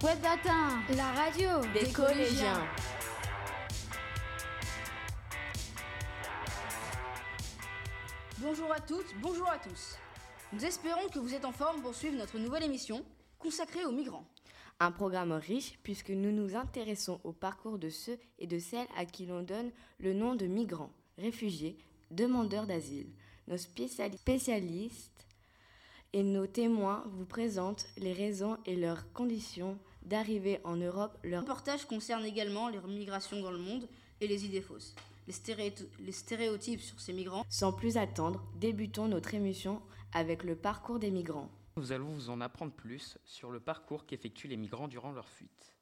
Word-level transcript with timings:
Web 0.00 0.18
la 0.96 1.12
radio 1.12 1.48
des, 1.74 1.90
collégiens. 1.90 2.62
Bonjour 8.38 8.72
à 8.72 8.78
toutes, 8.78 9.12
bonjour 9.20 9.48
à 9.48 9.58
tous. 9.58 9.96
Nous 10.52 10.64
espérons 10.64 11.08
que 11.08 11.18
vous 11.18 11.34
êtes 11.34 11.44
en 11.44 11.50
forme 11.50 11.82
pour 11.82 11.96
suivre 11.96 12.16
notre 12.16 12.38
nouvelle 12.38 12.62
émission 12.62 13.04
consacrée 13.40 13.84
aux 13.86 13.90
migrants. 13.90 14.24
Un 14.78 14.92
programme 14.92 15.32
riche 15.32 15.80
puisque 15.82 16.10
nous 16.10 16.30
nous 16.30 16.54
intéressons 16.54 17.20
au 17.24 17.32
parcours 17.32 17.80
de 17.80 17.90
ceux 17.90 18.20
et 18.38 18.46
de 18.46 18.60
celles 18.60 18.86
à 18.96 19.04
qui 19.04 19.26
l'on 19.26 19.42
donne 19.42 19.72
le 19.98 20.12
nom 20.12 20.36
de 20.36 20.46
migrants, 20.46 20.92
réfugiés, 21.18 21.76
demandeurs 22.12 22.68
d'asile. 22.68 23.10
Nos 23.48 23.56
spécialistes 23.58 25.26
et 26.12 26.22
nos 26.22 26.46
témoins 26.46 27.02
vous 27.08 27.26
présentent 27.26 27.88
les 27.96 28.12
raisons 28.12 28.58
et 28.64 28.76
leurs 28.76 29.12
conditions 29.12 29.76
d'arrivée 30.08 30.60
en 30.64 30.76
Europe. 30.76 31.18
Leur 31.22 31.42
reportage 31.42 31.84
concerne 31.84 32.24
également 32.24 32.68
les 32.68 32.80
migrations 32.80 33.40
dans 33.40 33.50
le 33.50 33.58
monde 33.58 33.88
et 34.20 34.26
les 34.26 34.44
idées 34.44 34.62
fausses 34.62 34.94
les, 35.28 36.12
stéréotypes 36.12 36.80
sur 36.80 37.00
ces 37.00 37.12
migrants. 37.12 37.44
Sans 37.48 37.72
plus 37.72 37.96
attendre, 37.96 38.42
débutons 38.56 39.08
notre 39.08 39.34
émission 39.34 39.82
avec 40.12 40.42
le 40.42 40.56
parcours 40.56 40.98
des 40.98 41.10
migrants. 41.10 41.50
Nous 41.76 41.92
allons 41.92 42.08
vous 42.08 42.30
en 42.30 42.40
apprendre 42.40 42.72
plus 42.72 43.18
sur 43.24 43.50
le 43.50 43.60
parcours 43.60 44.06
qu'effectuent 44.06 44.48
les 44.48 44.56
migrants 44.56 44.88
durant 44.88 45.12
leur 45.12 45.28
fuite. 45.28 45.76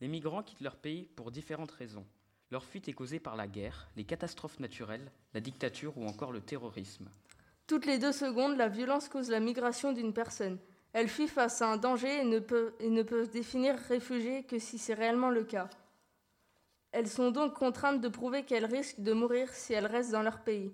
Les 0.00 0.08
migrants 0.08 0.42
quittent 0.42 0.60
leur 0.60 0.76
pays 0.76 1.08
pour 1.16 1.30
différentes 1.30 1.70
raisons. 1.70 2.06
Leur 2.50 2.64
fuite 2.64 2.88
est 2.88 2.92
causée 2.92 3.18
par 3.18 3.34
la 3.34 3.48
guerre, 3.48 3.88
les 3.96 4.04
catastrophes 4.04 4.60
naturelles, 4.60 5.10
la 5.32 5.40
dictature 5.40 5.96
ou 5.96 6.06
encore 6.06 6.32
le 6.32 6.42
terrorisme. 6.42 7.08
Toutes 7.66 7.86
les 7.86 7.98
deux 7.98 8.12
secondes, 8.12 8.56
la 8.58 8.68
violence 8.68 9.08
cause 9.08 9.30
la 9.30 9.40
migration 9.40 9.92
d'une 9.92 10.12
personne. 10.12 10.58
Elle 10.92 11.08
fuit 11.08 11.28
face 11.28 11.62
à 11.62 11.68
un 11.68 11.76
danger 11.76 12.20
et 12.20 12.24
ne 12.24 12.38
peut, 12.38 12.74
et 12.80 12.90
ne 12.90 13.02
peut 13.02 13.26
définir 13.26 13.76
réfugié 13.88 14.44
que 14.44 14.58
si 14.58 14.78
c'est 14.78 14.94
réellement 14.94 15.30
le 15.30 15.44
cas. 15.44 15.70
Elles 16.92 17.08
sont 17.08 17.30
donc 17.30 17.54
contraintes 17.54 18.02
de 18.02 18.08
prouver 18.08 18.44
qu'elles 18.44 18.66
risquent 18.66 19.00
de 19.00 19.14
mourir 19.14 19.48
si 19.54 19.72
elles 19.72 19.86
restent 19.86 20.12
dans 20.12 20.22
leur 20.22 20.40
pays. 20.40 20.72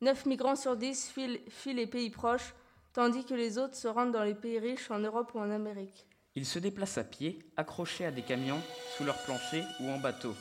Neuf 0.00 0.26
migrants 0.26 0.56
sur 0.56 0.76
dix 0.76 1.12
fuient 1.12 1.74
les 1.74 1.86
pays 1.86 2.10
proches, 2.10 2.54
tandis 2.92 3.24
que 3.24 3.34
les 3.34 3.58
autres 3.58 3.76
se 3.76 3.86
rendent 3.86 4.12
dans 4.12 4.24
les 4.24 4.34
pays 4.34 4.58
riches 4.58 4.90
en 4.90 4.98
Europe 4.98 5.30
ou 5.34 5.38
en 5.38 5.50
Amérique. 5.50 6.06
Ils 6.34 6.46
se 6.46 6.58
déplacent 6.58 6.98
à 6.98 7.04
pied, 7.04 7.38
accrochés 7.56 8.06
à 8.06 8.10
des 8.10 8.22
camions, 8.22 8.60
sous 8.96 9.04
leur 9.04 9.22
plancher 9.24 9.62
ou 9.80 9.88
en 9.88 9.98
bateau. 9.98 10.34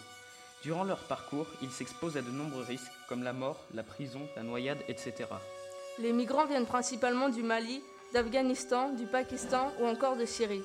Durant 0.63 0.83
leur 0.83 1.03
parcours, 1.07 1.47
ils 1.61 1.71
s'exposent 1.71 2.17
à 2.17 2.21
de 2.21 2.31
nombreux 2.31 2.63
risques, 2.63 2.91
comme 3.07 3.23
la 3.23 3.33
mort, 3.33 3.65
la 3.73 3.83
prison, 3.83 4.21
la 4.35 4.43
noyade, 4.43 4.79
etc. 4.87 5.25
Les 5.99 6.13
migrants 6.13 6.45
viennent 6.45 6.65
principalement 6.65 7.29
du 7.29 7.43
Mali, 7.43 7.81
d'Afghanistan, 8.13 8.89
du 8.93 9.05
Pakistan 9.05 9.71
ou 9.79 9.85
encore 9.85 10.15
de 10.15 10.25
Syrie. 10.25 10.63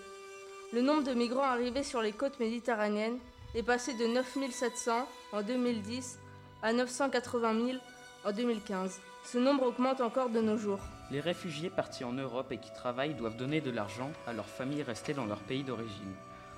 Le 0.72 0.80
nombre 0.80 1.04
de 1.04 1.14
migrants 1.14 1.42
arrivés 1.42 1.82
sur 1.82 2.00
les 2.00 2.12
côtes 2.12 2.40
méditerranéennes 2.40 3.18
est 3.54 3.62
passé 3.62 3.94
de 3.94 4.06
9700 4.06 5.06
en 5.32 5.42
2010 5.42 6.18
à 6.62 6.72
980 6.72 7.66
000 7.66 7.78
en 8.24 8.32
2015. 8.32 9.00
Ce 9.24 9.38
nombre 9.38 9.66
augmente 9.66 10.00
encore 10.00 10.30
de 10.30 10.40
nos 10.40 10.56
jours. 10.56 10.80
Les 11.10 11.20
réfugiés 11.20 11.70
partis 11.70 12.04
en 12.04 12.12
Europe 12.12 12.50
et 12.50 12.58
qui 12.58 12.72
travaillent 12.72 13.14
doivent 13.14 13.36
donner 13.36 13.60
de 13.60 13.70
l'argent 13.70 14.10
à 14.26 14.32
leurs 14.32 14.48
familles 14.48 14.82
restées 14.82 15.14
dans 15.14 15.26
leur 15.26 15.40
pays 15.40 15.62
d'origine. 15.62 16.14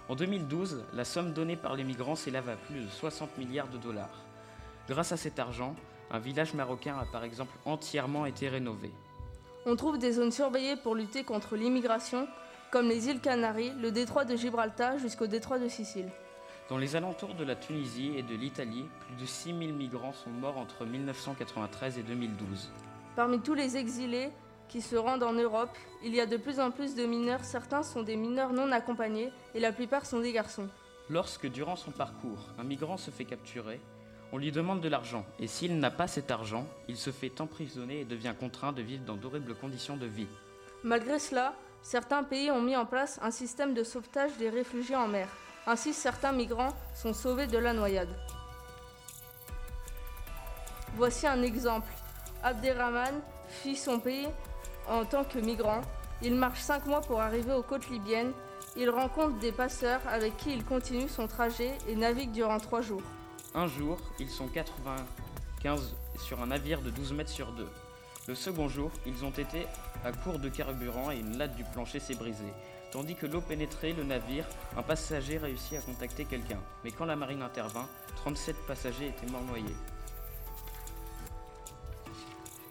En 0.08 0.14
2012, 0.14 0.84
la 0.94 1.04
somme 1.04 1.32
donnée 1.32 1.56
par 1.56 1.74
les 1.74 1.82
migrants 1.82 2.14
s'élève 2.14 2.48
à 2.48 2.54
plus 2.54 2.84
de 2.84 2.88
60 2.88 3.36
milliards 3.38 3.68
de 3.68 3.78
dollars. 3.78 4.24
Grâce 4.88 5.10
à 5.10 5.16
cet 5.16 5.40
argent, 5.40 5.74
un 6.12 6.20
village 6.20 6.54
marocain 6.54 6.96
a 6.96 7.04
par 7.06 7.24
exemple 7.24 7.56
entièrement 7.64 8.24
été 8.24 8.48
rénové. 8.48 8.92
On 9.68 9.74
trouve 9.74 9.98
des 9.98 10.12
zones 10.12 10.30
surveillées 10.30 10.76
pour 10.76 10.94
lutter 10.94 11.24
contre 11.24 11.56
l'immigration, 11.56 12.28
comme 12.70 12.88
les 12.88 13.08
îles 13.08 13.20
Canaries, 13.20 13.72
le 13.82 13.90
détroit 13.90 14.24
de 14.24 14.36
Gibraltar 14.36 14.96
jusqu'au 14.98 15.26
détroit 15.26 15.58
de 15.58 15.66
Sicile. 15.66 16.08
Dans 16.68 16.78
les 16.78 16.94
alentours 16.94 17.34
de 17.34 17.42
la 17.42 17.56
Tunisie 17.56 18.12
et 18.16 18.22
de 18.22 18.36
l'Italie, 18.36 18.84
plus 19.00 19.16
de 19.16 19.26
6000 19.26 19.74
migrants 19.74 20.12
sont 20.12 20.30
morts 20.30 20.56
entre 20.56 20.86
1993 20.86 21.98
et 21.98 22.02
2012. 22.04 22.70
Parmi 23.16 23.40
tous 23.40 23.54
les 23.54 23.76
exilés 23.76 24.30
qui 24.68 24.80
se 24.80 24.94
rendent 24.94 25.24
en 25.24 25.32
Europe, 25.32 25.76
il 26.04 26.14
y 26.14 26.20
a 26.20 26.26
de 26.26 26.36
plus 26.36 26.60
en 26.60 26.70
plus 26.70 26.94
de 26.94 27.04
mineurs. 27.04 27.44
Certains 27.44 27.82
sont 27.82 28.04
des 28.04 28.16
mineurs 28.16 28.52
non 28.52 28.70
accompagnés 28.70 29.32
et 29.52 29.58
la 29.58 29.72
plupart 29.72 30.06
sont 30.06 30.20
des 30.20 30.32
garçons. 30.32 30.68
Lorsque, 31.10 31.50
durant 31.50 31.76
son 31.76 31.90
parcours, 31.90 32.50
un 32.56 32.64
migrant 32.64 32.98
se 32.98 33.10
fait 33.10 33.24
capturer, 33.24 33.80
on 34.32 34.38
lui 34.38 34.52
demande 34.52 34.80
de 34.80 34.88
l'argent 34.88 35.24
et 35.38 35.46
s'il 35.46 35.78
n'a 35.78 35.90
pas 35.90 36.08
cet 36.08 36.30
argent, 36.30 36.66
il 36.88 36.96
se 36.96 37.10
fait 37.10 37.40
emprisonner 37.40 38.00
et 38.00 38.04
devient 38.04 38.34
contraint 38.38 38.72
de 38.72 38.82
vivre 38.82 39.04
dans 39.04 39.16
d'horribles 39.16 39.54
conditions 39.54 39.96
de 39.96 40.06
vie. 40.06 40.28
Malgré 40.82 41.18
cela, 41.18 41.54
certains 41.82 42.24
pays 42.24 42.50
ont 42.50 42.62
mis 42.62 42.76
en 42.76 42.86
place 42.86 43.18
un 43.22 43.30
système 43.30 43.74
de 43.74 43.84
sauvetage 43.84 44.36
des 44.38 44.50
réfugiés 44.50 44.96
en 44.96 45.08
mer. 45.08 45.28
Ainsi, 45.66 45.92
certains 45.92 46.32
migrants 46.32 46.74
sont 46.94 47.12
sauvés 47.12 47.46
de 47.46 47.58
la 47.58 47.72
noyade. 47.72 48.14
Voici 50.96 51.26
un 51.26 51.42
exemple. 51.42 51.92
Abderrahman 52.42 53.20
fuit 53.48 53.76
son 53.76 53.98
pays 53.98 54.28
en 54.88 55.04
tant 55.04 55.24
que 55.24 55.38
migrant. 55.38 55.80
Il 56.22 56.34
marche 56.34 56.60
cinq 56.60 56.86
mois 56.86 57.00
pour 57.00 57.20
arriver 57.20 57.52
aux 57.52 57.62
côtes 57.62 57.90
libyennes. 57.90 58.32
Il 58.76 58.90
rencontre 58.90 59.38
des 59.38 59.52
passeurs 59.52 60.00
avec 60.08 60.36
qui 60.36 60.52
il 60.52 60.64
continue 60.64 61.08
son 61.08 61.26
trajet 61.26 61.76
et 61.88 61.96
navigue 61.96 62.30
durant 62.30 62.58
trois 62.58 62.80
jours. 62.80 63.02
Un 63.58 63.68
jour, 63.68 63.96
ils 64.20 64.28
sont 64.28 64.48
95 64.48 65.96
sur 66.18 66.42
un 66.42 66.48
navire 66.48 66.82
de 66.82 66.90
12 66.90 67.14
mètres 67.14 67.30
sur 67.30 67.52
deux. 67.52 67.70
Le 68.28 68.34
second 68.34 68.68
jour, 68.68 68.90
ils 69.06 69.24
ont 69.24 69.30
été 69.30 69.66
à 70.04 70.12
court 70.12 70.38
de 70.38 70.50
carburant 70.50 71.10
et 71.10 71.18
une 71.18 71.38
latte 71.38 71.56
du 71.56 71.64
plancher 71.64 71.98
s'est 71.98 72.16
brisée. 72.16 72.52
Tandis 72.92 73.14
que 73.14 73.24
l'eau 73.24 73.40
pénétrait 73.40 73.94
le 73.94 74.04
navire, 74.04 74.44
un 74.76 74.82
passager 74.82 75.38
réussit 75.38 75.78
à 75.78 75.80
contacter 75.80 76.26
quelqu'un. 76.26 76.60
Mais 76.84 76.90
quand 76.90 77.06
la 77.06 77.16
marine 77.16 77.40
intervint, 77.40 77.88
37 78.16 78.56
passagers 78.66 79.08
étaient 79.08 79.32
morts 79.32 79.44
noyés. 79.44 79.64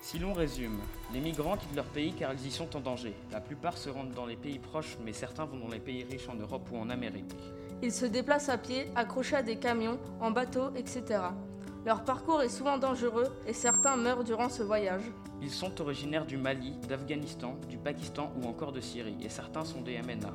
Si 0.03 0.19
l'on 0.19 0.33
résume, 0.33 0.79
les 1.13 1.19
migrants 1.19 1.57
quittent 1.57 1.75
leur 1.75 1.85
pays 1.85 2.13
car 2.13 2.33
ils 2.33 2.45
y 2.45 2.51
sont 2.51 2.75
en 2.75 2.79
danger. 2.79 3.15
La 3.31 3.41
plupart 3.41 3.75
se 3.75 3.89
rendent 3.89 4.13
dans 4.13 4.27
les 4.27 4.35
pays 4.35 4.59
proches, 4.59 4.97
mais 5.03 5.13
certains 5.13 5.45
vont 5.45 5.57
dans 5.57 5.71
les 5.71 5.79
pays 5.79 6.03
riches 6.03 6.29
en 6.29 6.35
Europe 6.35 6.69
ou 6.71 6.77
en 6.77 6.91
Amérique. 6.91 7.33
Ils 7.85 7.93
se 7.93 8.07
déplacent 8.07 8.49
à 8.49 8.57
pied, 8.57 8.87
accrochés 8.95 9.35
à 9.35 9.43
des 9.43 9.57
camions, 9.57 9.99
en 10.19 10.31
bateau, 10.31 10.71
etc. 10.75 11.03
Leur 11.85 12.03
parcours 12.03 12.41
est 12.41 12.49
souvent 12.49 12.79
dangereux 12.79 13.27
et 13.45 13.53
certains 13.53 13.95
meurent 13.95 14.23
durant 14.23 14.49
ce 14.49 14.63
voyage. 14.63 15.03
Ils 15.39 15.51
sont 15.51 15.79
originaires 15.79 16.25
du 16.25 16.35
Mali, 16.35 16.73
d'Afghanistan, 16.89 17.55
du 17.69 17.77
Pakistan 17.77 18.33
ou 18.41 18.47
encore 18.47 18.71
de 18.71 18.81
Syrie 18.81 19.17
et 19.21 19.29
certains 19.29 19.63
sont 19.63 19.81
des 19.81 20.01
MNA. 20.01 20.33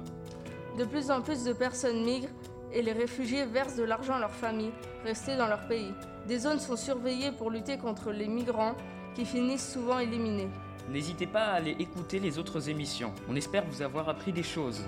De 0.79 0.85
plus 0.85 1.11
en 1.11 1.23
plus 1.23 1.43
de 1.43 1.53
personnes 1.53 2.05
migrent 2.05 2.29
et 2.73 2.83
les 2.83 2.93
réfugiés 2.93 3.47
versent 3.47 3.75
de 3.75 3.83
l'argent 3.83 4.15
à 4.15 4.21
leurs 4.21 4.31
familles 4.31 4.71
restées 5.05 5.37
dans 5.37 5.49
leur 5.49 5.67
pays. 5.67 5.93
Des 6.29 6.39
zones 6.39 6.61
sont 6.61 6.77
surveillées 6.77 7.33
pour 7.33 7.51
lutter 7.51 7.79
contre 7.79 8.13
les 8.13 8.29
migrants 8.29 8.77
qui 9.17 9.25
finissent 9.25 9.73
souvent 9.73 9.99
éliminés. 9.99 10.51
N'hésitez 10.89 11.27
pas 11.27 11.47
à 11.47 11.55
aller 11.55 11.75
écouter 11.81 12.21
les 12.21 12.39
autres 12.39 12.69
émissions. 12.69 13.13
On 13.29 13.35
espère 13.35 13.65
vous 13.67 13.83
avoir 13.83 14.09
appris 14.09 14.33
des 14.33 14.45
choses. 14.45 14.85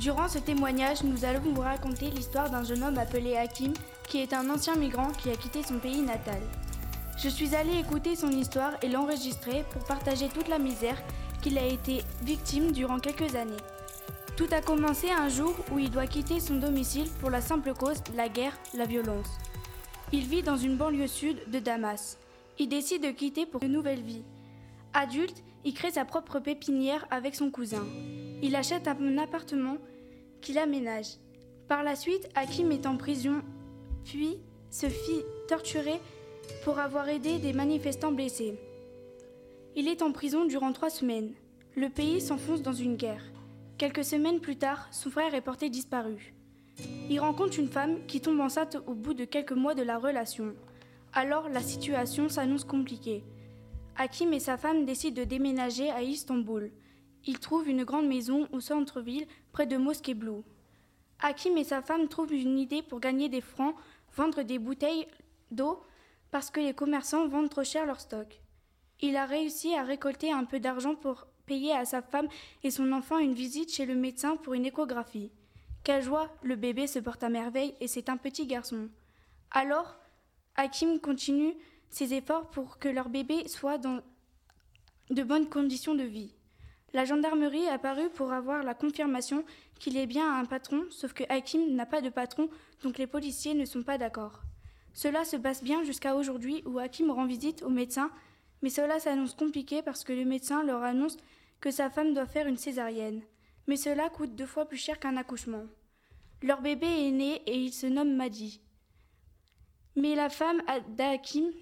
Durant 0.00 0.28
ce 0.28 0.38
témoignage, 0.38 1.02
nous 1.04 1.26
allons 1.26 1.40
vous 1.40 1.60
raconter 1.60 2.08
l'histoire 2.08 2.48
d'un 2.48 2.64
jeune 2.64 2.82
homme 2.82 2.96
appelé 2.96 3.36
Hakim, 3.36 3.74
qui 4.08 4.22
est 4.22 4.32
un 4.32 4.48
ancien 4.48 4.74
migrant 4.74 5.10
qui 5.10 5.28
a 5.28 5.36
quitté 5.36 5.62
son 5.62 5.78
pays 5.78 6.00
natal. 6.00 6.40
Je 7.18 7.28
suis 7.28 7.54
allée 7.54 7.78
écouter 7.78 8.16
son 8.16 8.30
histoire 8.30 8.72
et 8.80 8.88
l'enregistrer 8.88 9.62
pour 9.70 9.84
partager 9.84 10.28
toute 10.30 10.48
la 10.48 10.58
misère 10.58 10.96
qu'il 11.42 11.58
a 11.58 11.66
été 11.66 12.02
victime 12.22 12.72
durant 12.72 12.98
quelques 12.98 13.34
années. 13.34 13.52
Tout 14.38 14.48
a 14.52 14.62
commencé 14.62 15.10
un 15.10 15.28
jour 15.28 15.54
où 15.70 15.78
il 15.78 15.90
doit 15.90 16.06
quitter 16.06 16.40
son 16.40 16.54
domicile 16.56 17.10
pour 17.20 17.28
la 17.28 17.42
simple 17.42 17.74
cause, 17.74 18.02
la 18.16 18.30
guerre, 18.30 18.58
la 18.72 18.86
violence. 18.86 19.28
Il 20.12 20.24
vit 20.26 20.42
dans 20.42 20.56
une 20.56 20.78
banlieue 20.78 21.08
sud 21.08 21.36
de 21.50 21.58
Damas. 21.58 22.16
Il 22.58 22.70
décide 22.70 23.02
de 23.02 23.10
quitter 23.10 23.44
pour 23.44 23.62
une 23.62 23.72
nouvelle 23.72 24.00
vie. 24.00 24.24
Adulte, 24.94 25.42
il 25.66 25.74
crée 25.74 25.90
sa 25.90 26.06
propre 26.06 26.38
pépinière 26.38 27.06
avec 27.10 27.34
son 27.34 27.50
cousin. 27.50 27.84
Il 28.42 28.56
achète 28.56 28.88
un 28.88 29.18
appartement 29.18 29.76
qu'il 30.40 30.58
aménage. 30.58 31.16
Par 31.68 31.82
la 31.82 31.94
suite, 31.94 32.28
Hakim 32.34 32.72
est 32.72 32.86
en 32.86 32.96
prison, 32.96 33.42
puis 34.04 34.38
se 34.70 34.88
fit 34.88 35.22
torturer 35.48 36.00
pour 36.64 36.78
avoir 36.78 37.08
aidé 37.08 37.38
des 37.38 37.52
manifestants 37.52 38.12
blessés. 38.12 38.58
Il 39.76 39.88
est 39.88 40.02
en 40.02 40.12
prison 40.12 40.46
durant 40.46 40.72
trois 40.72 40.90
semaines. 40.90 41.32
Le 41.76 41.88
pays 41.88 42.20
s'enfonce 42.20 42.62
dans 42.62 42.72
une 42.72 42.96
guerre. 42.96 43.22
Quelques 43.78 44.04
semaines 44.04 44.40
plus 44.40 44.56
tard, 44.56 44.88
son 44.90 45.10
frère 45.10 45.34
est 45.34 45.40
porté 45.40 45.70
disparu. 45.70 46.34
Il 47.08 47.20
rencontre 47.20 47.58
une 47.58 47.68
femme 47.68 48.04
qui 48.06 48.20
tombe 48.20 48.40
enceinte 48.40 48.76
au 48.86 48.94
bout 48.94 49.14
de 49.14 49.24
quelques 49.24 49.52
mois 49.52 49.74
de 49.74 49.82
la 49.82 49.98
relation. 49.98 50.54
Alors 51.12 51.48
la 51.48 51.60
situation 51.60 52.28
s'annonce 52.28 52.64
compliquée. 52.64 53.22
Hakim 53.96 54.32
et 54.32 54.40
sa 54.40 54.56
femme 54.56 54.86
décident 54.86 55.20
de 55.20 55.26
déménager 55.26 55.90
à 55.90 56.02
Istanbul. 56.02 56.70
Ils 57.26 57.38
trouvent 57.38 57.68
une 57.68 57.84
grande 57.84 58.06
maison 58.06 58.48
au 58.52 58.60
centre-ville, 58.60 59.26
près 59.52 59.66
de 59.66 59.76
Mosquée 59.76 60.14
Blue. 60.14 60.42
Hakim 61.20 61.56
et 61.58 61.64
sa 61.64 61.82
femme 61.82 62.08
trouvent 62.08 62.32
une 62.32 62.58
idée 62.58 62.82
pour 62.82 63.00
gagner 63.00 63.28
des 63.28 63.40
francs 63.42 63.74
vendre 64.16 64.42
des 64.42 64.58
bouteilles 64.58 65.06
d'eau 65.50 65.82
parce 66.30 66.50
que 66.50 66.60
les 66.60 66.74
commerçants 66.74 67.28
vendent 67.28 67.50
trop 67.50 67.64
cher 67.64 67.86
leur 67.86 68.00
stock. 68.00 68.40
Il 69.00 69.16
a 69.16 69.26
réussi 69.26 69.74
à 69.74 69.82
récolter 69.82 70.32
un 70.32 70.44
peu 70.44 70.60
d'argent 70.60 70.94
pour 70.94 71.26
payer 71.46 71.72
à 71.72 71.84
sa 71.84 72.02
femme 72.02 72.28
et 72.62 72.70
son 72.70 72.92
enfant 72.92 73.18
une 73.18 73.34
visite 73.34 73.72
chez 73.72 73.86
le 73.86 73.94
médecin 73.94 74.36
pour 74.36 74.54
une 74.54 74.66
échographie. 74.66 75.32
Quelle 75.82 76.02
joie, 76.02 76.28
le 76.42 76.56
bébé 76.56 76.86
se 76.86 76.98
porte 76.98 77.24
à 77.24 77.28
merveille 77.28 77.74
et 77.80 77.88
c'est 77.88 78.08
un 78.08 78.16
petit 78.16 78.46
garçon. 78.46 78.88
Alors, 79.50 79.96
Hakim 80.56 81.00
continue 81.00 81.54
ses 81.88 82.14
efforts 82.14 82.50
pour 82.50 82.78
que 82.78 82.88
leur 82.88 83.08
bébé 83.08 83.48
soit 83.48 83.78
dans 83.78 84.00
de 85.08 85.22
bonnes 85.22 85.48
conditions 85.48 85.94
de 85.94 86.04
vie. 86.04 86.34
La 86.92 87.04
gendarmerie 87.04 87.64
est 87.64 87.68
apparue 87.68 88.10
pour 88.10 88.32
avoir 88.32 88.62
la 88.62 88.74
confirmation 88.74 89.44
qu'il 89.78 89.96
est 89.96 90.06
bien 90.06 90.38
un 90.38 90.44
patron, 90.44 90.84
sauf 90.90 91.12
que 91.12 91.24
Hakim 91.28 91.74
n'a 91.74 91.86
pas 91.86 92.00
de 92.00 92.08
patron, 92.08 92.48
donc 92.82 92.98
les 92.98 93.06
policiers 93.06 93.54
ne 93.54 93.64
sont 93.64 93.82
pas 93.82 93.98
d'accord. 93.98 94.42
Cela 94.92 95.24
se 95.24 95.36
passe 95.36 95.62
bien 95.62 95.84
jusqu'à 95.84 96.16
aujourd'hui 96.16 96.62
où 96.66 96.78
Hakim 96.78 97.10
rend 97.10 97.26
visite 97.26 97.62
au 97.62 97.70
médecin, 97.70 98.10
mais 98.62 98.70
cela 98.70 98.98
s'annonce 98.98 99.34
compliqué 99.34 99.82
parce 99.82 100.02
que 100.02 100.12
le 100.12 100.24
médecin 100.24 100.64
leur 100.64 100.82
annonce 100.82 101.16
que 101.60 101.70
sa 101.70 101.90
femme 101.90 102.12
doit 102.12 102.26
faire 102.26 102.46
une 102.46 102.56
césarienne. 102.56 103.22
Mais 103.66 103.76
cela 103.76 104.08
coûte 104.08 104.34
deux 104.34 104.46
fois 104.46 104.66
plus 104.66 104.78
cher 104.78 104.98
qu'un 104.98 105.16
accouchement. 105.16 105.66
Leur 106.42 106.60
bébé 106.60 106.86
est 106.86 107.10
né 107.12 107.42
et 107.46 107.56
il 107.56 107.72
se 107.72 107.86
nomme 107.86 108.16
Madi. 108.16 108.60
Mais 109.94 110.14
la 110.14 110.28
femme 110.28 110.62
d'Hakim 110.88 111.52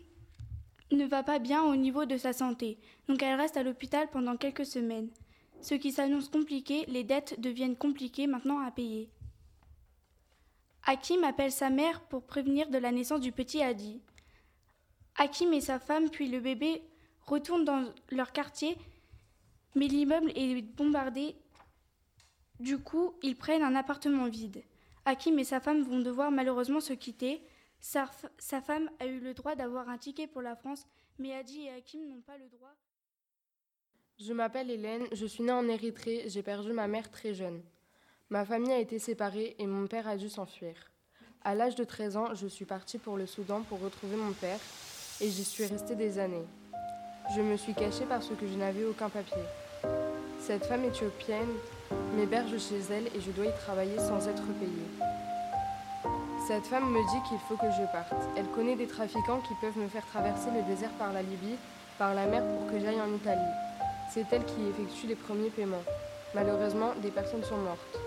ne 0.90 1.04
va 1.06 1.22
pas 1.22 1.38
bien 1.38 1.62
au 1.62 1.76
niveau 1.76 2.04
de 2.04 2.16
sa 2.16 2.32
santé, 2.32 2.78
donc 3.08 3.22
elle 3.22 3.38
reste 3.38 3.56
à 3.56 3.62
l'hôpital 3.62 4.08
pendant 4.10 4.36
quelques 4.36 4.66
semaines. 4.66 5.10
Ce 5.60 5.74
qui 5.74 5.92
s'annonce 5.92 6.28
compliqué, 6.28 6.84
les 6.86 7.04
dettes 7.04 7.40
deviennent 7.40 7.76
compliquées 7.76 8.26
maintenant 8.26 8.60
à 8.60 8.70
payer. 8.70 9.10
Hakim 10.86 11.24
appelle 11.24 11.52
sa 11.52 11.68
mère 11.68 12.00
pour 12.02 12.22
prévenir 12.22 12.70
de 12.70 12.78
la 12.78 12.92
naissance 12.92 13.20
du 13.20 13.32
petit 13.32 13.62
Hadi. 13.62 14.00
Hakim 15.16 15.52
et 15.52 15.60
sa 15.60 15.78
femme 15.78 16.08
puis 16.08 16.28
le 16.28 16.40
bébé 16.40 16.82
retournent 17.26 17.64
dans 17.64 17.92
leur 18.10 18.32
quartier, 18.32 18.78
mais 19.74 19.88
l'immeuble 19.88 20.30
est 20.34 20.62
bombardé. 20.62 21.34
Du 22.60 22.78
coup, 22.78 23.14
ils 23.22 23.36
prennent 23.36 23.62
un 23.62 23.74
appartement 23.74 24.28
vide. 24.28 24.62
Hakim 25.04 25.38
et 25.38 25.44
sa 25.44 25.60
femme 25.60 25.82
vont 25.82 26.00
devoir 26.00 26.30
malheureusement 26.30 26.80
se 26.80 26.92
quitter. 26.92 27.42
Sa, 27.80 28.06
femme 28.60 28.90
a 28.98 29.06
eu 29.06 29.20
le 29.20 29.34
droit 29.34 29.54
d'avoir 29.54 29.88
un 29.88 29.98
ticket 29.98 30.26
pour 30.26 30.42
la 30.42 30.56
France, 30.56 30.86
mais 31.18 31.34
Hadi 31.34 31.66
et 31.66 31.70
Hakim 31.70 32.08
n'ont 32.08 32.20
pas 32.20 32.36
le 32.36 32.48
droit. 32.48 32.74
Je 34.18 34.32
m'appelle 34.32 34.70
Hélène, 34.70 35.06
je 35.12 35.26
suis 35.26 35.44
née 35.44 35.52
en 35.52 35.68
Érythrée, 35.68 36.24
j'ai 36.26 36.42
perdu 36.42 36.72
ma 36.72 36.88
mère 36.88 37.10
très 37.10 37.34
jeune. 37.34 37.62
Ma 38.30 38.44
famille 38.44 38.72
a 38.72 38.80
été 38.80 38.98
séparée 38.98 39.54
et 39.58 39.66
mon 39.66 39.86
père 39.86 40.08
a 40.08 40.16
dû 40.16 40.28
s'enfuir. 40.28 40.74
À 41.42 41.54
l'âge 41.54 41.76
de 41.76 41.84
13 41.84 42.16
ans, 42.16 42.34
je 42.34 42.48
suis 42.48 42.64
partie 42.64 42.98
pour 42.98 43.16
le 43.16 43.26
Soudan 43.26 43.62
pour 43.62 43.80
retrouver 43.80 44.16
mon 44.16 44.32
père 44.32 44.58
et 45.20 45.30
j'y 45.30 45.44
suis 45.44 45.64
restée 45.66 45.94
des 45.94 46.18
années. 46.18 46.44
Je 47.34 47.40
me 47.40 47.56
suis 47.56 47.74
cachée 47.74 48.06
parce 48.08 48.28
que 48.28 48.46
je 48.46 48.54
n'avais 48.54 48.84
aucun 48.84 49.08
papier. 49.08 49.42
Cette 50.40 50.66
femme 50.66 50.84
éthiopienne 50.84 51.54
m'héberge 52.16 52.58
chez 52.58 52.80
elle 52.90 53.06
et 53.14 53.20
je 53.20 53.30
dois 53.30 53.46
y 53.46 53.54
travailler 53.54 53.98
sans 53.98 54.26
être 54.26 54.46
payée. 54.58 55.17
Cette 56.48 56.66
femme 56.66 56.90
me 56.90 57.02
dit 57.10 57.28
qu'il 57.28 57.38
faut 57.40 57.56
que 57.56 57.70
je 57.70 57.84
parte. 57.92 58.14
Elle 58.34 58.46
connaît 58.46 58.74
des 58.74 58.86
trafiquants 58.86 59.42
qui 59.46 59.52
peuvent 59.60 59.76
me 59.76 59.86
faire 59.86 60.06
traverser 60.06 60.48
le 60.50 60.62
désert 60.62 60.92
par 60.98 61.12
la 61.12 61.20
Libye, 61.20 61.58
par 61.98 62.14
la 62.14 62.24
mer 62.24 62.42
pour 62.42 62.72
que 62.72 62.80
j'aille 62.80 63.02
en 63.02 63.14
Italie. 63.14 63.52
C'est 64.10 64.24
elle 64.32 64.46
qui 64.46 64.66
effectue 64.66 65.08
les 65.08 65.14
premiers 65.14 65.50
paiements. 65.50 65.84
Malheureusement, 66.34 66.94
des 67.02 67.10
personnes 67.10 67.44
sont 67.44 67.58
mortes. 67.58 68.00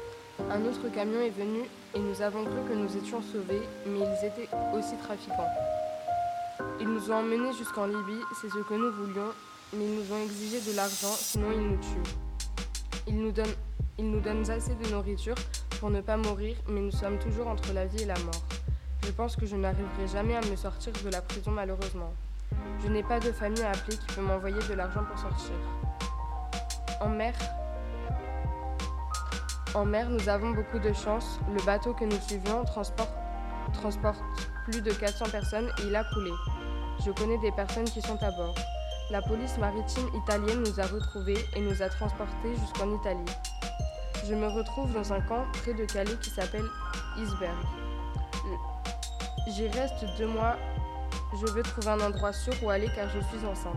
Un 0.50 0.66
autre 0.66 0.90
camion 0.92 1.22
est 1.22 1.30
venu 1.30 1.60
et 1.94 2.00
nous 2.00 2.20
avons 2.24 2.44
cru 2.44 2.64
que 2.68 2.74
nous 2.74 2.98
étions 2.98 3.22
sauvés, 3.22 3.62
mais 3.86 4.00
ils 4.00 4.26
étaient 4.26 4.50
aussi 4.74 4.98
trafiquants. 4.98 5.54
Ils 6.80 6.90
nous 6.90 7.12
ont 7.12 7.18
emmenés 7.18 7.54
jusqu'en 7.54 7.86
Libye, 7.86 8.24
c'est 8.42 8.50
ce 8.50 8.58
que 8.58 8.74
nous 8.74 8.92
voulions, 8.92 9.34
mais 9.74 9.86
ils 9.86 9.96
nous 9.98 10.14
ont 10.16 10.24
exigé 10.24 10.60
de 10.62 10.76
l'argent, 10.76 11.14
sinon 11.14 11.52
ils 11.54 11.62
nous 11.62 11.78
tuent. 11.78 12.12
Ils 13.06 13.22
nous, 13.22 13.32
donnent, 13.32 13.56
ils 14.00 14.10
nous 14.10 14.20
donnent 14.20 14.50
assez 14.50 14.74
de 14.74 14.90
nourriture 14.90 15.36
pour 15.82 15.90
ne 15.90 16.00
pas 16.00 16.16
mourir, 16.16 16.56
mais 16.68 16.80
nous 16.80 16.92
sommes 16.92 17.18
toujours 17.18 17.48
entre 17.48 17.74
la 17.74 17.88
vie 17.88 18.04
et 18.04 18.06
la 18.06 18.20
mort. 18.20 18.44
Je 19.04 19.10
pense 19.10 19.36
que 19.36 19.48
je 19.48 19.56
n'arriverai 19.56 20.08
jamais 20.08 20.36
à 20.36 20.42
me 20.42 20.56
sortir 20.56 20.94
de 21.04 21.10
la 21.10 21.24
prison 21.24 21.50
malheureusement. 21.50 22.14
Je 22.84 22.88
n'ai 22.88 23.02
pas 23.02 23.20
de 23.20 23.32
famille 23.32 23.64
à 23.64 23.72
appeler 23.72 23.98
qui 23.98 24.06
peut 24.14 24.22
m'envoyer 24.22 24.60
de 24.70 24.76
l'argent 24.76 25.04
pour 25.04 25.18
sortir. 25.18 25.56
En 27.02 27.10
mer, 27.10 27.34
en 29.74 29.84
mer, 29.86 30.08
nous 30.12 30.30
avons 30.30 30.52
beaucoup 30.52 30.78
de 30.78 30.94
chance. 30.94 31.40
Le 31.52 31.66
bateau 31.66 31.96
que 31.96 32.06
nous 32.06 32.22
suivions 32.28 32.64
transporte, 32.64 33.16
transporte 33.74 34.22
plus 34.66 34.84
de 34.84 34.92
400 34.92 35.32
personnes 35.32 35.72
et 35.80 35.88
il 35.88 35.96
a 35.96 36.04
coulé. 36.14 36.32
Je 37.04 37.10
connais 37.10 37.40
des 37.40 37.52
personnes 37.54 37.90
qui 37.90 38.04
sont 38.04 38.22
à 38.22 38.30
bord. 38.30 38.54
La 39.10 39.24
police 39.24 39.58
maritime 39.58 40.10
italienne 40.14 40.62
nous 40.62 40.80
a 40.80 40.86
retrouvés 40.86 41.44
et 41.56 41.60
nous 41.60 41.82
a 41.82 41.90
transportés 41.90 42.56
jusqu'en 42.56 42.94
Italie. 42.94 43.51
Je 44.28 44.36
me 44.36 44.48
retrouve 44.48 44.94
dans 44.94 45.14
un 45.14 45.22
camp 45.22 45.46
près 45.62 45.74
de 45.74 45.84
Calais 45.86 46.16
qui 46.22 46.30
s'appelle 46.30 46.66
Isberg. 47.18 47.56
J'y 49.48 49.68
reste 49.68 50.06
deux 50.18 50.28
mois. 50.28 50.58
Je 51.34 51.48
veux 51.48 51.64
trouver 51.64 51.88
un 51.88 52.02
endroit 52.02 52.32
sûr 52.32 52.54
où 52.62 52.70
aller 52.70 52.90
car 52.96 53.10
je 53.10 53.20
suis 53.20 53.46
enceinte. 53.46 53.76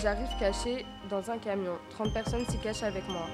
J'arrive 0.00 0.28
caché 0.38 0.86
dans 1.10 1.30
un 1.30 1.38
camion. 1.38 1.78
30 1.90 2.12
personnes 2.12 2.46
s'y 2.46 2.58
cachent 2.58 2.84
avec 2.84 3.08
moi. 3.08 3.26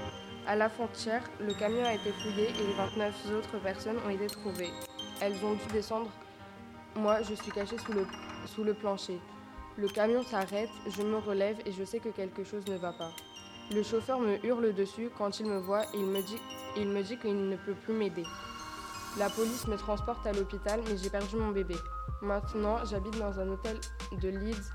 À 0.47 0.57
la 0.57 0.71
frontière, 0.71 1.23
le 1.39 1.53
camion 1.53 1.85
a 1.85 1.95
été 1.95 2.13
fouillé 2.13 2.49
et 2.49 2.67
les 2.67 2.73
29 2.73 3.33
autres 3.37 3.59
personnes 3.63 3.99
ont 4.07 4.11
été 4.11 4.29
trouvées. 4.29 4.71
Elles 5.21 5.45
ont 5.45 5.53
dû 5.53 5.67
descendre. 5.73 6.11
Moi, 6.97 7.23
je 7.23 7.35
suis 7.35 7.53
cachée 7.53 7.77
sous 8.47 8.65
le 8.65 8.75
plancher. 8.75 9.21
Le 9.77 9.89
camion 9.89 10.23
s'arrête, 10.23 10.71
je 10.89 11.03
me 11.03 11.19
relève 11.19 11.59
et 11.67 11.73
je 11.73 11.85
sais 11.85 11.99
que 11.99 12.09
quelque 12.09 12.45
chose 12.45 12.67
ne 12.67 12.77
va 12.77 12.93
pas. 12.93 13.11
Le 13.71 13.83
chauffeur 13.83 14.21
me 14.21 14.45
hurle 14.45 14.75
dessus 14.75 15.11
quand 15.17 15.41
il 15.41 15.47
me 15.47 15.59
voit 15.59 15.85
et 15.95 15.99
il 15.99 16.07
me 16.07 16.21
dit, 16.21 16.39
il 16.77 16.89
me 16.89 17.03
dit 17.03 17.17
qu'il 17.19 17.49
ne 17.49 17.57
peut 17.57 17.75
plus 17.75 17.95
m'aider. 17.95 18.25
La 19.19 19.31
police 19.31 19.67
me 19.67 19.77
transporte 19.77 20.27
à 20.27 20.33
l'hôpital, 20.33 20.81
mais 20.89 20.97
j'ai 20.97 21.11
perdu 21.11 21.37
mon 21.37 21.51
bébé. 21.51 21.77
Maintenant, 22.21 22.85
j'habite 22.85 23.19
dans 23.19 23.39
un 23.41 23.49
hôtel 23.49 23.79
de 24.21 24.29
Leeds 24.29 24.73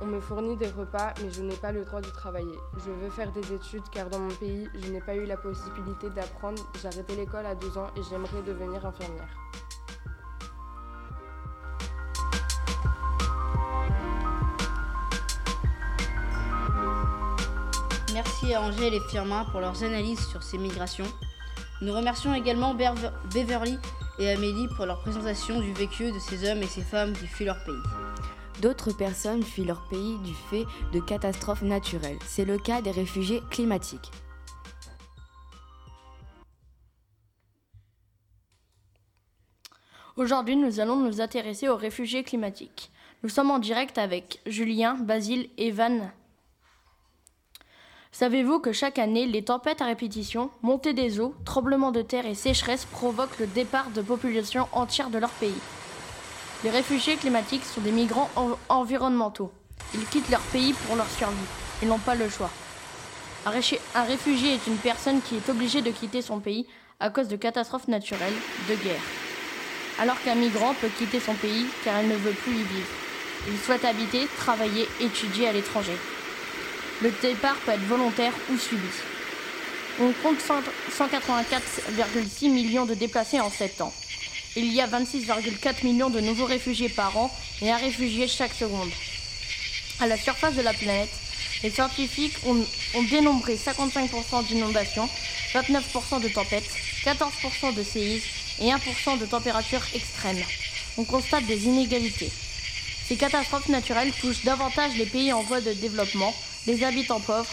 on 0.00 0.06
me 0.06 0.20
fournit 0.20 0.56
des 0.56 0.68
repas, 0.70 1.14
mais 1.22 1.30
je 1.30 1.42
n'ai 1.42 1.54
pas 1.54 1.70
le 1.70 1.84
droit 1.84 2.00
de 2.00 2.08
travailler. 2.08 2.58
Je 2.84 2.90
veux 2.90 3.10
faire 3.10 3.30
des 3.32 3.52
études 3.52 3.88
car 3.92 4.10
dans 4.10 4.18
mon 4.18 4.34
pays, 4.34 4.68
je 4.74 4.90
n'ai 4.90 5.00
pas 5.00 5.14
eu 5.14 5.24
la 5.24 5.36
possibilité 5.36 6.10
d'apprendre. 6.10 6.62
J'ai 6.80 6.88
arrêté 6.88 7.14
l'école 7.14 7.46
à 7.46 7.54
12 7.54 7.78
ans 7.78 7.86
et 7.96 8.02
j'aimerais 8.02 8.42
devenir 8.42 8.84
infirmière. 8.84 9.28
Merci 18.44 18.56
à 18.56 18.62
Angèle 18.62 18.92
et 18.92 19.00
Firmin 19.00 19.46
pour 19.46 19.60
leurs 19.60 19.84
analyses 19.84 20.28
sur 20.28 20.42
ces 20.42 20.58
migrations. 20.58 21.06
Nous 21.80 21.94
remercions 21.94 22.34
également 22.34 22.74
Beverly 22.74 23.78
et 24.18 24.28
Amélie 24.28 24.68
pour 24.76 24.84
leur 24.84 25.00
présentation 25.00 25.60
du 25.60 25.72
vécu 25.72 26.12
de 26.12 26.18
ces 26.18 26.46
hommes 26.46 26.62
et 26.62 26.66
ces 26.66 26.82
femmes 26.82 27.14
qui 27.14 27.26
fuient 27.26 27.46
leur 27.46 27.64
pays. 27.64 27.74
D'autres 28.60 28.92
personnes 28.92 29.42
fuient 29.42 29.64
leur 29.64 29.88
pays 29.88 30.18
du 30.18 30.34
fait 30.50 30.66
de 30.92 31.00
catastrophes 31.00 31.62
naturelles. 31.62 32.18
C'est 32.26 32.44
le 32.44 32.58
cas 32.58 32.82
des 32.82 32.90
réfugiés 32.90 33.40
climatiques. 33.50 34.10
Aujourd'hui, 40.16 40.56
nous 40.56 40.80
allons 40.80 40.96
nous 40.96 41.22
intéresser 41.22 41.70
aux 41.70 41.76
réfugiés 41.76 42.24
climatiques. 42.24 42.90
Nous 43.22 43.30
sommes 43.30 43.50
en 43.50 43.58
direct 43.58 43.96
avec 43.96 44.42
Julien, 44.44 44.96
Basile 44.96 45.48
et 45.56 45.70
Van. 45.70 46.10
Savez-vous 48.14 48.60
que 48.60 48.70
chaque 48.70 49.00
année, 49.00 49.26
les 49.26 49.42
tempêtes 49.42 49.82
à 49.82 49.86
répétition, 49.86 50.48
montée 50.62 50.92
des 50.92 51.18
eaux, 51.18 51.34
tremblements 51.44 51.90
de 51.90 52.00
terre 52.00 52.26
et 52.26 52.36
sécheresse 52.36 52.84
provoquent 52.84 53.40
le 53.40 53.48
départ 53.48 53.90
de 53.90 54.02
populations 54.02 54.68
entières 54.70 55.10
de 55.10 55.18
leur 55.18 55.30
pays? 55.30 55.60
Les 56.62 56.70
réfugiés 56.70 57.16
climatiques 57.16 57.64
sont 57.64 57.80
des 57.80 57.90
migrants 57.90 58.30
environnementaux. 58.68 59.50
Ils 59.94 60.06
quittent 60.06 60.30
leur 60.30 60.42
pays 60.52 60.74
pour 60.86 60.94
leur 60.94 61.10
survie. 61.10 61.34
Ils 61.82 61.88
n'ont 61.88 61.98
pas 61.98 62.14
le 62.14 62.28
choix. 62.28 62.50
Un, 63.46 63.50
un 63.50 64.04
réfugié 64.04 64.54
est 64.54 64.66
une 64.68 64.76
personne 64.76 65.20
qui 65.20 65.34
est 65.34 65.48
obligée 65.48 65.82
de 65.82 65.90
quitter 65.90 66.22
son 66.22 66.38
pays 66.38 66.68
à 67.00 67.10
cause 67.10 67.26
de 67.26 67.34
catastrophes 67.34 67.88
naturelles, 67.88 68.32
de 68.68 68.76
guerre. 68.76 69.02
Alors 69.98 70.22
qu'un 70.22 70.36
migrant 70.36 70.72
peut 70.80 70.90
quitter 70.98 71.18
son 71.18 71.34
pays 71.34 71.66
car 71.84 72.00
il 72.00 72.08
ne 72.08 72.14
veut 72.14 72.30
plus 72.30 72.52
y 72.52 72.62
vivre. 72.62 72.94
Il 73.48 73.58
souhaite 73.58 73.84
habiter, 73.84 74.28
travailler, 74.36 74.86
étudier 75.00 75.48
à 75.48 75.52
l'étranger. 75.52 75.96
Le 77.02 77.10
départ 77.22 77.56
peut 77.56 77.72
être 77.72 77.84
volontaire 77.86 78.32
ou 78.50 78.56
subi. 78.56 78.86
On 80.00 80.12
compte 80.22 80.38
184,6 80.38 82.50
millions 82.50 82.86
de 82.86 82.94
déplacés 82.94 83.40
en 83.40 83.50
7 83.50 83.80
ans. 83.80 83.92
Il 84.56 84.72
y 84.72 84.80
a 84.80 84.86
26,4 84.86 85.84
millions 85.84 86.10
de 86.10 86.20
nouveaux 86.20 86.46
réfugiés 86.46 86.88
par 86.88 87.16
an 87.16 87.30
et 87.60 87.70
un 87.70 87.76
réfugié 87.76 88.28
chaque 88.28 88.54
seconde. 88.54 88.90
À 90.00 90.06
la 90.06 90.16
surface 90.16 90.54
de 90.54 90.62
la 90.62 90.72
planète, 90.72 91.10
les 91.62 91.70
scientifiques 91.70 92.36
ont, 92.46 92.64
dénombré 93.10 93.56
55% 93.56 94.46
d'inondations, 94.46 95.08
29% 95.54 96.20
de 96.20 96.28
tempêtes, 96.28 96.68
14% 97.04 97.74
de 97.74 97.82
séismes 97.82 98.26
et 98.60 98.70
1% 98.70 99.18
de 99.18 99.26
température 99.26 99.82
extrême. 99.94 100.42
On 100.98 101.04
constate 101.04 101.46
des 101.46 101.64
inégalités. 101.64 102.30
Ces 103.08 103.16
catastrophes 103.16 103.68
naturelles 103.68 104.12
touchent 104.20 104.44
davantage 104.44 104.96
les 104.96 105.06
pays 105.06 105.32
en 105.32 105.42
voie 105.42 105.60
de 105.60 105.72
développement, 105.72 106.32
les 106.66 106.84
habitants 106.84 107.20
pauvres. 107.20 107.50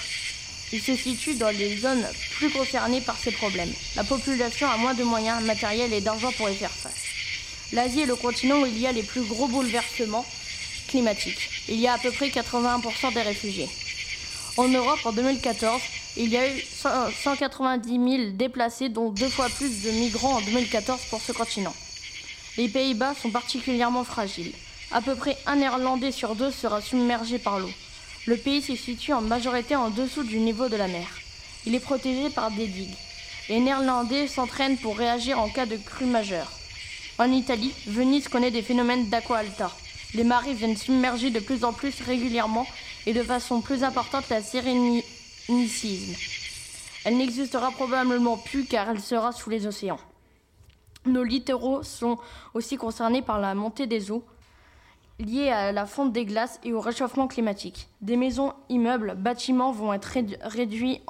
Ils 0.74 0.82
se 0.82 0.96
situent 0.96 1.36
dans 1.36 1.50
les 1.50 1.78
zones 1.78 2.06
plus 2.38 2.50
concernées 2.50 3.02
par 3.02 3.18
ces 3.18 3.32
problèmes. 3.32 3.74
La 3.96 4.04
population 4.04 4.70
a 4.70 4.78
moins 4.78 4.94
de 4.94 5.04
moyens 5.04 5.44
matériels 5.44 5.92
et 5.92 6.02
d'argent 6.02 6.32
pour 6.32 6.50
y 6.50 6.56
faire 6.56 6.72
face. 6.72 6.94
L'Asie 7.74 8.02
est 8.02 8.06
le 8.06 8.16
continent 8.16 8.62
où 8.62 8.66
il 8.66 8.80
y 8.80 8.88
a 8.88 8.92
les 8.92 9.04
plus 9.04 9.22
gros 9.22 9.48
bouleversements 9.48 10.26
climatiques. 10.88 11.50
Il 11.68 11.80
y 11.80 11.88
a 11.88 11.94
à 11.94 11.98
peu 11.98 12.12
près 12.12 12.30
81% 12.30 13.14
des 13.14 13.22
réfugiés. 13.22 13.70
En 14.58 14.68
Europe, 14.68 15.00
en 15.06 15.12
2014, 15.12 15.82
il 16.18 16.30
y 16.30 16.38
a 16.38 16.54
eu 16.54 16.62
190 17.24 17.90
000 17.90 18.32
déplacés, 18.34 18.90
dont 18.90 19.10
deux 19.10 19.30
fois 19.30 19.48
plus 19.50 19.84
de 19.84 19.92
migrants 19.92 20.38
en 20.38 20.42
2014 20.42 21.00
pour 21.10 21.22
ce 21.22 21.32
continent. 21.32 21.74
Les 22.58 22.68
Pays-Bas 22.68 23.16
sont 23.22 23.30
particulièrement 23.30 24.04
fragiles. 24.04 24.52
À 24.92 25.02
peu 25.02 25.16
près 25.16 25.38
un 25.46 25.56
Néerlandais 25.56 26.12
sur 26.12 26.36
deux 26.36 26.52
sera 26.52 26.82
submergé 26.82 27.40
par 27.40 27.60
l'eau. 27.60 27.72
Le 28.28 28.38
pays 28.38 28.62
se 28.62 28.76
situe 28.76 29.14
en 29.14 29.22
majorité 29.22 29.76
en 29.76 29.90
dessous 29.90 30.24
du 30.24 30.40
niveau 30.40 30.70
de 30.70 30.76
la 30.76 30.88
mer. 30.88 31.08
Il 31.66 31.76
est 31.76 31.80
protégé 31.80 32.30
par 32.30 32.52
des 32.52 32.68
digues. 32.68 32.96
Les 33.50 33.60
Néerlandais 33.60 34.28
s'entraînent 34.28 34.78
pour 34.78 34.98
réagir 34.98 35.40
en 35.40 35.50
cas 35.50 35.66
de 35.66 35.78
crue 35.78 36.06
majeure. 36.06 36.52
En 37.18 37.32
Italie, 37.32 37.74
Venise 37.88 38.28
connaît 38.28 38.52
des 38.52 38.62
phénomènes 38.62 39.10
d'aqua 39.10 39.38
alta. 39.38 39.72
Les 40.14 40.24
marées 40.24 40.54
viennent 40.54 40.78
submerger 40.78 41.30
de 41.30 41.40
plus 41.40 41.64
en 41.64 41.74
plus 41.74 42.02
régulièrement 42.02 42.68
et 43.06 43.14
de 43.14 43.24
façon 43.24 43.62
plus 43.62 43.84
importante 43.84 44.30
la 44.30 44.42
sérénité 44.42 45.06
elle 47.04 47.18
n'existera 47.18 47.72
probablement 47.72 48.38
plus 48.38 48.66
car 48.66 48.90
elle 48.90 49.02
sera 49.02 49.32
sous 49.32 49.50
les 49.50 49.68
océans. 49.68 50.00
Nos 51.06 51.24
littoraux 51.24 51.84
sont 51.84 52.20
aussi 52.54 52.78
concernés 52.78 53.22
par 53.22 53.40
la 53.40 53.56
montée 53.56 53.88
des 53.88 54.12
eaux 54.12 54.24
liée 55.22 55.50
à 55.50 55.72
la 55.72 55.86
fonte 55.86 56.12
des 56.12 56.26
glaces 56.26 56.60
et 56.64 56.74
au 56.74 56.80
réchauffement 56.80 57.28
climatique. 57.28 57.88
Des 58.02 58.18
maisons, 58.18 58.54
immeubles, 58.70 59.16
bâtiments 59.16 59.72
vont 59.72 59.94
être 59.94 60.18
réduits 60.42 61.02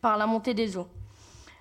par 0.00 0.16
la 0.16 0.26
montée 0.26 0.54
des 0.54 0.76
eaux. 0.76 0.88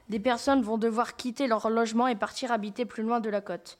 Des 0.09 0.19
personnes 0.19 0.61
vont 0.61 0.77
devoir 0.77 1.15
quitter 1.15 1.47
leur 1.47 1.69
logement 1.69 2.07
et 2.07 2.15
partir 2.15 2.51
habiter 2.51 2.85
plus 2.85 3.03
loin 3.03 3.19
de 3.19 3.29
la 3.29 3.41
côte. 3.41 3.79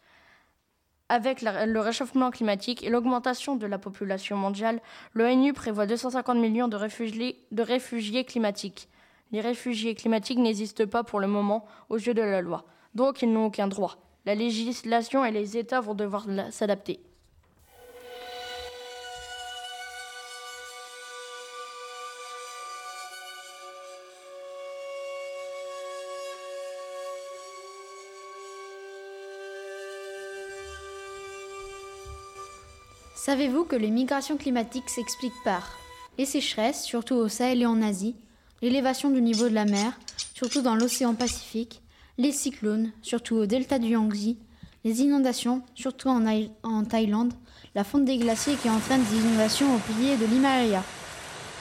Avec 1.08 1.44
le 1.44 1.80
réchauffement 1.80 2.32
climatique 2.32 2.84
et 2.84 2.90
l'augmentation 2.90 3.56
de 3.56 3.68
la 3.68 3.78
population 3.78 4.36
mondiale, 4.36 4.82
l'ONU 5.14 5.54
prévoit 5.54 5.86
250 5.86 6.38
millions 6.38 6.68
de 6.68 6.76
réfugiés, 6.76 7.46
de 7.52 7.62
réfugiés 7.62 8.26
climatiques. 8.26 8.90
Les 9.32 9.42
réfugiés 9.42 9.94
climatiques 9.94 10.40
n'existent 10.40 10.88
pas 10.88 11.04
pour 11.04 11.20
le 11.20 11.28
moment 11.28 11.66
aux 11.90 11.98
yeux 11.98 12.16
de 12.16 12.24
la 12.24 12.42
loi, 12.42 12.66
donc 12.96 13.22
ils 13.22 13.32
n'ont 13.32 13.46
aucun 13.46 13.68
droit. 13.68 13.98
La 14.26 14.34
législation 14.34 15.24
et 15.24 15.32
les 15.32 15.58
États 15.58 15.82
vont 15.82 15.94
devoir 15.94 16.26
s'adapter. 16.50 17.00
Savez-vous 33.36 33.66
que 33.66 33.76
les 33.76 33.90
migrations 33.90 34.38
climatiques 34.38 34.90
s'expliquent 34.90 35.44
par 35.44 35.78
les 36.18 36.24
sécheresses, 36.24 36.86
surtout 36.86 37.16
au 37.16 37.28
Sahel 37.28 37.62
et 37.62 37.66
en 37.66 37.82
Asie, 37.82 38.16
l'élévation 38.62 39.10
du 39.10 39.22
niveau 39.22 39.50
de 39.50 39.54
la 39.54 39.66
mer, 39.66 39.92
surtout 40.34 40.62
dans 40.62 40.74
l'océan 40.74 41.16
Pacifique, 41.16 41.82
les 42.18 42.32
cyclones, 42.32 42.94
surtout 43.02 43.36
au 43.36 43.46
delta 43.46 43.78
du 43.78 43.90
Yangtze, 43.90 44.38
les 44.86 45.02
inondations, 45.02 45.64
surtout 45.74 46.08
en, 46.08 46.86
Thaïlande, 46.86 47.34
la 47.76 47.84
fonte 47.84 48.06
des 48.06 48.16
glaciers 48.16 48.56
qui 48.56 48.70
entraîne 48.70 49.04
des 49.04 49.18
inondations 49.18 49.76
au 49.76 49.80
pilier 49.80 50.16
de 50.16 50.28
l'Himalaya. 50.28 50.82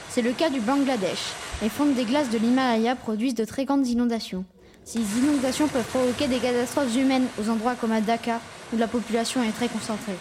C'est 0.09 0.21
le 0.21 0.31
cas 0.31 0.49
du 0.49 0.61
Bangladesh. 0.61 1.33
Les 1.61 1.67
fontes 1.67 1.93
des 1.93 2.05
glaces 2.05 2.29
de 2.29 2.37
l'Himalaya 2.37 2.95
produisent 2.95 3.35
de 3.35 3.43
très 3.43 3.65
grandes 3.65 3.85
inondations. 3.85 4.45
Ces 4.85 5.01
inondations 5.01 5.67
peuvent 5.67 5.83
provoquer 5.89 6.29
des 6.29 6.39
catastrophes 6.39 6.95
humaines 6.95 7.27
aux 7.37 7.49
endroits 7.49 7.75
comme 7.75 7.91
à 7.91 7.99
Dhaka, 7.99 8.39
où 8.71 8.77
la 8.77 8.87
population 8.87 9.43
est 9.43 9.51
très 9.51 9.67
concentrée. 9.67 10.15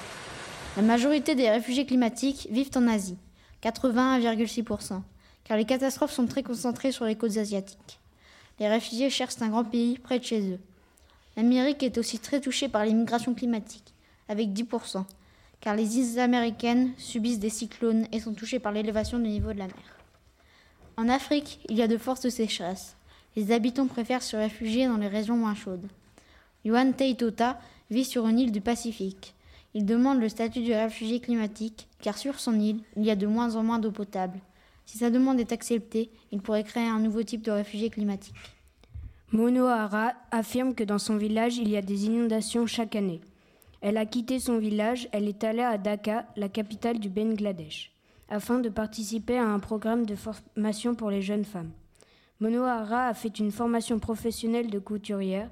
La 0.76 0.82
majorité 0.82 1.36
des 1.36 1.48
réfugiés 1.48 1.86
climatiques 1.86 2.48
vivent 2.50 2.72
en 2.74 2.88
Asie, 2.88 3.16
81,6%, 3.62 5.02
car 5.44 5.56
les 5.56 5.64
catastrophes 5.64 6.12
sont 6.12 6.26
très 6.26 6.42
concentrées 6.42 6.90
sur 6.90 7.04
les 7.04 7.14
côtes 7.14 7.36
asiatiques. 7.36 8.00
Les 8.58 8.68
réfugiés 8.68 9.08
cherchent 9.08 9.40
un 9.40 9.50
grand 9.50 9.62
pays 9.62 9.98
près 9.98 10.18
de 10.18 10.24
chez 10.24 10.40
eux. 10.50 10.58
L'Amérique 11.36 11.84
est 11.84 11.96
aussi 11.96 12.18
très 12.18 12.40
touchée 12.40 12.68
par 12.68 12.84
l'immigration 12.84 13.34
climatique, 13.34 13.94
avec 14.28 14.48
10%, 14.48 15.04
car 15.60 15.76
les 15.76 15.96
îles 15.98 16.18
américaines 16.18 16.90
subissent 16.98 17.38
des 17.38 17.50
cyclones 17.50 18.08
et 18.10 18.18
sont 18.18 18.34
touchées 18.34 18.58
par 18.58 18.72
l'élévation 18.72 19.20
du 19.20 19.28
niveau 19.28 19.52
de 19.52 19.58
la 19.58 19.66
mer. 19.66 19.98
En 20.96 21.08
Afrique, 21.08 21.60
il 21.68 21.76
y 21.76 21.82
a 21.82 21.88
de 21.88 21.98
fortes 21.98 22.30
sécheresses. 22.30 22.96
Les 23.36 23.52
habitants 23.52 23.86
préfèrent 23.86 24.22
se 24.22 24.36
réfugier 24.36 24.88
dans 24.88 24.96
les 24.96 25.08
régions 25.08 25.36
moins 25.36 25.54
chaudes. 25.54 25.86
Yuan 26.64 26.94
Teitota 26.94 27.60
vit 27.90 28.04
sur 28.04 28.26
une 28.26 28.40
île 28.40 28.52
du 28.52 28.60
Pacifique. 28.60 29.33
Il 29.74 29.86
demande 29.86 30.20
le 30.20 30.28
statut 30.28 30.62
de 30.62 30.72
réfugié 30.72 31.18
climatique, 31.20 31.88
car 32.00 32.16
sur 32.16 32.38
son 32.38 32.58
île, 32.58 32.80
il 32.96 33.04
y 33.04 33.10
a 33.10 33.16
de 33.16 33.26
moins 33.26 33.56
en 33.56 33.64
moins 33.64 33.80
d'eau 33.80 33.90
potable. 33.90 34.38
Si 34.86 34.98
sa 34.98 35.10
demande 35.10 35.40
est 35.40 35.52
acceptée, 35.52 36.10
il 36.30 36.40
pourrait 36.40 36.62
créer 36.62 36.86
un 36.86 37.00
nouveau 37.00 37.22
type 37.22 37.42
de 37.42 37.50
réfugié 37.50 37.90
climatique. 37.90 38.34
Monohara 39.32 40.12
affirme 40.30 40.74
que 40.74 40.84
dans 40.84 41.00
son 41.00 41.16
village, 41.16 41.56
il 41.56 41.68
y 41.68 41.76
a 41.76 41.82
des 41.82 42.06
inondations 42.06 42.66
chaque 42.66 42.94
année. 42.94 43.20
Elle 43.80 43.96
a 43.96 44.06
quitté 44.06 44.38
son 44.38 44.58
village, 44.58 45.08
elle 45.10 45.26
est 45.26 45.42
allée 45.42 45.62
à 45.62 45.76
Dhaka, 45.76 46.26
la 46.36 46.48
capitale 46.48 47.00
du 47.00 47.08
Bangladesh, 47.08 47.92
afin 48.28 48.60
de 48.60 48.68
participer 48.68 49.38
à 49.38 49.46
un 49.46 49.58
programme 49.58 50.06
de 50.06 50.14
formation 50.14 50.94
pour 50.94 51.10
les 51.10 51.20
jeunes 51.20 51.44
femmes. 51.44 51.72
Monohara 52.38 53.08
a 53.08 53.14
fait 53.14 53.40
une 53.40 53.50
formation 53.50 53.98
professionnelle 53.98 54.70
de 54.70 54.78
couturière. 54.78 55.50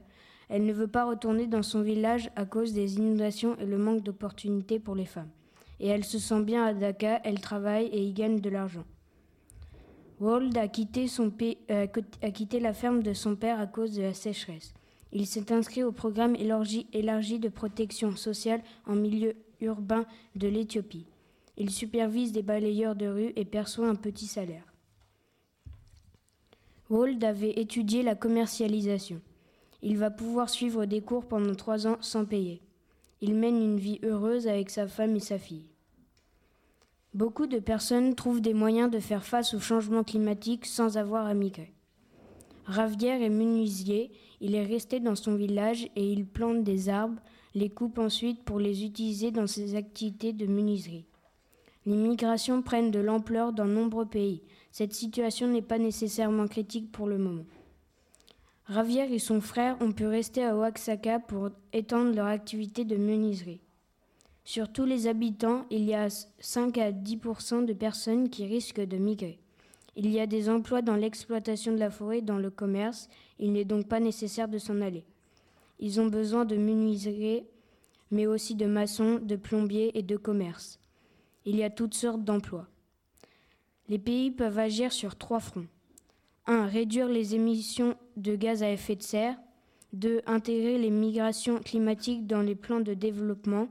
Elle 0.52 0.66
ne 0.66 0.72
veut 0.74 0.86
pas 0.86 1.06
retourner 1.06 1.46
dans 1.46 1.62
son 1.62 1.80
village 1.80 2.30
à 2.36 2.44
cause 2.44 2.74
des 2.74 2.96
inondations 2.96 3.56
et 3.58 3.64
le 3.64 3.78
manque 3.78 4.02
d'opportunités 4.02 4.78
pour 4.78 4.94
les 4.94 5.06
femmes. 5.06 5.30
Et 5.80 5.88
elle 5.88 6.04
se 6.04 6.18
sent 6.18 6.42
bien 6.42 6.62
à 6.62 6.74
Dhaka, 6.74 7.22
elle 7.24 7.40
travaille 7.40 7.86
et 7.86 8.04
y 8.04 8.12
gagne 8.12 8.38
de 8.38 8.50
l'argent. 8.50 8.84
Wald 10.20 10.54
a 10.58 10.68
quitté, 10.68 11.08
son 11.08 11.32
euh, 11.70 11.86
a 12.20 12.30
quitté 12.30 12.60
la 12.60 12.74
ferme 12.74 13.02
de 13.02 13.14
son 13.14 13.34
père 13.34 13.60
à 13.60 13.66
cause 13.66 13.94
de 13.94 14.02
la 14.02 14.12
sécheresse. 14.12 14.74
Il 15.10 15.26
s'est 15.26 15.54
inscrit 15.54 15.84
au 15.84 15.90
programme 15.90 16.36
élargi 16.36 17.38
de 17.38 17.48
protection 17.48 18.14
sociale 18.14 18.60
en 18.86 18.94
milieu 18.94 19.34
urbain 19.62 20.04
de 20.36 20.48
l'Éthiopie. 20.48 21.06
Il 21.56 21.70
supervise 21.70 22.32
des 22.32 22.42
balayeurs 22.42 22.94
de 22.94 23.06
rue 23.06 23.32
et 23.36 23.46
perçoit 23.46 23.88
un 23.88 23.94
petit 23.94 24.26
salaire. 24.26 24.66
Wald 26.90 27.24
avait 27.24 27.58
étudié 27.58 28.02
la 28.02 28.14
commercialisation. 28.14 29.22
Il 29.82 29.98
va 29.98 30.10
pouvoir 30.10 30.48
suivre 30.48 30.84
des 30.86 31.00
cours 31.00 31.26
pendant 31.26 31.54
trois 31.54 31.86
ans 31.86 31.96
sans 32.00 32.24
payer. 32.24 32.62
Il 33.20 33.34
mène 33.34 33.62
une 33.62 33.78
vie 33.78 34.00
heureuse 34.04 34.46
avec 34.46 34.70
sa 34.70 34.86
femme 34.86 35.16
et 35.16 35.20
sa 35.20 35.38
fille. 35.38 35.66
Beaucoup 37.14 37.46
de 37.46 37.58
personnes 37.58 38.14
trouvent 38.14 38.40
des 38.40 38.54
moyens 38.54 38.90
de 38.90 38.98
faire 38.98 39.24
face 39.24 39.54
au 39.54 39.60
changement 39.60 40.02
climatique 40.02 40.66
sans 40.66 40.96
avoir 40.96 41.26
à 41.26 41.34
migrer. 41.34 41.74
Ravière 42.64 43.20
est 43.20 43.28
menuisier, 43.28 44.10
il 44.40 44.54
est 44.54 44.64
resté 44.64 45.00
dans 45.00 45.16
son 45.16 45.34
village 45.34 45.88
et 45.96 46.10
il 46.10 46.26
plante 46.26 46.62
des 46.62 46.88
arbres, 46.88 47.20
les 47.54 47.68
coupe 47.68 47.98
ensuite 47.98 48.42
pour 48.44 48.58
les 48.58 48.84
utiliser 48.84 49.30
dans 49.30 49.46
ses 49.46 49.74
activités 49.74 50.32
de 50.32 50.46
menuiserie. 50.46 51.06
Les 51.84 51.96
migrations 51.96 52.62
prennent 52.62 52.92
de 52.92 53.00
l'ampleur 53.00 53.52
dans 53.52 53.66
nombreux 53.66 54.06
pays. 54.06 54.42
Cette 54.70 54.94
situation 54.94 55.48
n'est 55.48 55.60
pas 55.60 55.78
nécessairement 55.78 56.46
critique 56.46 56.92
pour 56.92 57.08
le 57.08 57.18
moment. 57.18 57.44
Ravière 58.66 59.10
et 59.10 59.18
son 59.18 59.40
frère 59.40 59.76
ont 59.80 59.90
pu 59.90 60.06
rester 60.06 60.44
à 60.44 60.56
Oaxaca 60.56 61.18
pour 61.18 61.50
étendre 61.72 62.14
leur 62.14 62.26
activité 62.26 62.84
de 62.84 62.96
menuiserie. 62.96 63.60
Sur 64.44 64.72
tous 64.72 64.84
les 64.84 65.08
habitants, 65.08 65.66
il 65.70 65.84
y 65.84 65.94
a 65.94 66.08
5 66.38 66.78
à 66.78 66.92
10% 66.92 67.64
de 67.64 67.72
personnes 67.72 68.30
qui 68.30 68.46
risquent 68.46 68.80
de 68.80 68.98
migrer. 68.98 69.40
Il 69.96 70.08
y 70.10 70.20
a 70.20 70.26
des 70.26 70.48
emplois 70.48 70.80
dans 70.80 70.96
l'exploitation 70.96 71.72
de 71.72 71.78
la 71.78 71.90
forêt 71.90 72.22
dans 72.22 72.38
le 72.38 72.50
commerce, 72.50 73.08
il 73.38 73.52
n'est 73.52 73.64
donc 73.64 73.88
pas 73.88 74.00
nécessaire 74.00 74.48
de 74.48 74.58
s'en 74.58 74.80
aller. 74.80 75.04
Ils 75.80 76.00
ont 76.00 76.06
besoin 76.06 76.44
de 76.44 76.56
menuiserie, 76.56 77.44
mais 78.12 78.26
aussi 78.26 78.54
de 78.54 78.66
maçons, 78.66 79.18
de 79.20 79.36
plombiers 79.36 79.90
et 79.98 80.02
de 80.02 80.16
commerce. 80.16 80.78
Il 81.44 81.56
y 81.56 81.64
a 81.64 81.70
toutes 81.70 81.94
sortes 81.94 82.22
d'emplois. 82.22 82.68
Les 83.88 83.98
pays 83.98 84.30
peuvent 84.30 84.58
agir 84.58 84.92
sur 84.92 85.16
trois 85.16 85.40
fronts. 85.40 85.66
1. 86.46 86.66
Réduire 86.66 87.08
les 87.08 87.34
émissions 87.34 87.96
de 88.16 88.34
gaz 88.36 88.62
à 88.62 88.70
effet 88.70 88.96
de 88.96 89.02
serre. 89.02 89.36
2. 89.92 90.22
Intégrer 90.26 90.78
les 90.78 90.90
migrations 90.90 91.58
climatiques 91.58 92.26
dans 92.26 92.40
les 92.42 92.54
plans 92.54 92.80
de 92.80 92.94
développement. 92.94 93.68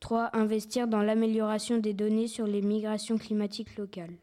3. 0.00 0.30
Investir 0.34 0.86
dans 0.86 1.02
l'amélioration 1.02 1.78
des 1.78 1.94
données 1.94 2.28
sur 2.28 2.46
les 2.46 2.62
migrations 2.62 3.18
climatiques 3.18 3.76
locales. 3.76 4.14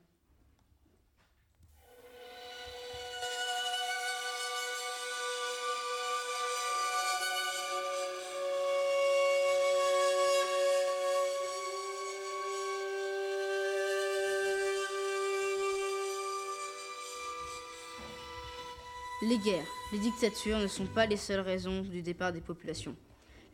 Les 19.34 19.40
guerres, 19.40 19.66
les 19.92 19.98
dictatures 19.98 20.60
ne 20.60 20.68
sont 20.68 20.86
pas 20.86 21.08
les 21.08 21.18
seules 21.18 21.40
raisons 21.40 21.82
du 21.82 22.04
départ 22.04 22.32
des 22.32 22.40
populations. 22.40 22.96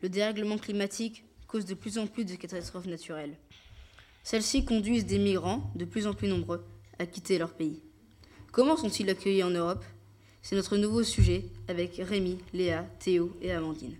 Le 0.01 0.09
dérèglement 0.09 0.57
climatique 0.57 1.23
cause 1.47 1.63
de 1.63 1.73
plus 1.73 1.97
en 1.97 2.05
plus 2.05 2.25
de 2.25 2.35
catastrophes 2.35 2.87
naturelles. 2.87 3.37
Celles-ci 4.21 4.65
conduisent 4.65 5.05
des 5.05 5.19
migrants, 5.19 5.71
de 5.75 5.85
plus 5.85 6.05
en 6.05 6.13
plus 6.13 6.27
nombreux, 6.27 6.65
à 6.99 7.05
quitter 7.05 7.37
leur 7.37 7.53
pays. 7.53 7.81
Comment 8.51 8.75
sont-ils 8.75 9.09
accueillis 9.09 9.41
en 9.41 9.51
Europe? 9.51 9.85
C'est 10.41 10.57
notre 10.57 10.75
nouveau 10.75 11.01
sujet 11.01 11.45
avec 11.69 11.95
Rémi, 11.95 12.39
Léa, 12.51 12.83
Théo 12.99 13.33
et 13.41 13.53
Amandine. 13.53 13.95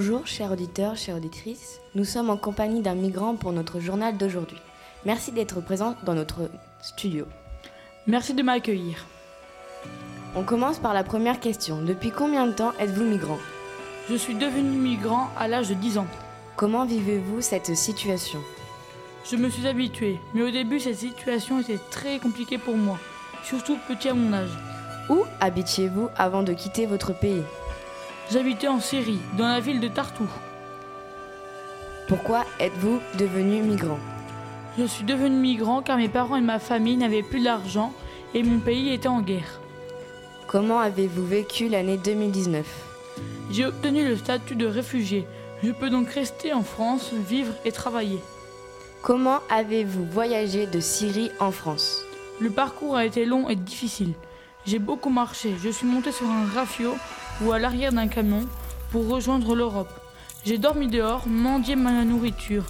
Bonjour, 0.00 0.28
chers 0.28 0.52
auditeurs, 0.52 0.94
chères 0.94 1.16
auditrices. 1.16 1.80
Nous 1.96 2.04
sommes 2.04 2.30
en 2.30 2.36
compagnie 2.36 2.82
d'un 2.82 2.94
migrant 2.94 3.34
pour 3.34 3.50
notre 3.50 3.80
journal 3.80 4.16
d'aujourd'hui. 4.16 4.60
Merci 5.04 5.32
d'être 5.32 5.60
présent 5.60 5.96
dans 6.04 6.14
notre 6.14 6.48
studio. 6.80 7.26
Merci 8.06 8.32
de 8.32 8.44
m'accueillir. 8.44 9.06
On 10.36 10.44
commence 10.44 10.78
par 10.78 10.94
la 10.94 11.02
première 11.02 11.40
question. 11.40 11.82
Depuis 11.82 12.12
combien 12.12 12.46
de 12.46 12.52
temps 12.52 12.74
êtes-vous 12.78 13.02
migrant? 13.02 13.38
Je 14.08 14.14
suis 14.14 14.36
devenu 14.36 14.78
migrant 14.78 15.30
à 15.36 15.48
l'âge 15.48 15.68
de 15.68 15.74
10 15.74 15.98
ans. 15.98 16.06
Comment 16.54 16.84
vivez-vous 16.86 17.40
cette 17.40 17.74
situation? 17.74 18.38
Je 19.28 19.34
me 19.34 19.50
suis 19.50 19.66
habitué, 19.66 20.20
mais 20.32 20.42
au 20.42 20.52
début 20.52 20.78
cette 20.78 20.98
situation 20.98 21.58
était 21.58 21.80
très 21.90 22.20
compliquée 22.20 22.58
pour 22.58 22.76
moi, 22.76 23.00
surtout 23.42 23.76
petit 23.88 24.10
à 24.10 24.14
mon 24.14 24.32
âge. 24.32 24.56
Où 25.10 25.24
habitiez-vous 25.40 26.08
avant 26.16 26.44
de 26.44 26.52
quitter 26.52 26.86
votre 26.86 27.18
pays? 27.18 27.42
J'habitais 28.30 28.68
en 28.68 28.78
Syrie, 28.78 29.20
dans 29.38 29.48
la 29.48 29.58
ville 29.58 29.80
de 29.80 29.88
Tartou. 29.88 30.28
Pourquoi 32.08 32.44
êtes-vous 32.60 33.00
devenu 33.18 33.62
migrant? 33.62 33.98
Je 34.78 34.84
suis 34.84 35.04
devenu 35.04 35.34
migrant 35.34 35.80
car 35.80 35.96
mes 35.96 36.10
parents 36.10 36.36
et 36.36 36.42
ma 36.42 36.58
famille 36.58 36.98
n'avaient 36.98 37.22
plus 37.22 37.42
d'argent 37.42 37.94
et 38.34 38.42
mon 38.42 38.58
pays 38.58 38.92
était 38.92 39.08
en 39.08 39.22
guerre. 39.22 39.60
Comment 40.46 40.78
avez-vous 40.78 41.26
vécu 41.26 41.68
l'année 41.68 41.96
2019 41.96 42.66
J'ai 43.50 43.64
obtenu 43.64 44.06
le 44.06 44.16
statut 44.16 44.56
de 44.56 44.66
réfugié. 44.66 45.26
Je 45.62 45.72
peux 45.72 45.88
donc 45.88 46.10
rester 46.10 46.52
en 46.52 46.62
France, 46.62 47.12
vivre 47.14 47.54
et 47.64 47.72
travailler. 47.72 48.20
Comment 49.00 49.40
avez-vous 49.48 50.04
voyagé 50.04 50.66
de 50.66 50.80
Syrie 50.80 51.30
en 51.40 51.50
France? 51.50 52.02
Le 52.40 52.50
parcours 52.50 52.94
a 52.94 53.06
été 53.06 53.24
long 53.24 53.48
et 53.48 53.56
difficile. 53.56 54.12
J'ai 54.66 54.78
beaucoup 54.78 55.08
marché. 55.08 55.54
Je 55.64 55.70
suis 55.70 55.86
monté 55.86 56.12
sur 56.12 56.26
un 56.26 56.44
rafio 56.54 56.94
ou 57.42 57.52
à 57.52 57.58
l'arrière 57.58 57.92
d'un 57.92 58.08
camion 58.08 58.46
pour 58.90 59.08
rejoindre 59.08 59.54
l'Europe. 59.54 59.92
J'ai 60.44 60.58
dormi 60.58 60.88
dehors, 60.88 61.26
mendié 61.26 61.76
ma 61.76 62.04
nourriture. 62.04 62.64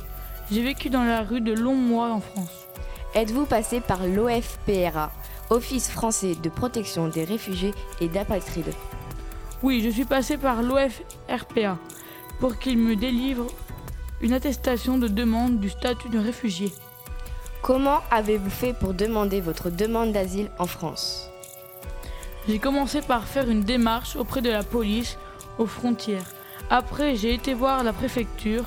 J'ai 0.50 0.62
vécu 0.62 0.90
dans 0.90 1.04
la 1.04 1.22
rue 1.22 1.40
de 1.40 1.52
longs 1.52 1.76
mois 1.76 2.12
en 2.12 2.20
France. 2.20 2.66
Êtes-vous 3.14 3.46
passé 3.46 3.80
par 3.80 4.06
l'OFPRA, 4.06 5.12
Office 5.50 5.90
français 5.90 6.34
de 6.34 6.48
protection 6.48 7.08
des 7.08 7.24
réfugiés 7.24 7.72
et 8.00 8.08
d'apatrides 8.08 8.72
Oui, 9.62 9.80
je 9.82 9.90
suis 9.90 10.04
passé 10.04 10.36
par 10.36 10.62
l'OFRPA 10.62 11.78
pour 12.40 12.58
qu'il 12.58 12.78
me 12.78 12.96
délivre 12.96 13.46
une 14.20 14.32
attestation 14.32 14.98
de 14.98 15.08
demande 15.08 15.60
du 15.60 15.70
statut 15.70 16.08
de 16.08 16.18
réfugié. 16.18 16.72
Comment 17.62 18.00
avez-vous 18.10 18.50
fait 18.50 18.72
pour 18.72 18.94
demander 18.94 19.40
votre 19.40 19.70
demande 19.70 20.12
d'asile 20.12 20.50
en 20.58 20.66
France? 20.66 21.27
J'ai 22.48 22.58
commencé 22.58 23.02
par 23.02 23.24
faire 23.24 23.50
une 23.50 23.60
démarche 23.60 24.16
auprès 24.16 24.40
de 24.40 24.48
la 24.48 24.62
police 24.62 25.18
aux 25.58 25.66
frontières. 25.66 26.24
Après, 26.70 27.14
j'ai 27.14 27.34
été 27.34 27.52
voir 27.52 27.84
la 27.84 27.92
préfecture, 27.92 28.64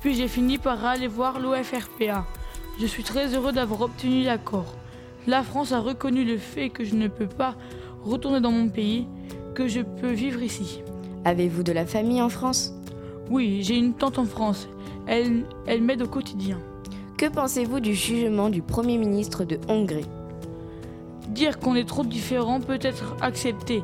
puis 0.00 0.14
j'ai 0.14 0.28
fini 0.28 0.58
par 0.58 0.84
aller 0.84 1.08
voir 1.08 1.40
l'OFRPA. 1.40 2.24
Je 2.78 2.86
suis 2.86 3.02
très 3.02 3.34
heureux 3.34 3.50
d'avoir 3.50 3.80
obtenu 3.80 4.22
l'accord. 4.22 4.76
La 5.26 5.42
France 5.42 5.72
a 5.72 5.80
reconnu 5.80 6.24
le 6.24 6.38
fait 6.38 6.70
que 6.70 6.84
je 6.84 6.94
ne 6.94 7.08
peux 7.08 7.26
pas 7.26 7.56
retourner 8.04 8.40
dans 8.40 8.52
mon 8.52 8.68
pays, 8.68 9.08
que 9.56 9.66
je 9.66 9.80
peux 9.80 10.12
vivre 10.12 10.40
ici. 10.40 10.82
Avez-vous 11.24 11.64
de 11.64 11.72
la 11.72 11.84
famille 11.84 12.22
en 12.22 12.28
France? 12.28 12.74
Oui, 13.28 13.58
j'ai 13.62 13.76
une 13.76 13.94
tante 13.94 14.20
en 14.20 14.24
France. 14.24 14.68
Elle, 15.08 15.46
elle 15.66 15.82
m'aide 15.82 16.02
au 16.02 16.08
quotidien. 16.08 16.60
Que 17.16 17.26
pensez-vous 17.26 17.80
du 17.80 17.92
jugement 17.92 18.50
du 18.50 18.62
Premier 18.62 18.98
ministre 18.98 19.42
de 19.42 19.58
Hongrie? 19.66 20.06
Dire 21.28 21.58
qu'on 21.58 21.74
est 21.74 21.88
trop 21.88 22.04
différent 22.04 22.60
peut 22.60 22.78
être 22.80 23.16
accepté 23.20 23.82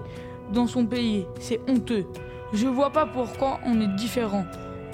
dans 0.53 0.67
son 0.67 0.87
pays, 0.87 1.27
c'est 1.41 1.61
honteux. 1.69 2.07
Je 2.53 2.67
vois 2.67 2.91
pas 2.91 3.07
pourquoi 3.07 3.59
on 3.65 3.81
est 3.81 3.95
différent. 3.97 4.45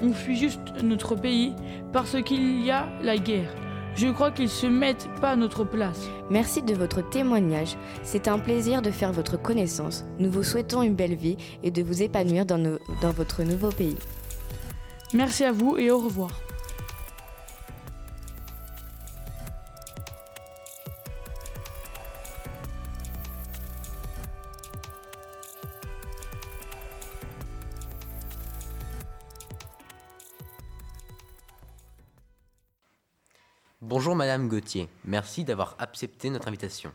On 0.01 0.13
fuit 0.13 0.37
juste 0.37 0.59
notre 0.81 1.15
pays 1.15 1.53
parce 1.91 2.21
qu'il 2.23 2.63
y 2.65 2.71
a 2.71 2.87
la 3.03 3.17
guerre. 3.17 3.53
Je 3.95 4.07
crois 4.07 4.31
qu'ils 4.31 4.49
se 4.49 4.67
mettent 4.67 5.09
pas 5.19 5.31
à 5.31 5.35
notre 5.35 5.65
place. 5.65 6.07
Merci 6.29 6.61
de 6.61 6.73
votre 6.73 7.01
témoignage. 7.09 7.75
C'est 8.03 8.29
un 8.29 8.39
plaisir 8.39 8.81
de 8.81 8.91
faire 8.91 9.11
votre 9.11 9.35
connaissance. 9.41 10.05
Nous 10.19 10.31
vous 10.31 10.43
souhaitons 10.43 10.83
une 10.83 10.95
belle 10.95 11.15
vie 11.15 11.35
et 11.63 11.71
de 11.71 11.83
vous 11.83 12.01
épanouir 12.01 12.45
dans, 12.45 12.57
nos- 12.57 12.79
dans 13.01 13.11
votre 13.11 13.43
nouveau 13.43 13.69
pays. 13.69 13.97
Merci 15.13 15.43
à 15.43 15.51
vous 15.51 15.75
et 15.77 15.91
au 15.91 15.97
revoir. 15.99 16.29
Bonjour 34.09 34.17
Madame 34.17 34.47
Gauthier, 34.47 34.89
merci 35.05 35.43
d'avoir 35.43 35.75
accepté 35.77 36.31
notre 36.31 36.47
invitation. 36.47 36.91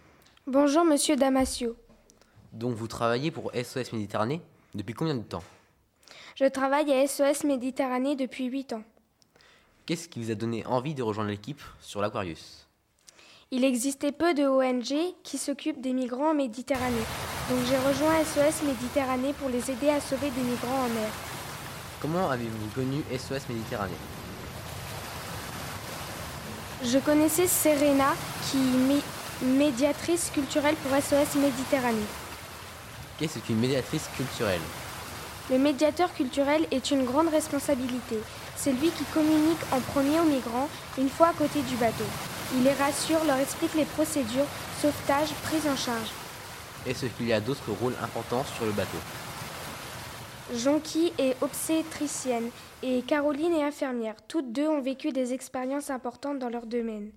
Bonjour 0.49 0.85
Monsieur 0.85 1.15
Damasio. 1.15 1.77
Donc 2.53 2.75
vous 2.75 2.89
travaillez 2.89 3.31
pour 3.31 3.53
SOS 3.55 3.93
Méditerranée 3.93 4.43
depuis 4.75 4.95
combien 4.95 5.15
de 5.15 5.23
temps? 5.23 5.45
Je 6.35 6.45
travaille 6.47 6.93
à 6.93 7.07
SOS 7.07 7.45
Méditerranée 7.45 8.17
depuis 8.17 8.47
8 8.47 8.73
ans. 8.73 8.83
Qu'est-ce 9.87 10.09
qui 10.09 10.21
vous 10.21 10.33
a 10.33 10.35
donné 10.35 10.67
envie 10.67 10.97
de 10.97 11.05
rejoindre 11.05 11.31
l'équipe 11.31 11.63
sur 11.81 12.01
l'Aquarius? 12.01 12.67
Il 13.53 13.63
existait 13.63 14.11
peu 14.11 14.35
de 14.35 14.49
ONG 14.49 15.15
qui 15.23 15.39
s'occupent 15.39 15.81
des 15.81 15.93
migrants 15.93 16.31
en 16.31 16.35
Méditerranée. 16.35 16.97
Donc 17.49 17.61
j'ai 17.69 17.79
rejoint 17.79 18.25
SOS 18.25 18.67
Méditerranée 18.67 19.35
pour 19.35 19.51
les 19.51 19.71
aider 19.71 19.91
à 19.91 20.01
sauver 20.01 20.31
des 20.31 20.43
migrants 20.43 20.87
en 20.87 20.89
mer. 20.89 21.13
Comment 22.01 22.29
avez-vous 22.29 22.71
connu 22.75 23.05
SOS 23.17 23.49
Méditerranée? 23.49 23.95
Je 26.83 26.99
connaissais 26.99 27.47
Serena 27.47 28.15
qui 28.51 28.57
est 28.59 28.95
mé- 28.95 29.57
médiatrice 29.59 30.31
culturelle 30.33 30.75
pour 30.77 30.93
SOS 30.97 31.37
Méditerranée. 31.41 31.97
Qu'est-ce 33.19 33.39
qu'une 33.39 33.59
médiatrice 33.61 34.09
culturelle? 34.17 34.61
Le 35.51 35.59
médiateur 35.59 36.13
culturel 36.15 36.67
est 36.71 36.91
une 36.91 37.05
grande 37.05 37.29
responsabilité. 37.29 38.19
C'est 38.57 38.73
lui 38.73 38.91
qui 38.91 39.05
communique 39.13 39.59
en 39.73 39.81
premier 39.81 40.19
aux 40.21 40.25
migrants 40.25 40.69
une 40.99 41.09
fois 41.11 41.29
à 41.29 41.33
côté 41.33 41.61
du 41.63 41.77
bateau. 41.77 42.05
Il 42.57 42.65
les 42.65 42.73
rassure, 42.73 43.23
leur 43.27 43.37
explique 43.39 43.75
les 43.75 43.85
procédures, 43.85 44.47
sauvetage, 44.81 45.29
prise 45.45 45.67
en 45.67 45.77
charge. 45.77 46.09
Est-ce 46.87 47.07
qu'il 47.07 47.27
y 47.29 47.33
a 47.33 47.41
d'autres 47.41 47.71
rôles 47.81 47.95
importants 48.03 48.45
sur 48.57 48.65
le 48.67 48.73
bateau? 48.73 48.99
Jonqui 50.53 51.11
est 51.19 51.43
obstétricienne 51.43 52.51
et 52.83 53.01
Caroline 53.01 53.55
est 53.55 53.63
infirmière. 53.63 54.17
Toutes 54.29 54.53
deux 54.53 54.69
ont 54.69 54.83
vécu 54.83 55.11
des 55.11 55.33
expériences 55.33 55.89
importantes 55.89 56.39
dans 56.39 56.51
leur 56.51 56.67
domaine. 56.67 57.13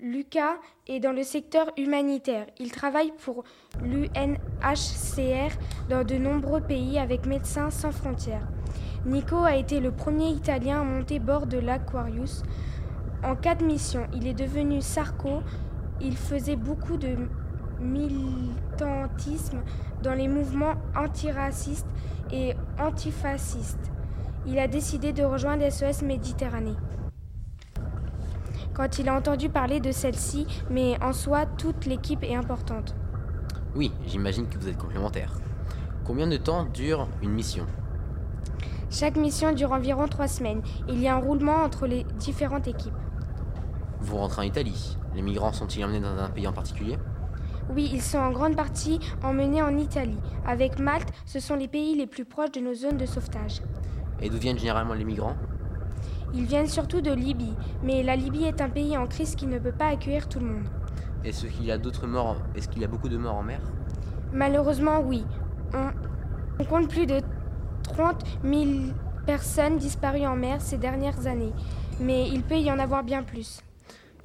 Lucas 0.00 0.56
est 0.86 1.00
dans 1.00 1.12
le 1.12 1.22
secteur 1.22 1.72
humanitaire. 1.78 2.46
Il 2.58 2.70
travaille 2.70 3.12
pour 3.24 3.44
l'UNHCR 3.82 5.56
dans 5.88 6.04
de 6.04 6.16
nombreux 6.16 6.60
pays 6.60 6.98
avec 6.98 7.24
Médecins 7.24 7.70
sans 7.70 7.92
frontières. 7.92 8.46
Nico 9.06 9.36
a 9.36 9.56
été 9.56 9.80
le 9.80 9.90
premier 9.90 10.28
Italien 10.28 10.82
à 10.82 10.84
monter 10.84 11.18
bord 11.18 11.46
de 11.46 11.56
l'Aquarius. 11.56 12.42
En 13.24 13.34
cas 13.34 13.54
de 13.54 13.64
mission, 13.64 14.06
il 14.12 14.26
est 14.26 14.34
devenu 14.34 14.82
Sarko. 14.82 15.40
Il 16.02 16.18
faisait 16.18 16.56
beaucoup 16.56 16.98
de 16.98 17.16
militantisme 17.80 19.62
dans 20.02 20.14
les 20.14 20.28
mouvements 20.28 20.74
antiracistes 20.94 21.86
et 22.32 22.54
antifascistes. 22.78 23.90
Il 24.46 24.58
a 24.58 24.68
décidé 24.68 25.12
de 25.12 25.24
rejoindre 25.24 25.68
SOS 25.70 26.02
Méditerranée. 26.02 26.76
Quand 28.74 28.98
il 28.98 29.08
a 29.08 29.16
entendu 29.16 29.48
parler 29.48 29.80
de 29.80 29.90
celle-ci, 29.90 30.46
mais 30.70 31.02
en 31.02 31.12
soi, 31.12 31.46
toute 31.46 31.86
l'équipe 31.86 32.22
est 32.22 32.34
importante. 32.34 32.94
Oui, 33.74 33.92
j'imagine 34.06 34.48
que 34.48 34.58
vous 34.58 34.68
êtes 34.68 34.76
complémentaires. 34.76 35.32
Combien 36.04 36.28
de 36.28 36.36
temps 36.36 36.64
dure 36.64 37.08
une 37.22 37.32
mission? 37.32 37.66
Chaque 38.90 39.16
mission 39.16 39.52
dure 39.52 39.72
environ 39.72 40.06
trois 40.06 40.28
semaines. 40.28 40.62
Il 40.88 41.00
y 41.00 41.08
a 41.08 41.16
un 41.16 41.18
roulement 41.18 41.64
entre 41.64 41.86
les 41.86 42.04
différentes 42.18 42.68
équipes. 42.68 42.94
Vous 44.00 44.16
rentrez 44.16 44.42
en 44.42 44.44
Italie. 44.44 44.96
Les 45.14 45.22
migrants 45.22 45.52
sont-ils 45.52 45.84
emmenés 45.84 46.00
dans 46.00 46.16
un 46.18 46.28
pays 46.30 46.46
en 46.46 46.52
particulier? 46.52 46.98
Oui, 47.74 47.90
ils 47.92 48.02
sont 48.02 48.18
en 48.18 48.30
grande 48.30 48.56
partie 48.56 49.00
emmenés 49.22 49.62
en 49.62 49.76
Italie. 49.76 50.18
Avec 50.46 50.78
Malte, 50.78 51.08
ce 51.24 51.40
sont 51.40 51.56
les 51.56 51.68
pays 51.68 51.96
les 51.96 52.06
plus 52.06 52.24
proches 52.24 52.52
de 52.52 52.60
nos 52.60 52.74
zones 52.74 52.96
de 52.96 53.06
sauvetage. 53.06 53.60
Et 54.20 54.30
d'où 54.30 54.38
viennent 54.38 54.58
généralement 54.58 54.94
les 54.94 55.04
migrants? 55.04 55.36
Ils 56.32 56.44
viennent 56.44 56.68
surtout 56.68 57.00
de 57.00 57.12
Libye, 57.12 57.54
mais 57.82 58.02
la 58.02 58.16
Libye 58.16 58.44
est 58.44 58.60
un 58.60 58.68
pays 58.68 58.96
en 58.96 59.06
crise 59.06 59.34
qui 59.34 59.46
ne 59.46 59.58
peut 59.58 59.72
pas 59.72 59.88
accueillir 59.88 60.28
tout 60.28 60.38
le 60.40 60.46
monde. 60.46 60.68
Est-ce 61.24 61.46
qu'il 61.46 61.64
y 61.64 61.72
a 61.72 61.78
d'autres 61.78 62.06
morts 62.06 62.36
Est-ce 62.54 62.68
qu'il 62.68 62.82
y 62.82 62.84
a 62.84 62.88
beaucoup 62.88 63.08
de 63.08 63.16
morts 63.16 63.34
en 63.36 63.42
mer? 63.42 63.60
Malheureusement, 64.32 65.00
oui. 65.00 65.24
On, 65.74 65.90
on 66.60 66.64
compte 66.64 66.88
plus 66.88 67.06
de 67.06 67.20
30 67.82 68.22
000 68.44 68.64
personnes 69.26 69.76
disparues 69.76 70.26
en 70.26 70.36
mer 70.36 70.60
ces 70.60 70.78
dernières 70.78 71.26
années, 71.26 71.52
mais 72.00 72.28
il 72.28 72.42
peut 72.42 72.58
y 72.58 72.70
en 72.70 72.78
avoir 72.78 73.02
bien 73.02 73.22
plus. 73.22 73.60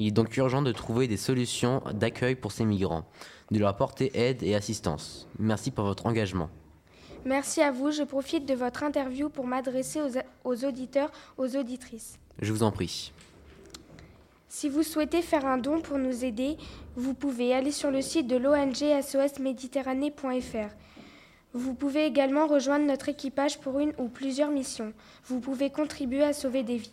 Il 0.01 0.07
est 0.07 0.11
donc 0.11 0.35
urgent 0.35 0.63
de 0.63 0.71
trouver 0.71 1.07
des 1.07 1.15
solutions 1.15 1.83
d'accueil 1.93 2.33
pour 2.33 2.51
ces 2.51 2.65
migrants, 2.65 3.05
de 3.51 3.59
leur 3.59 3.69
apporter 3.69 4.09
aide 4.15 4.41
et 4.41 4.55
assistance. 4.55 5.27
Merci 5.37 5.69
pour 5.69 5.85
votre 5.85 6.07
engagement. 6.07 6.49
Merci 7.23 7.61
à 7.61 7.71
vous. 7.71 7.91
Je 7.91 8.01
profite 8.01 8.47
de 8.47 8.55
votre 8.55 8.81
interview 8.81 9.29
pour 9.29 9.45
m'adresser 9.45 10.01
aux, 10.01 10.17
aux 10.43 10.65
auditeurs, 10.65 11.11
aux 11.37 11.55
auditrices. 11.55 12.17
Je 12.41 12.51
vous 12.51 12.63
en 12.63 12.71
prie. 12.71 13.13
Si 14.49 14.69
vous 14.69 14.81
souhaitez 14.81 15.21
faire 15.21 15.45
un 15.45 15.59
don 15.59 15.81
pour 15.81 15.99
nous 15.99 16.25
aider, 16.25 16.57
vous 16.95 17.13
pouvez 17.13 17.53
aller 17.53 17.71
sur 17.71 17.91
le 17.91 18.01
site 18.01 18.25
de 18.25 18.37
l'ONG 18.37 19.03
SOSméditerranée.fr. 19.03 20.73
Vous 21.53 21.75
pouvez 21.75 22.07
également 22.07 22.47
rejoindre 22.47 22.87
notre 22.87 23.09
équipage 23.09 23.59
pour 23.59 23.77
une 23.77 23.93
ou 23.99 24.07
plusieurs 24.07 24.49
missions. 24.49 24.93
Vous 25.25 25.39
pouvez 25.39 25.69
contribuer 25.69 26.23
à 26.23 26.33
sauver 26.33 26.63
des 26.63 26.77
vies. 26.77 26.91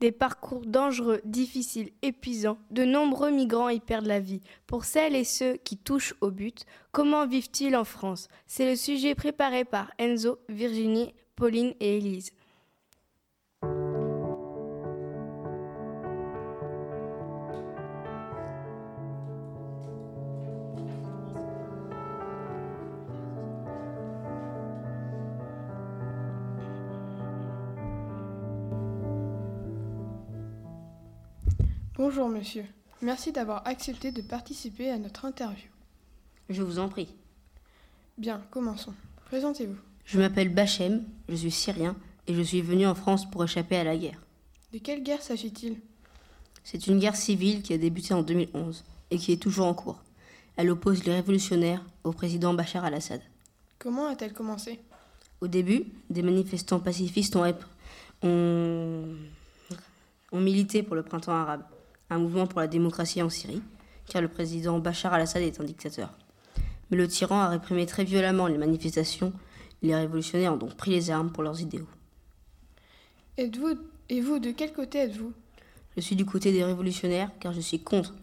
Des 0.00 0.12
parcours 0.12 0.64
dangereux, 0.64 1.20
difficiles, 1.26 1.90
épuisants, 2.00 2.56
de 2.70 2.84
nombreux 2.84 3.30
migrants 3.30 3.68
y 3.68 3.80
perdent 3.80 4.06
la 4.06 4.18
vie. 4.18 4.40
Pour 4.66 4.86
celles 4.86 5.14
et 5.14 5.24
ceux 5.24 5.58
qui 5.58 5.76
touchent 5.76 6.14
au 6.22 6.30
but, 6.30 6.64
comment 6.90 7.26
vivent-ils 7.26 7.76
en 7.76 7.84
France? 7.84 8.28
C'est 8.46 8.64
le 8.68 8.76
sujet 8.76 9.14
préparé 9.14 9.66
par 9.66 9.92
Enzo, 9.98 10.38
Virginie, 10.48 11.12
Pauline 11.36 11.74
et 11.80 11.98
Élise. 11.98 12.32
Bonjour 32.20 32.36
monsieur, 32.36 32.66
merci 33.00 33.32
d'avoir 33.32 33.66
accepté 33.66 34.12
de 34.12 34.20
participer 34.20 34.90
à 34.90 34.98
notre 34.98 35.24
interview. 35.24 35.70
Je 36.50 36.62
vous 36.62 36.78
en 36.78 36.90
prie. 36.90 37.08
Bien, 38.18 38.42
commençons. 38.50 38.92
Présentez-vous. 39.24 39.78
Je 40.04 40.18
m'appelle 40.18 40.50
Bachem, 40.50 41.02
je 41.30 41.34
suis 41.34 41.50
syrien 41.50 41.96
et 42.26 42.34
je 42.34 42.42
suis 42.42 42.60
venu 42.60 42.86
en 42.86 42.94
France 42.94 43.24
pour 43.30 43.42
échapper 43.42 43.76
à 43.76 43.84
la 43.84 43.96
guerre. 43.96 44.20
De 44.74 44.76
quelle 44.76 45.02
guerre 45.02 45.22
s'agit-il? 45.22 45.80
C'est 46.62 46.88
une 46.88 46.98
guerre 46.98 47.16
civile 47.16 47.62
qui 47.62 47.72
a 47.72 47.78
débuté 47.78 48.12
en 48.12 48.20
2011 48.22 48.84
et 49.10 49.16
qui 49.16 49.32
est 49.32 49.40
toujours 49.40 49.64
en 49.64 49.72
cours. 49.72 50.02
Elle 50.56 50.68
oppose 50.68 51.04
les 51.04 51.14
révolutionnaires 51.14 51.82
au 52.04 52.12
président 52.12 52.52
Bachar 52.52 52.84
al-Assad. 52.84 53.22
Comment 53.78 54.08
a-t-elle 54.08 54.34
commencé? 54.34 54.78
Au 55.40 55.48
début, 55.48 55.86
des 56.10 56.20
manifestants 56.20 56.80
pacifistes 56.80 57.34
ont, 57.34 57.50
ont... 58.22 59.06
ont 60.32 60.40
milité 60.40 60.82
pour 60.82 60.96
le 60.96 61.02
printemps 61.02 61.32
arabe 61.32 61.62
un 62.10 62.18
mouvement 62.18 62.46
pour 62.46 62.60
la 62.60 62.66
démocratie 62.66 63.22
en 63.22 63.30
Syrie, 63.30 63.62
car 64.06 64.20
le 64.20 64.28
président 64.28 64.78
Bachar 64.78 65.14
al-Assad 65.14 65.42
est 65.42 65.60
un 65.60 65.64
dictateur. 65.64 66.10
Mais 66.90 66.96
le 66.96 67.06
tyran 67.06 67.40
a 67.40 67.48
réprimé 67.48 67.86
très 67.86 68.04
violemment 68.04 68.48
les 68.48 68.58
manifestations, 68.58 69.32
les 69.82 69.94
révolutionnaires 69.94 70.52
ont 70.52 70.58
donc 70.58 70.74
pris 70.74 70.90
les 70.90 71.10
armes 71.10 71.30
pour 71.30 71.42
leurs 71.42 71.60
idéaux. 71.60 71.88
Êtes-vous, 73.38 73.78
et 74.08 74.20
vous, 74.20 74.38
de 74.38 74.50
quel 74.50 74.72
côté 74.72 74.98
êtes-vous? 74.98 75.32
Je 75.96 76.00
suis 76.00 76.16
du 76.16 76.26
côté 76.26 76.52
des 76.52 76.64
révolutionnaires, 76.64 77.30
car 77.40 77.52
je 77.52 77.60
suis 77.60 77.80
contre 77.80 78.14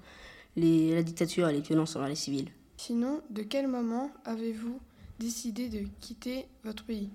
les, 0.56 0.94
la 0.94 1.04
dictature 1.04 1.48
et 1.50 1.54
les 1.54 1.62
violences 1.62 1.96
envers 1.96 2.10
les 2.10 2.16
civils. 2.16 2.50
Sinon, 2.78 3.22
de 3.30 3.42
quel 3.42 3.68
moment 3.68 4.12
avez-vous 4.26 4.80
décidé 5.20 5.70
de 5.70 5.88
quitter 6.00 6.46
votre 6.64 6.84
pays? 6.84 7.10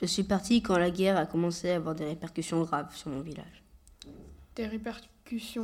Je 0.00 0.06
suis 0.06 0.24
parti 0.24 0.60
quand 0.60 0.76
la 0.76 0.90
guerre 0.90 1.16
a 1.16 1.26
commencé 1.26 1.70
à 1.70 1.76
avoir 1.76 1.94
des 1.94 2.04
répercussions 2.04 2.62
graves 2.62 2.94
sur 2.94 3.10
mon 3.10 3.20
village. 3.20 3.62
Des 4.54 4.66
répercussions 4.66 5.10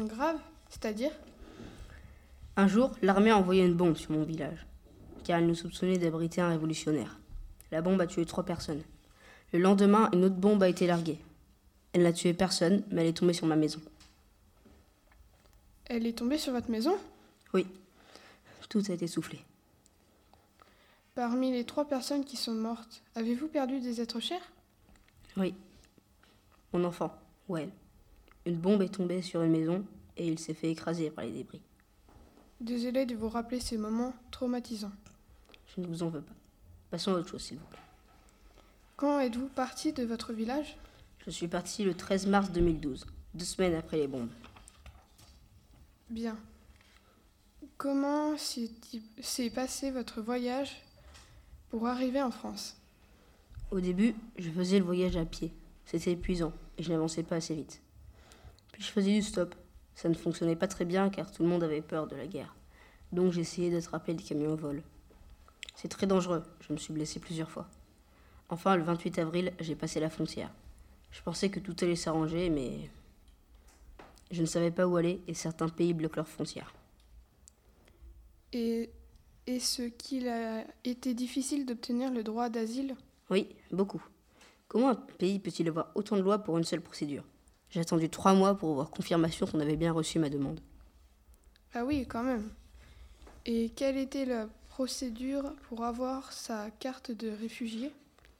grave, 0.06 0.38
c'est-à-dire 0.68 1.12
Un 2.56 2.66
jour, 2.66 2.92
l'armée 3.02 3.30
a 3.30 3.38
envoyé 3.38 3.64
une 3.64 3.74
bombe 3.74 3.96
sur 3.96 4.12
mon 4.12 4.24
village, 4.24 4.66
car 5.24 5.38
elle 5.38 5.46
nous 5.46 5.54
soupçonnait 5.54 5.98
d'abriter 5.98 6.40
un 6.40 6.48
révolutionnaire. 6.48 7.18
La 7.70 7.80
bombe 7.80 8.00
a 8.00 8.06
tué 8.06 8.26
trois 8.26 8.44
personnes. 8.44 8.82
Le 9.52 9.58
lendemain, 9.60 10.10
une 10.12 10.24
autre 10.24 10.34
bombe 10.34 10.62
a 10.62 10.68
été 10.68 10.86
larguée. 10.86 11.18
Elle 11.92 12.02
n'a 12.02 12.12
tué 12.12 12.32
personne, 12.34 12.82
mais 12.90 13.02
elle 13.02 13.08
est 13.08 13.16
tombée 13.16 13.32
sur 13.34 13.46
ma 13.46 13.56
maison. 13.56 13.80
Elle 15.86 16.06
est 16.06 16.18
tombée 16.18 16.38
sur 16.38 16.52
votre 16.52 16.70
maison? 16.70 16.96
Oui. 17.52 17.66
Tout 18.68 18.82
a 18.88 18.92
été 18.92 19.06
soufflé. 19.06 19.38
Parmi 21.14 21.52
les 21.52 21.64
trois 21.64 21.84
personnes 21.84 22.24
qui 22.24 22.38
sont 22.38 22.54
mortes, 22.54 23.02
avez-vous 23.14 23.48
perdu 23.48 23.80
des 23.80 24.00
êtres 24.00 24.20
chers? 24.20 24.52
Oui. 25.36 25.54
Mon 26.72 26.84
enfant, 26.84 27.14
Well. 27.48 27.68
Une 28.46 28.56
bombe 28.56 28.82
est 28.82 28.94
tombée 28.94 29.22
sur 29.22 29.42
une 29.42 29.52
maison 29.52 29.84
et 30.16 30.26
il 30.26 30.38
s'est 30.38 30.54
fait 30.54 30.70
écraser 30.70 31.10
par 31.10 31.24
les 31.24 31.32
débris. 31.32 31.62
Désolé 32.60 33.06
de 33.06 33.14
vous 33.14 33.28
rappeler 33.28 33.60
ces 33.60 33.78
moments 33.78 34.14
traumatisants. 34.30 34.92
Je 35.74 35.80
ne 35.80 35.86
vous 35.86 36.02
en 36.02 36.08
veux 36.08 36.20
pas. 36.22 36.34
Passons 36.90 37.12
à 37.14 37.18
autre 37.18 37.28
chose, 37.28 37.42
s'il 37.42 37.58
vous 37.58 37.66
plaît. 37.66 37.78
Quand 38.96 39.20
êtes-vous 39.20 39.48
parti 39.48 39.92
de 39.92 40.04
votre 40.04 40.32
village? 40.32 40.76
Je 41.24 41.30
suis 41.30 41.48
parti 41.48 41.84
le 41.84 41.94
13 41.94 42.26
mars 42.26 42.50
2012, 42.52 43.06
deux 43.34 43.44
semaines 43.44 43.74
après 43.74 43.96
les 43.96 44.06
bombes. 44.06 44.30
Bien. 46.10 46.36
Comment 47.78 48.36
s'est 48.36 49.50
passé 49.50 49.90
votre 49.90 50.20
voyage 50.20 50.82
pour 51.70 51.86
arriver 51.88 52.22
en 52.22 52.30
France? 52.30 52.76
Au 53.72 53.80
début, 53.80 54.14
je 54.38 54.50
faisais 54.50 54.78
le 54.78 54.84
voyage 54.84 55.16
à 55.16 55.24
pied. 55.24 55.52
C'était 55.84 56.12
épuisant 56.12 56.52
et 56.78 56.82
je 56.84 56.92
n'avançais 56.92 57.24
pas 57.24 57.36
assez 57.36 57.54
vite. 57.54 57.81
Puis 58.72 58.82
je 58.82 58.90
faisais 58.90 59.12
du 59.12 59.22
stop. 59.22 59.54
Ça 59.94 60.08
ne 60.08 60.14
fonctionnait 60.14 60.56
pas 60.56 60.68
très 60.68 60.84
bien 60.84 61.10
car 61.10 61.30
tout 61.30 61.42
le 61.42 61.48
monde 61.48 61.62
avait 61.62 61.82
peur 61.82 62.06
de 62.06 62.16
la 62.16 62.26
guerre. 62.26 62.54
Donc 63.12 63.32
j'essayais 63.32 63.70
d'attraper 63.70 64.14
les 64.14 64.22
camions 64.22 64.52
au 64.52 64.56
vol. 64.56 64.82
C'est 65.76 65.88
très 65.88 66.06
dangereux, 66.06 66.42
je 66.60 66.72
me 66.72 66.78
suis 66.78 66.92
blessé 66.92 67.20
plusieurs 67.20 67.50
fois. 67.50 67.68
Enfin, 68.48 68.76
le 68.76 68.82
28 68.82 69.18
avril, 69.18 69.52
j'ai 69.60 69.74
passé 69.74 70.00
la 70.00 70.10
frontière. 70.10 70.50
Je 71.10 71.22
pensais 71.22 71.50
que 71.50 71.60
tout 71.60 71.76
allait 71.82 71.96
s'arranger, 71.96 72.50
mais 72.50 72.90
je 74.30 74.40
ne 74.40 74.46
savais 74.46 74.70
pas 74.70 74.86
où 74.86 74.96
aller 74.96 75.20
et 75.26 75.34
certains 75.34 75.68
pays 75.68 75.92
bloquent 75.94 76.16
leurs 76.16 76.28
frontières. 76.28 76.72
Et 78.52 78.90
est-ce 79.46 79.82
qu'il 79.82 80.28
a 80.28 80.64
été 80.84 81.14
difficile 81.14 81.66
d'obtenir 81.66 82.10
le 82.10 82.22
droit 82.22 82.48
d'asile? 82.48 82.94
Oui, 83.30 83.48
beaucoup. 83.70 84.02
Comment 84.68 84.90
un 84.90 84.94
pays 84.94 85.38
peut-il 85.38 85.68
avoir 85.68 85.90
autant 85.94 86.16
de 86.16 86.22
lois 86.22 86.38
pour 86.38 86.58
une 86.58 86.64
seule 86.64 86.80
procédure? 86.80 87.24
J'ai 87.72 87.80
attendu 87.80 88.10
trois 88.10 88.34
mois 88.34 88.54
pour 88.54 88.70
avoir 88.70 88.90
confirmation 88.90 89.46
qu'on 89.46 89.60
avait 89.60 89.76
bien 89.76 89.92
reçu 89.92 90.18
ma 90.18 90.28
demande. 90.28 90.60
Ah 91.74 91.84
oui, 91.86 92.06
quand 92.06 92.22
même. 92.22 92.50
Et 93.46 93.70
quelle 93.70 93.96
était 93.96 94.26
la 94.26 94.46
procédure 94.68 95.54
pour 95.68 95.82
avoir 95.82 96.32
sa 96.32 96.70
carte 96.78 97.10
de 97.10 97.30
réfugié? 97.30 97.90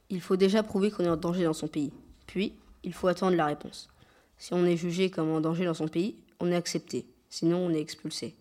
Il 0.09 0.21
faut 0.21 0.35
déjà 0.35 0.61
prouver 0.61 0.91
qu'on 0.91 1.03
est 1.03 1.09
en 1.09 1.17
danger 1.17 1.45
dans 1.45 1.53
son 1.53 1.67
pays. 1.67 1.91
Puis, 2.27 2.53
il 2.83 2.93
faut 2.93 3.07
attendre 3.07 3.35
la 3.35 3.47
réponse. 3.47 3.89
Si 4.37 4.53
on 4.53 4.65
est 4.65 4.77
jugé 4.77 5.09
comme 5.09 5.31
en 5.31 5.41
danger 5.41 5.65
dans 5.65 5.73
son 5.73 5.87
pays, 5.87 6.15
on 6.39 6.51
est 6.51 6.55
accepté. 6.55 7.07
Sinon, 7.29 7.57
on 7.57 7.71
est 7.71 7.81
expulsé. 7.81 8.35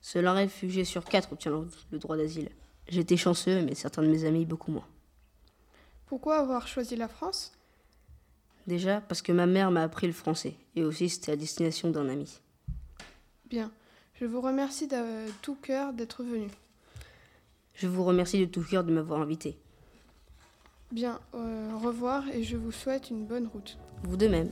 Seul 0.00 0.28
un 0.28 0.34
réfugié 0.34 0.84
sur 0.84 1.04
quatre 1.04 1.32
obtient 1.32 1.66
le 1.90 1.98
droit 1.98 2.16
d'asile. 2.16 2.50
J'étais 2.88 3.16
chanceux, 3.16 3.62
mais 3.62 3.74
certains 3.74 4.02
de 4.02 4.08
mes 4.08 4.24
amis 4.24 4.44
beaucoup 4.44 4.70
moins. 4.70 4.86
Pourquoi 6.06 6.38
avoir 6.38 6.68
choisi 6.68 6.94
la 6.94 7.08
France? 7.08 7.52
Déjà 8.70 9.00
parce 9.00 9.20
que 9.20 9.32
ma 9.32 9.46
mère 9.46 9.72
m'a 9.72 9.82
appris 9.82 10.06
le 10.06 10.12
français 10.12 10.54
et 10.76 10.84
aussi 10.84 11.08
c'était 11.08 11.32
à 11.32 11.36
destination 11.36 11.90
d'un 11.90 12.08
ami. 12.08 12.38
Bien, 13.46 13.72
je 14.14 14.26
vous 14.26 14.40
remercie 14.40 14.86
de 14.86 15.28
tout 15.42 15.56
cœur 15.56 15.92
d'être 15.92 16.22
venu. 16.22 16.46
Je 17.74 17.88
vous 17.88 18.04
remercie 18.04 18.38
de 18.38 18.44
tout 18.44 18.62
cœur 18.62 18.84
de 18.84 18.92
m'avoir 18.92 19.20
invité. 19.22 19.58
Bien, 20.92 21.18
euh, 21.34 21.72
au 21.72 21.80
revoir 21.80 22.28
et 22.28 22.44
je 22.44 22.56
vous 22.56 22.70
souhaite 22.70 23.10
une 23.10 23.24
bonne 23.24 23.48
route. 23.48 23.76
Vous 24.04 24.16
de 24.16 24.28
même. 24.28 24.50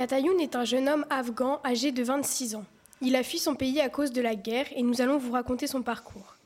Katayoun 0.00 0.40
est 0.40 0.56
un 0.56 0.64
jeune 0.64 0.88
homme 0.88 1.04
afghan 1.10 1.60
âgé 1.62 1.92
de 1.92 2.02
26 2.02 2.54
ans. 2.54 2.64
Il 3.02 3.14
a 3.16 3.22
fui 3.22 3.38
son 3.38 3.54
pays 3.54 3.82
à 3.82 3.90
cause 3.90 4.12
de 4.12 4.22
la 4.22 4.34
guerre 4.34 4.64
et 4.74 4.82
nous 4.82 5.02
allons 5.02 5.18
vous 5.18 5.32
raconter 5.32 5.66
son 5.66 5.82
parcours. 5.82 6.36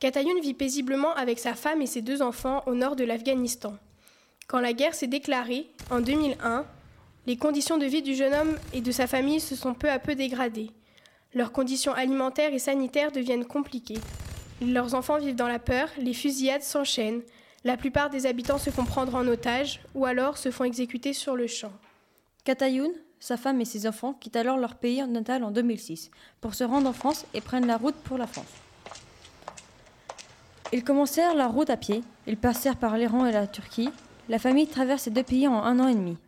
Katayoun 0.00 0.38
vit 0.42 0.52
paisiblement 0.52 1.14
avec 1.14 1.38
sa 1.38 1.54
femme 1.54 1.80
et 1.80 1.86
ses 1.86 2.02
deux 2.02 2.20
enfants 2.20 2.62
au 2.66 2.74
nord 2.74 2.94
de 2.94 3.04
l'Afghanistan. 3.04 3.78
Quand 4.48 4.60
la 4.60 4.74
guerre 4.74 4.94
s'est 4.94 5.06
déclarée, 5.06 5.70
en 5.90 6.02
2001, 6.02 6.66
les 7.26 7.38
conditions 7.38 7.78
de 7.78 7.86
vie 7.86 8.02
du 8.02 8.14
jeune 8.14 8.34
homme 8.34 8.58
et 8.74 8.82
de 8.82 8.92
sa 8.92 9.06
famille 9.06 9.40
se 9.40 9.56
sont 9.56 9.72
peu 9.72 9.88
à 9.88 9.98
peu 9.98 10.14
dégradées. 10.14 10.70
Leurs 11.32 11.52
conditions 11.52 11.94
alimentaires 11.94 12.52
et 12.52 12.58
sanitaires 12.58 13.12
deviennent 13.12 13.46
compliquées. 13.46 14.00
Leurs 14.60 14.94
enfants 14.94 15.16
vivent 15.16 15.36
dans 15.36 15.48
la 15.48 15.58
peur, 15.58 15.88
les 15.96 16.12
fusillades 16.12 16.62
s'enchaînent, 16.62 17.22
la 17.64 17.78
plupart 17.78 18.10
des 18.10 18.26
habitants 18.26 18.58
se 18.58 18.68
font 18.68 18.84
prendre 18.84 19.14
en 19.14 19.26
otage 19.26 19.80
ou 19.94 20.04
alors 20.04 20.36
se 20.36 20.50
font 20.50 20.64
exécuter 20.64 21.14
sur 21.14 21.34
le 21.34 21.46
champ. 21.46 21.72
Katayoun, 22.44 22.92
sa 23.20 23.38
femme 23.38 23.62
et 23.62 23.64
ses 23.64 23.86
enfants 23.86 24.12
quittent 24.12 24.36
alors 24.36 24.58
leur 24.58 24.74
pays 24.74 25.02
natal 25.08 25.44
en 25.44 25.50
2006 25.50 26.10
pour 26.42 26.54
se 26.54 26.62
rendre 26.62 26.90
en 26.90 26.92
France 26.92 27.24
et 27.32 27.40
prennent 27.40 27.66
la 27.66 27.78
route 27.78 27.94
pour 27.94 28.18
la 28.18 28.26
France. 28.26 28.52
Ils 30.70 30.84
commencèrent 30.84 31.34
la 31.34 31.46
route 31.46 31.70
à 31.70 31.78
pied, 31.78 32.02
ils 32.26 32.36
passèrent 32.36 32.76
par 32.76 32.98
l'Iran 32.98 33.24
et 33.24 33.32
la 33.32 33.46
Turquie. 33.46 33.88
La 34.28 34.38
famille 34.38 34.66
traverse 34.66 35.04
ces 35.04 35.10
deux 35.10 35.22
pays 35.22 35.48
en 35.48 35.62
un 35.62 35.80
an 35.80 35.88
et 35.88 35.94
demi. 35.94 36.18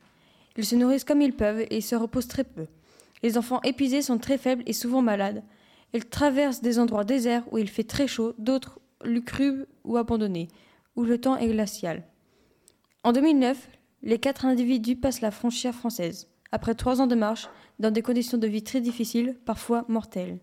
Ils 0.56 0.64
se 0.64 0.74
nourrissent 0.74 1.04
comme 1.04 1.20
ils 1.20 1.34
peuvent 1.34 1.66
et 1.68 1.82
se 1.82 1.94
reposent 1.94 2.28
très 2.28 2.44
peu. 2.44 2.66
Les 3.22 3.36
enfants 3.36 3.60
épuisés 3.62 4.00
sont 4.00 4.18
très 4.18 4.38
faibles 4.38 4.62
et 4.66 4.72
souvent 4.72 5.02
malades. 5.02 5.42
Ils 5.92 6.06
traversent 6.06 6.62
des 6.62 6.78
endroits 6.78 7.04
déserts 7.04 7.44
où 7.52 7.58
il 7.58 7.68
fait 7.68 7.84
très 7.84 8.06
chaud, 8.06 8.34
d'autres 8.38 8.80
lucrubes 9.04 9.66
ou 9.84 9.98
abandonnés, 9.98 10.48
où 10.94 11.04
le 11.04 11.18
temps 11.18 11.36
est 11.36 11.48
glacial. 11.48 12.04
En 13.04 13.12
2009, 13.12 13.68
les 14.02 14.18
quatre 14.18 14.44
individus 14.44 14.96
passent 14.96 15.20
la 15.20 15.30
frontière 15.30 15.74
française, 15.74 16.28
après 16.52 16.74
trois 16.74 17.00
ans 17.00 17.06
de 17.06 17.14
marche, 17.14 17.48
dans 17.78 17.90
des 17.90 18.02
conditions 18.02 18.38
de 18.38 18.46
vie 18.46 18.62
très 18.62 18.80
difficiles, 18.80 19.36
parfois 19.44 19.84
mortelles. 19.88 20.38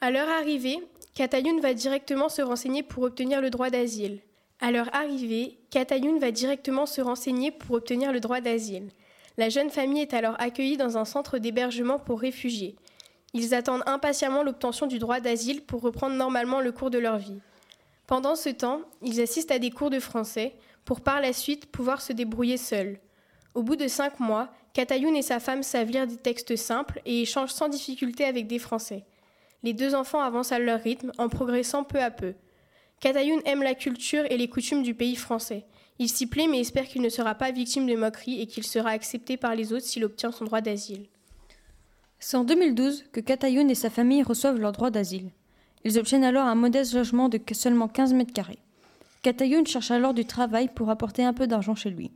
À 0.00 0.10
leur 0.10 0.28
arrivée, 0.28 0.78
Katayoun 1.14 1.60
va 1.60 1.74
directement 1.74 2.28
se 2.28 2.42
renseigner 2.42 2.82
pour 2.82 3.02
obtenir 3.02 3.40
le 3.40 3.50
droit 3.50 3.70
d'asile. 3.70 4.20
À 4.60 4.70
leur 4.70 4.94
arrivée, 4.94 5.58
Katayoun 5.70 6.18
va 6.18 6.30
directement 6.30 6.86
se 6.86 7.00
renseigner 7.00 7.50
pour 7.50 7.76
obtenir 7.76 8.12
le 8.12 8.20
droit 8.20 8.40
d'asile. 8.40 8.88
La 9.36 9.48
jeune 9.48 9.70
famille 9.70 10.02
est 10.02 10.14
alors 10.14 10.36
accueillie 10.38 10.76
dans 10.76 10.98
un 10.98 11.04
centre 11.04 11.38
d'hébergement 11.38 11.98
pour 11.98 12.20
réfugiés. 12.20 12.76
Ils 13.34 13.54
attendent 13.54 13.84
impatiemment 13.86 14.42
l'obtention 14.42 14.86
du 14.86 14.98
droit 14.98 15.20
d'asile 15.20 15.62
pour 15.62 15.82
reprendre 15.82 16.16
normalement 16.16 16.60
le 16.60 16.72
cours 16.72 16.90
de 16.90 16.98
leur 16.98 17.18
vie. 17.18 17.40
Pendant 18.06 18.36
ce 18.36 18.48
temps, 18.48 18.80
ils 19.02 19.20
assistent 19.20 19.50
à 19.50 19.58
des 19.58 19.70
cours 19.70 19.90
de 19.90 20.00
français, 20.00 20.54
pour 20.88 21.02
par 21.02 21.20
la 21.20 21.34
suite 21.34 21.66
pouvoir 21.66 22.00
se 22.00 22.14
débrouiller 22.14 22.56
seuls. 22.56 22.98
Au 23.54 23.62
bout 23.62 23.76
de 23.76 23.88
cinq 23.88 24.20
mois, 24.20 24.48
Katayoun 24.72 25.14
et 25.16 25.20
sa 25.20 25.38
femme 25.38 25.62
savent 25.62 25.90
lire 25.90 26.06
des 26.06 26.16
textes 26.16 26.56
simples 26.56 27.02
et 27.04 27.20
échangent 27.20 27.52
sans 27.52 27.68
difficulté 27.68 28.24
avec 28.24 28.46
des 28.46 28.58
Français. 28.58 29.04
Les 29.62 29.74
deux 29.74 29.94
enfants 29.94 30.22
avancent 30.22 30.50
à 30.50 30.58
leur 30.58 30.80
rythme 30.80 31.12
en 31.18 31.28
progressant 31.28 31.84
peu 31.84 32.00
à 32.00 32.10
peu. 32.10 32.32
Katayoun 33.00 33.42
aime 33.44 33.62
la 33.62 33.74
culture 33.74 34.24
et 34.30 34.38
les 34.38 34.48
coutumes 34.48 34.82
du 34.82 34.94
pays 34.94 35.14
français. 35.14 35.66
Il 35.98 36.08
s'y 36.08 36.26
plaît 36.26 36.46
mais 36.46 36.60
espère 36.60 36.88
qu'il 36.88 37.02
ne 37.02 37.10
sera 37.10 37.34
pas 37.34 37.50
victime 37.50 37.86
de 37.86 37.94
moqueries 37.94 38.40
et 38.40 38.46
qu'il 38.46 38.64
sera 38.64 38.88
accepté 38.88 39.36
par 39.36 39.54
les 39.54 39.74
autres 39.74 39.84
s'il 39.84 40.06
obtient 40.06 40.32
son 40.32 40.46
droit 40.46 40.62
d'asile. 40.62 41.08
C'est 42.18 42.38
en 42.38 42.44
2012 42.44 43.04
que 43.12 43.20
Katayoun 43.20 43.70
et 43.70 43.74
sa 43.74 43.90
famille 43.90 44.22
reçoivent 44.22 44.58
leur 44.58 44.72
droit 44.72 44.90
d'asile. 44.90 45.32
Ils 45.84 45.98
obtiennent 45.98 46.24
alors 46.24 46.46
un 46.46 46.54
modeste 46.54 46.94
logement 46.94 47.28
de 47.28 47.38
seulement 47.52 47.88
15 47.88 48.14
mètres 48.14 48.32
carrés. 48.32 48.60
Katayoun 49.28 49.66
cherche 49.66 49.90
alors 49.90 50.14
du 50.14 50.24
travail 50.24 50.70
pour 50.74 50.88
apporter 50.88 51.22
un 51.22 51.34
peu 51.34 51.46
d'argent 51.46 51.74
chez 51.74 51.90
lui. 51.90 52.12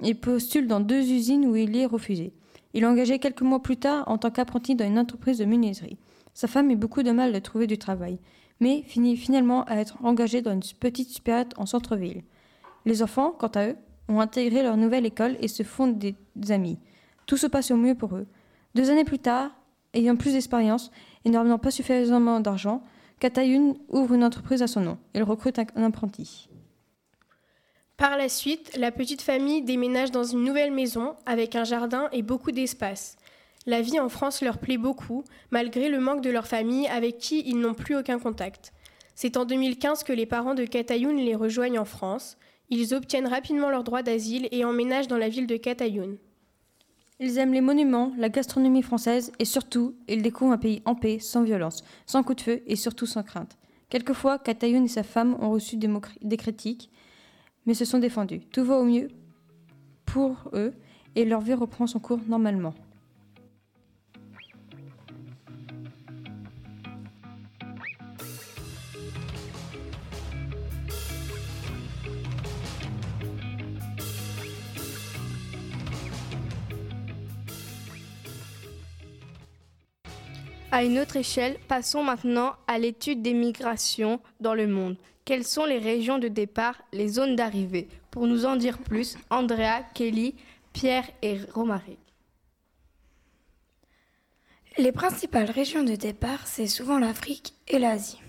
Il 0.00 0.14
postule 0.14 0.68
dans 0.68 0.78
deux 0.78 1.10
usines 1.10 1.44
où 1.44 1.56
il 1.56 1.76
est 1.76 1.86
refusé. 1.86 2.32
Il 2.72 2.84
est 2.84 2.86
engagé 2.86 3.18
quelques 3.18 3.42
mois 3.42 3.60
plus 3.60 3.78
tard 3.78 4.04
en 4.06 4.16
tant 4.16 4.30
qu'apprenti 4.30 4.76
dans 4.76 4.86
une 4.86 5.00
entreprise 5.00 5.38
de 5.38 5.44
menuiserie. 5.44 5.98
Sa 6.34 6.46
femme 6.46 6.70
a 6.70 6.76
beaucoup 6.76 7.02
de 7.02 7.10
mal 7.10 7.34
à 7.34 7.40
trouver 7.40 7.66
du 7.66 7.78
travail, 7.78 8.20
mais 8.60 8.82
finit 8.82 9.16
finalement 9.16 9.64
à 9.64 9.74
être 9.74 9.98
engagé 10.04 10.40
dans 10.40 10.52
une 10.52 10.62
petite 10.78 11.08
supérette 11.08 11.52
en 11.56 11.66
centre-ville. 11.66 12.22
Les 12.86 13.02
enfants, 13.02 13.34
quant 13.36 13.48
à 13.48 13.66
eux, 13.66 13.76
ont 14.06 14.20
intégré 14.20 14.62
leur 14.62 14.76
nouvelle 14.76 15.04
école 15.04 15.36
et 15.40 15.48
se 15.48 15.64
font 15.64 15.88
des 15.88 16.14
amis. 16.50 16.78
Tout 17.26 17.38
se 17.38 17.48
passe 17.48 17.72
au 17.72 17.76
mieux 17.76 17.96
pour 17.96 18.14
eux. 18.14 18.28
Deux 18.76 18.88
années 18.88 19.02
plus 19.02 19.18
tard, 19.18 19.50
ayant 19.94 20.14
plus 20.14 20.34
d'expérience 20.34 20.92
et 21.24 21.28
n'ayant 21.30 21.58
pas 21.58 21.72
suffisamment 21.72 22.38
d'argent, 22.38 22.84
Katayun 23.18 23.74
ouvre 23.88 24.14
une 24.14 24.22
entreprise 24.22 24.62
à 24.62 24.68
son 24.68 24.80
nom. 24.80 24.98
Il 25.12 25.24
recrute 25.24 25.58
un 25.58 25.82
apprenti. 25.82 26.48
Par 27.96 28.16
la 28.16 28.28
suite, 28.28 28.76
la 28.76 28.90
petite 28.90 29.22
famille 29.22 29.62
déménage 29.62 30.10
dans 30.10 30.24
une 30.24 30.44
nouvelle 30.44 30.72
maison 30.72 31.14
avec 31.26 31.54
un 31.54 31.64
jardin 31.64 32.08
et 32.12 32.22
beaucoup 32.22 32.50
d'espace. 32.50 33.16
La 33.66 33.80
vie 33.80 34.00
en 34.00 34.08
France 34.08 34.42
leur 34.42 34.58
plaît 34.58 34.78
beaucoup, 34.78 35.22
malgré 35.50 35.88
le 35.88 36.00
manque 36.00 36.22
de 36.22 36.30
leur 36.30 36.48
famille 36.48 36.88
avec 36.88 37.18
qui 37.18 37.42
ils 37.46 37.58
n'ont 37.58 37.74
plus 37.74 37.96
aucun 37.96 38.18
contact. 38.18 38.72
C'est 39.14 39.36
en 39.36 39.44
2015 39.44 40.02
que 40.02 40.12
les 40.12 40.26
parents 40.26 40.54
de 40.54 40.64
Katayoun 40.64 41.16
les 41.16 41.36
rejoignent 41.36 41.78
en 41.78 41.84
France. 41.84 42.36
Ils 42.70 42.94
obtiennent 42.94 43.28
rapidement 43.28 43.70
leur 43.70 43.84
droit 43.84 44.02
d'asile 44.02 44.48
et 44.50 44.64
emménagent 44.64 45.06
dans 45.06 45.18
la 45.18 45.28
ville 45.28 45.46
de 45.46 45.56
Katayoun. 45.56 46.16
Ils 47.20 47.38
aiment 47.38 47.52
les 47.52 47.60
monuments, 47.60 48.12
la 48.18 48.30
gastronomie 48.30 48.82
française 48.82 49.30
et 49.38 49.44
surtout, 49.44 49.94
ils 50.08 50.22
découvrent 50.22 50.54
un 50.54 50.58
pays 50.58 50.82
en 50.86 50.96
paix, 50.96 51.20
sans 51.20 51.44
violence, 51.44 51.84
sans 52.04 52.24
coup 52.24 52.34
de 52.34 52.40
feu 52.40 52.62
et 52.66 52.74
surtout 52.74 53.06
sans 53.06 53.22
crainte. 53.22 53.56
Quelquefois, 53.90 54.38
Katayoun 54.40 54.86
et 54.86 54.88
sa 54.88 55.04
femme 55.04 55.36
ont 55.38 55.50
reçu 55.50 55.76
des, 55.76 55.88
des 56.22 56.36
critiques, 56.36 56.90
mais 57.66 57.74
se 57.74 57.84
sont 57.84 57.98
défendus. 57.98 58.40
Tout 58.52 58.64
va 58.64 58.76
au 58.76 58.84
mieux 58.84 59.08
pour 60.04 60.50
eux 60.52 60.72
et 61.14 61.24
leur 61.24 61.40
vie 61.40 61.54
reprend 61.54 61.86
son 61.86 61.98
cours 61.98 62.20
normalement. 62.26 62.74
À 80.74 80.84
une 80.84 80.98
autre 80.98 81.16
échelle, 81.16 81.58
passons 81.68 82.02
maintenant 82.02 82.54
à 82.66 82.78
l'étude 82.78 83.20
des 83.20 83.34
migrations 83.34 84.20
dans 84.40 84.54
le 84.54 84.66
monde. 84.66 84.96
Quelles 85.24 85.46
sont 85.46 85.64
les 85.64 85.78
régions 85.78 86.18
de 86.18 86.28
départ, 86.28 86.82
les 86.92 87.08
zones 87.08 87.36
d'arrivée? 87.36 87.88
Pour 88.10 88.26
nous 88.26 88.44
en 88.44 88.56
dire 88.56 88.78
plus, 88.78 89.16
Andrea, 89.30 89.82
Kelly, 89.94 90.34
Pierre 90.72 91.08
et 91.22 91.38
Romaric. 91.54 91.98
Les 94.78 94.90
principales 94.90 95.50
régions 95.50 95.84
de 95.84 95.94
départ, 95.94 96.46
c'est 96.46 96.66
souvent 96.66 96.98
l'Afrique 96.98 97.54
et 97.68 97.78
l'Asie. 97.78 98.20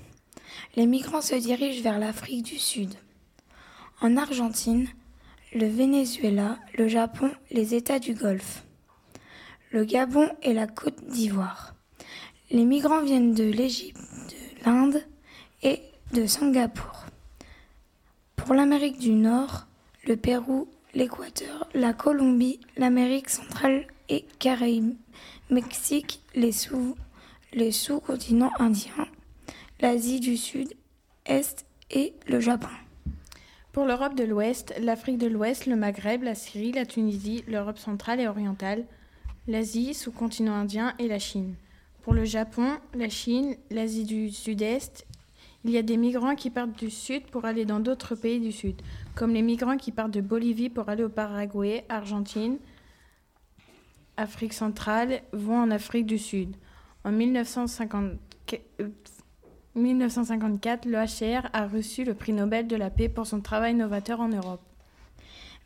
Les 0.75 0.85
migrants 0.85 1.21
se 1.21 1.35
dirigent 1.35 1.81
vers 1.81 1.99
l'Afrique 1.99 2.45
du 2.45 2.59
Sud. 2.59 2.93
En 4.01 4.17
Argentine, 4.17 4.87
le 5.55 5.67
Venezuela, 5.67 6.59
le 6.77 6.87
Japon, 6.87 7.31
les 7.49 7.73
États 7.73 7.99
du 7.99 8.13
Golfe, 8.13 8.63
le 9.71 9.83
Gabon 9.83 10.29
et 10.43 10.53
la 10.53 10.67
Côte 10.67 11.03
d'Ivoire. 11.07 11.73
Les 12.51 12.65
migrants 12.65 13.01
viennent 13.01 13.33
de 13.33 13.45
l'Égypte, 13.45 13.97
de 13.97 14.65
l'Inde 14.65 15.03
de 16.13 16.27
Singapour. 16.27 17.05
Pour 18.35 18.53
l'Amérique 18.53 18.99
du 18.99 19.11
Nord, 19.13 19.65
le 20.05 20.15
Pérou, 20.15 20.67
l'Équateur, 20.93 21.67
la 21.73 21.93
Colombie, 21.93 22.59
l'Amérique 22.77 23.29
centrale 23.29 23.87
et 24.09 24.23
Caraïbes, 24.37 24.93
Mexique, 25.49 26.21
les 26.35 26.51
sous 26.51 26.95
les 27.51 27.71
sous-continents 27.71 28.51
indiens, 28.59 29.07
l'Asie 29.79 30.19
du 30.19 30.37
Sud-Est 30.37 31.65
et 31.89 32.13
le 32.27 32.39
Japon. 32.39 32.69
Pour 33.71 33.85
l'Europe 33.85 34.13
de 34.13 34.23
l'Ouest, 34.23 34.75
l'Afrique 34.79 35.17
de 35.17 35.27
l'Ouest, 35.27 35.65
le 35.65 35.75
Maghreb, 35.75 36.21
la 36.21 36.35
Syrie, 36.35 36.73
la 36.73 36.85
Tunisie, 36.85 37.43
l'Europe 37.47 37.79
centrale 37.79 38.19
et 38.19 38.27
orientale, 38.27 38.85
l'Asie, 39.47 39.95
sous-continent 39.95 40.53
indien 40.53 40.93
et 40.99 41.07
la 41.07 41.19
Chine. 41.19 41.55
Pour 42.03 42.13
le 42.13 42.23
Japon, 42.23 42.77
la 42.93 43.09
Chine, 43.09 43.55
l'Asie 43.71 44.03
du 44.05 44.29
Sud-Est, 44.29 45.07
il 45.65 45.71
y 45.71 45.77
a 45.77 45.81
des 45.81 45.97
migrants 45.97 46.35
qui 46.35 46.49
partent 46.49 46.77
du 46.77 46.89
Sud 46.89 47.23
pour 47.27 47.45
aller 47.45 47.65
dans 47.65 47.79
d'autres 47.79 48.15
pays 48.15 48.39
du 48.39 48.51
Sud, 48.51 48.81
comme 49.15 49.33
les 49.33 49.41
migrants 49.41 49.77
qui 49.77 49.91
partent 49.91 50.11
de 50.11 50.21
Bolivie 50.21 50.69
pour 50.69 50.89
aller 50.89 51.03
au 51.03 51.09
Paraguay, 51.09 51.85
Argentine, 51.89 52.57
Afrique 54.17 54.53
centrale, 54.53 55.21
vont 55.31 55.57
en 55.57 55.71
Afrique 55.71 56.05
du 56.05 56.17
Sud. 56.17 56.55
En 57.05 57.11
1950, 57.11 58.11
1954, 59.75 60.85
le 60.85 60.97
HCR 60.97 61.49
a 61.53 61.67
reçu 61.67 62.03
le 62.03 62.13
prix 62.13 62.33
Nobel 62.33 62.67
de 62.67 62.75
la 62.75 62.89
paix 62.89 63.09
pour 63.09 63.25
son 63.25 63.41
travail 63.41 63.73
novateur 63.73 64.19
en 64.19 64.27
Europe. 64.27 64.61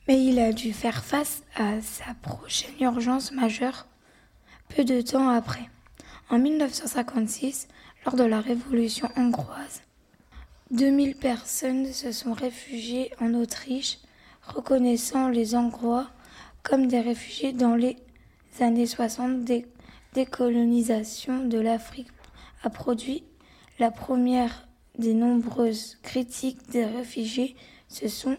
Mais 0.08 0.24
il 0.24 0.40
a 0.40 0.54
dû 0.54 0.72
faire 0.72 1.04
face 1.04 1.44
à 1.56 1.82
sa 1.82 2.14
prochaine 2.22 2.74
urgence 2.80 3.32
majeure 3.32 3.88
peu 4.76 4.86
de 4.86 5.02
temps 5.02 5.30
après. 5.30 5.70
En 6.30 6.40
1956, 6.40 7.68
lors 8.06 8.16
de 8.16 8.24
la 8.24 8.40
Révolution 8.40 9.10
hongroise, 9.18 9.82
2000 10.72 11.16
personnes 11.16 11.92
se 11.94 12.12
sont 12.12 12.34
réfugiées 12.34 13.12
en 13.22 13.34
Autriche, 13.34 14.00
reconnaissant 14.46 15.30
les 15.30 15.56
Hongrois 15.56 16.08
comme 16.64 16.88
des 16.88 17.00
réfugiés 17.00 17.54
dans 17.54 17.76
les 17.76 17.96
années 18.60 18.86
60. 18.86 19.44
Des 19.46 19.66
décolonisation 20.14 21.46
de 21.46 21.60
l'Afrique 21.60 22.08
a 22.64 22.72
produit 22.72 23.24
la 23.78 23.92
première 23.92 24.68
des 24.98 25.14
nombreuses 25.14 25.98
critiques 26.02 26.70
des 26.72 26.86
réfugiés. 26.86 27.56
Ce 27.88 28.08
sont 28.08 28.36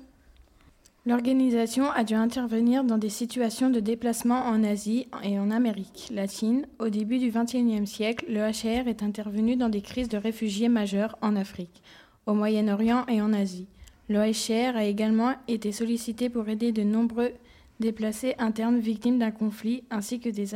L'organisation 1.07 1.91
a 1.91 2.05
dû 2.05 2.14
intervenir 2.14 2.85
dans 2.85 2.99
des 2.99 3.09
situations 3.09 3.71
de 3.71 3.81
déplacement 3.81 4.41
en 4.45 4.62
Asie 4.64 5.07
et 5.23 5.38
en 5.38 5.51
Amérique 5.51 6.09
latine. 6.12 6.67
Au 6.81 6.88
début 6.88 7.19
du 7.19 7.31
XXIe 7.31 7.87
siècle, 7.87 8.27
le 8.29 8.41
HCR 8.41 8.88
est 8.88 9.03
intervenu 9.03 9.57
dans 9.57 9.71
des 9.71 9.81
crises 9.81 10.09
de 10.09 10.19
réfugiés 10.19 10.69
majeures 10.69 11.17
en 11.23 11.37
Afrique, 11.37 11.83
au 12.29 12.35
Moyen-Orient 12.35 13.07
et 13.09 13.21
en 13.23 13.33
Asie. 13.33 13.67
Le 14.09 14.21
HCR 14.21 14.77
a 14.77 14.85
également 14.85 15.35
été 15.49 15.73
sollicité 15.73 16.29
pour 16.29 16.49
aider 16.49 16.73
de 16.73 16.83
nombreux 16.83 17.33
déplacés 17.81 18.35
internes 18.38 18.79
victimes 18.79 19.19
d'un 19.19 19.31
conflit 19.31 19.83
ainsi 19.91 20.21
que 20.21 20.29
des 20.29 20.49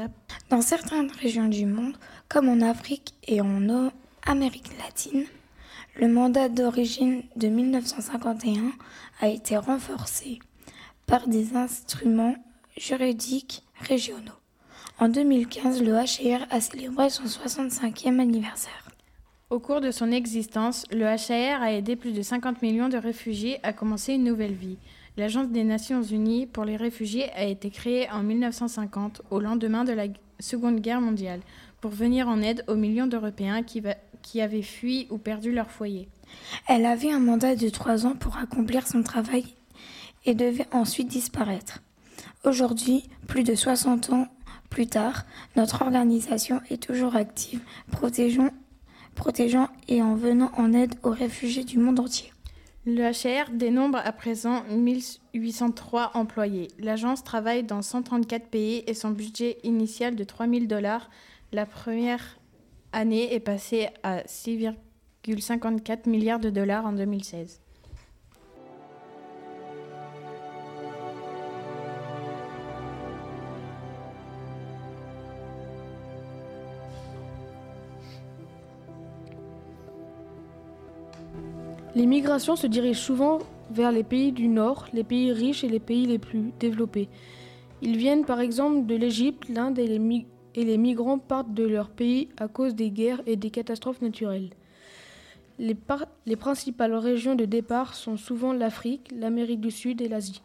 Dans 0.50 0.60
certaines 0.60 1.10
régions 1.10 1.48
du 1.48 1.64
monde, 1.64 1.96
comme 2.28 2.48
en 2.48 2.60
Afrique 2.60 3.14
et 3.26 3.40
en 3.40 3.90
Amérique 4.26 4.70
latine, 4.78 5.24
le 5.98 6.08
mandat 6.08 6.48
d'origine 6.48 7.22
de 7.36 7.48
1951 7.48 8.72
a 9.20 9.28
été 9.28 9.56
renforcé 9.56 10.40
par 11.06 11.26
des 11.26 11.56
instruments 11.56 12.36
juridiques 12.76 13.62
régionaux. 13.80 14.38
En 14.98 15.08
2015, 15.08 15.82
le 15.82 15.92
HCR 15.92 16.46
a 16.50 16.60
célébré 16.60 17.08
son 17.08 17.24
65e 17.24 18.20
anniversaire. 18.20 18.81
Au 19.52 19.58
cours 19.58 19.82
de 19.82 19.90
son 19.90 20.10
existence, 20.12 20.86
le 20.90 21.04
HCR 21.04 21.60
a 21.60 21.74
aidé 21.74 21.94
plus 21.94 22.12
de 22.12 22.22
50 22.22 22.62
millions 22.62 22.88
de 22.88 22.96
réfugiés 22.96 23.60
à 23.62 23.74
commencer 23.74 24.14
une 24.14 24.24
nouvelle 24.24 24.54
vie. 24.54 24.78
L'Agence 25.18 25.48
des 25.48 25.62
Nations 25.62 26.02
Unies 26.02 26.46
pour 26.46 26.64
les 26.64 26.78
réfugiés 26.78 27.30
a 27.32 27.44
été 27.44 27.68
créée 27.68 28.10
en 28.10 28.22
1950, 28.22 29.20
au 29.30 29.40
lendemain 29.40 29.84
de 29.84 29.92
la 29.92 30.06
Seconde 30.40 30.80
Guerre 30.80 31.02
mondiale, 31.02 31.40
pour 31.82 31.90
venir 31.90 32.28
en 32.28 32.40
aide 32.40 32.64
aux 32.66 32.76
millions 32.76 33.06
d'Européens 33.06 33.62
qui, 33.62 33.82
qui 34.22 34.40
avaient 34.40 34.62
fui 34.62 35.06
ou 35.10 35.18
perdu 35.18 35.52
leur 35.52 35.70
foyer. 35.70 36.08
Elle 36.66 36.86
avait 36.86 37.12
un 37.12 37.20
mandat 37.20 37.54
de 37.54 37.68
trois 37.68 38.06
ans 38.06 38.14
pour 38.18 38.38
accomplir 38.38 38.86
son 38.86 39.02
travail 39.02 39.44
et 40.24 40.34
devait 40.34 40.68
ensuite 40.72 41.08
disparaître. 41.08 41.80
Aujourd'hui, 42.44 43.04
plus 43.26 43.44
de 43.44 43.54
60 43.54 44.14
ans 44.14 44.28
plus 44.70 44.86
tard, 44.86 45.26
notre 45.56 45.82
organisation 45.82 46.62
est 46.70 46.82
toujours 46.82 47.16
active, 47.16 47.60
protégeant, 47.90 48.48
protégeant 49.14 49.68
et 49.88 50.02
en 50.02 50.14
venant 50.14 50.50
en 50.56 50.72
aide 50.72 50.94
aux 51.02 51.10
réfugiés 51.10 51.64
du 51.64 51.78
monde 51.78 52.00
entier. 52.00 52.32
Le 52.84 53.10
HR 53.10 53.50
dénombre 53.52 54.00
à 54.02 54.12
présent 54.12 54.64
1803 54.70 56.12
employés. 56.14 56.68
L'agence 56.80 57.22
travaille 57.22 57.62
dans 57.62 57.80
134 57.80 58.48
pays 58.48 58.82
et 58.86 58.94
son 58.94 59.10
budget 59.10 59.58
initial 59.62 60.16
de 60.16 60.24
3000 60.24 60.66
dollars 60.66 61.08
la 61.52 61.66
première 61.66 62.38
année 62.92 63.34
est 63.34 63.40
passé 63.40 63.88
à 64.02 64.22
6,54 64.22 66.08
milliards 66.08 66.40
de 66.40 66.48
dollars 66.48 66.86
en 66.86 66.92
2016. 66.92 67.60
Les 81.94 82.06
migrations 82.06 82.56
se 82.56 82.66
dirigent 82.66 82.98
souvent 82.98 83.40
vers 83.70 83.92
les 83.92 84.02
pays 84.02 84.32
du 84.32 84.48
Nord, 84.48 84.86
les 84.94 85.04
pays 85.04 85.30
riches 85.30 85.62
et 85.62 85.68
les 85.68 85.78
pays 85.78 86.06
les 86.06 86.18
plus 86.18 86.50
développés. 86.58 87.10
Ils 87.82 87.98
viennent 87.98 88.24
par 88.24 88.40
exemple 88.40 88.86
de 88.86 88.94
l'Égypte, 88.94 89.46
l'Inde 89.50 89.78
et 89.78 89.86
les, 89.86 90.78
migrants 90.78 91.18
partent 91.18 91.52
de 91.52 91.64
leur 91.64 91.90
pays 91.90 92.30
à 92.38 92.48
cause 92.48 92.74
des 92.74 92.90
guerres 92.90 93.20
et 93.26 93.36
des 93.36 93.50
catastrophes 93.50 94.00
naturelles. 94.00 94.50
Les, 95.58 95.76
les 96.24 96.36
principales 96.36 96.94
régions 96.94 97.34
de 97.34 97.44
départ 97.44 97.94
sont 97.94 98.16
souvent 98.16 98.54
l'Afrique, 98.54 99.10
l'Amérique 99.14 99.60
du 99.60 99.70
Sud 99.70 100.00
et 100.00 100.08
l'Asie. 100.08 100.40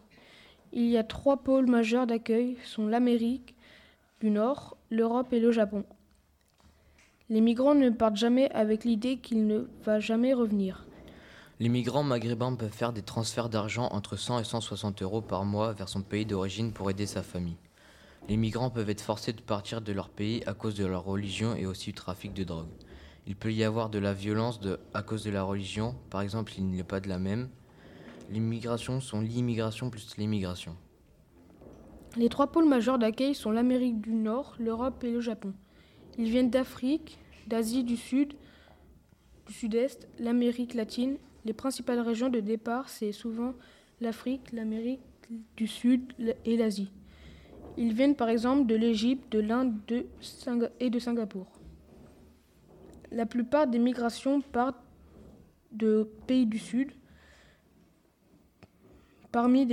Il 0.74 0.88
y 0.88 0.98
a 0.98 1.04
trois 1.06 1.38
pôles 1.38 1.68
majeurs 1.68 2.08
d'accueil, 2.08 2.58
sont 2.66 2.88
l'Amérique 2.88 3.56
du 4.20 4.32
Nord, 4.32 4.76
l'Europe 4.90 5.32
et 5.32 5.40
le 5.40 5.52
Japon. 5.54 5.86
Les 7.30 7.40
migrants 7.40 7.76
ne 7.76 7.90
partent 7.90 8.18
jamais 8.18 8.52
avec 8.52 8.84
l'idée 8.84 9.16
qu'ils 9.16 9.48
ne 9.48 9.68
vont 9.86 10.00
jamais 10.02 10.34
revenir. 10.34 10.87
Les 11.60 11.70
migrants 11.70 12.04
maghrébins 12.04 12.54
peuvent 12.54 12.70
faire 12.70 12.94
des 12.94 13.02
transferts 13.02 13.50
d'argent 13.50 13.88
entre 13.92 14.16
100 14.16 14.40
et 14.40 14.44
160 14.44 15.02
euros 15.02 15.22
par 15.22 15.44
mois 15.44 15.74
vers 15.74 15.90
son 15.90 16.04
pays 16.04 16.24
d'origine 16.24 16.72
pour 16.72 16.92
aider 16.92 17.08
sa 17.08 17.24
famille. 17.24 17.58
Les 18.30 18.38
migrants 18.38 18.70
peuvent 18.70 18.92
être 18.92 19.02
forcés 19.02 19.34
de 19.34 19.42
partir 19.42 19.82
de 19.82 19.92
leur 19.92 20.10
pays 20.10 20.44
à 20.46 20.54
cause 20.54 20.76
de 20.76 20.86
leur 20.86 21.04
religion 21.04 21.56
et 21.56 21.66
aussi 21.66 21.90
du 21.90 21.94
trafic 21.96 22.32
de 22.34 22.44
drogue. 22.44 22.68
Il 23.26 23.36
peut 23.36 23.52
y 23.52 23.64
avoir 23.64 23.90
de 23.90 23.98
la 23.98 24.14
violence 24.14 24.60
à 24.94 25.02
cause 25.02 25.24
de 25.24 25.32
la 25.32 25.42
religion, 25.42 25.96
par 26.12 26.22
exemple 26.22 26.54
il 26.60 26.70
n'est 26.70 26.84
pas 26.84 27.00
de 27.00 27.10
la 27.10 27.18
même. 27.18 27.50
Les 28.30 28.40
migrations 28.40 29.02
sont 29.02 29.22
l'immigration 29.22 29.90
plus 29.90 30.16
l'immigration. 30.18 30.76
Les 32.18 32.30
trois 32.30 32.48
pôles 32.48 32.70
majeurs 32.70 33.00
d'accueil 33.00 33.34
sont 33.34 33.50
l'Amérique 33.50 34.00
du 34.00 34.14
Nord, 34.14 34.56
l'Europe 34.60 35.04
et 35.04 35.12
le 35.12 35.22
Japon. 35.22 35.54
Ils 36.20 36.30
viennent 36.30 36.52
d'Afrique, 36.52 37.18
d'Asie 37.48 37.84
du 37.84 37.98
Sud, 37.98 38.34
du 39.48 39.54
Sud-Est, 39.54 40.08
l'Amérique 40.20 40.76
latine. 40.76 41.18
Les 41.48 41.54
principales 41.54 42.02
régions 42.02 42.28
de 42.28 42.42
départ, 42.42 42.90
c'est 42.90 43.14
souvent 43.14 43.54
l'Afrique, 44.02 44.52
l'Amérique 44.52 45.00
du 45.56 45.66
Sud 45.66 46.12
et 46.44 46.58
l'Asie. 46.58 46.92
Ils 47.78 47.94
viennent 47.94 48.18
par 48.18 48.28
exemple 48.28 48.66
de 48.66 48.76
l'Égypte, 48.76 49.32
de 49.32 49.40
l'Inde 49.40 49.74
et 50.82 50.90
de 50.90 51.00
Singapour. 51.00 51.48
La 53.14 53.26
plupart 53.26 53.66
des 53.66 53.80
migrations 53.80 54.42
partent 54.42 54.84
de 55.72 56.10
pays 56.28 56.46
du 56.46 56.60
Sud. 56.60 56.92
Parmi, 59.32 59.66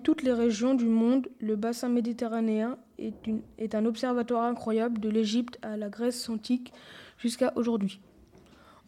toutes 0.00 0.22
les 0.22 0.32
régions 0.32 0.74
du 0.74 0.86
monde, 0.86 1.26
le 1.40 1.56
bassin 1.56 1.88
méditerranéen 1.88 2.78
est 2.98 3.74
un 3.74 3.84
observatoire 3.84 4.44
incroyable 4.44 5.00
de 5.00 5.08
l'Égypte 5.08 5.58
à 5.62 5.76
la 5.76 5.88
Grèce 5.88 6.28
antique 6.28 6.72
jusqu'à 7.16 7.52
aujourd'hui. 7.56 8.00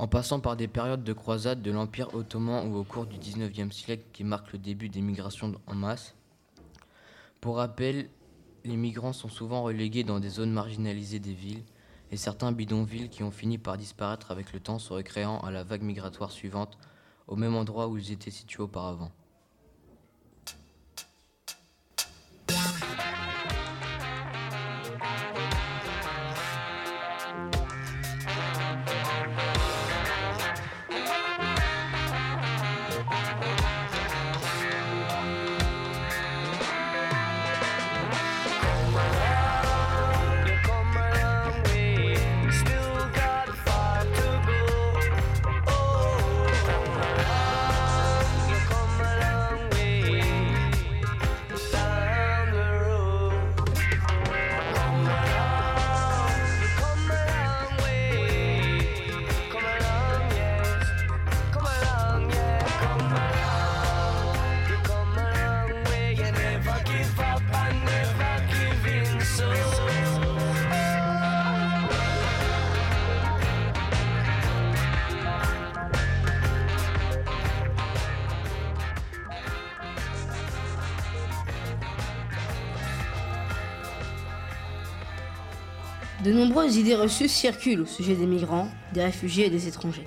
En 0.00 0.08
passant 0.08 0.40
par 0.40 0.56
des 0.56 0.66
périodes 0.66 1.04
de 1.04 1.12
croisade 1.12 1.60
de 1.60 1.70
l'Empire 1.70 2.14
ottoman 2.14 2.72
ou 2.72 2.78
au 2.78 2.84
cours 2.84 3.04
du 3.04 3.18
XIXe 3.18 3.70
siècle 3.70 4.04
qui 4.14 4.24
marquent 4.24 4.54
le 4.54 4.58
début 4.58 4.88
des 4.88 5.02
migrations 5.02 5.54
en 5.66 5.74
masse, 5.74 6.14
pour 7.42 7.56
rappel, 7.58 8.08
les 8.64 8.78
migrants 8.78 9.12
sont 9.12 9.28
souvent 9.28 9.62
relégués 9.62 10.02
dans 10.02 10.18
des 10.18 10.30
zones 10.30 10.52
marginalisées 10.52 11.18
des 11.18 11.34
villes, 11.34 11.64
et 12.10 12.16
certains 12.16 12.50
bidonvilles 12.50 13.10
qui 13.10 13.22
ont 13.24 13.30
fini 13.30 13.58
par 13.58 13.76
disparaître 13.76 14.30
avec 14.30 14.54
le 14.54 14.60
temps 14.60 14.78
se 14.78 14.90
recréant 14.94 15.38
à 15.40 15.50
la 15.50 15.64
vague 15.64 15.82
migratoire 15.82 16.32
suivante, 16.32 16.78
au 17.28 17.36
même 17.36 17.54
endroit 17.54 17.86
où 17.86 17.98
ils 17.98 18.10
étaient 18.10 18.30
situés 18.30 18.62
auparavant. 18.62 19.12
Nombreuses 86.40 86.76
idées 86.76 86.94
reçues 86.94 87.28
circulent 87.28 87.82
au 87.82 87.86
sujet 87.86 88.14
des 88.14 88.24
migrants, 88.24 88.68
des 88.94 89.04
réfugiés 89.04 89.46
et 89.46 89.50
des 89.50 89.68
étrangers. 89.68 90.06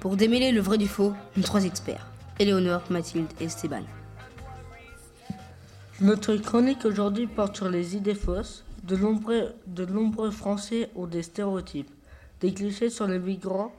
Pour 0.00 0.16
démêler 0.16 0.50
le 0.50 0.62
vrai 0.62 0.78
du 0.78 0.88
faux, 0.88 1.12
nous 1.36 1.42
trois 1.42 1.64
experts, 1.64 2.10
Éléonore, 2.38 2.84
Mathilde 2.88 3.30
et 3.38 3.44
Esteban. 3.44 3.82
Notre 6.00 6.36
chronique 6.36 6.86
aujourd'hui 6.86 7.26
porte 7.26 7.56
sur 7.56 7.68
les 7.68 7.96
idées 7.96 8.14
fausses. 8.14 8.64
De 8.82 8.96
nombreux, 8.96 9.52
de 9.66 9.84
nombreux 9.84 10.30
Français 10.30 10.88
ont 10.96 11.06
des 11.06 11.22
stéréotypes, 11.22 11.90
des 12.40 12.54
clichés 12.54 12.88
sur 12.88 13.06
les 13.06 13.18
migrants, 13.18 13.74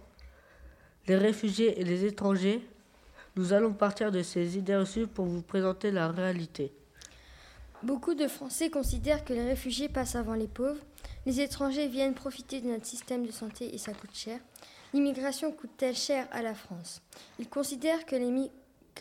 les 1.08 1.18
réfugiés 1.18 1.82
et 1.82 1.84
les 1.84 2.06
étrangers. 2.06 2.64
Nous 3.36 3.52
allons 3.52 3.74
partir 3.74 4.12
de 4.12 4.22
ces 4.22 4.60
idées 4.60 4.76
reçues 4.76 5.08
pour 5.08 5.26
vous 5.26 5.42
présenter 5.42 5.90
la 5.90 6.10
réalité. 6.10 6.72
Beaucoup 7.82 8.14
de 8.14 8.28
Français 8.28 8.70
considèrent 8.70 9.26
que 9.26 9.34
les 9.34 9.46
réfugiés 9.46 9.90
passent 9.90 10.16
avant 10.16 10.36
les 10.36 10.50
pauvres, 10.50 10.84
les 11.26 11.42
étrangers 11.42 11.88
viennent 11.88 12.14
profiter 12.14 12.62
de 12.62 12.68
notre 12.68 12.86
système 12.86 13.26
de 13.26 13.32
santé 13.32 13.74
et 13.74 13.78
ça 13.78 13.94
coûte 13.94 14.16
cher. 14.16 14.40
L'immigration 14.94 15.52
coûte-t-elle 15.52 15.96
cher 15.96 16.28
à 16.32 16.42
la 16.42 16.56
France? 16.56 17.02
Ils 17.38 17.50
considèrent 17.50 18.06
que 18.06 18.16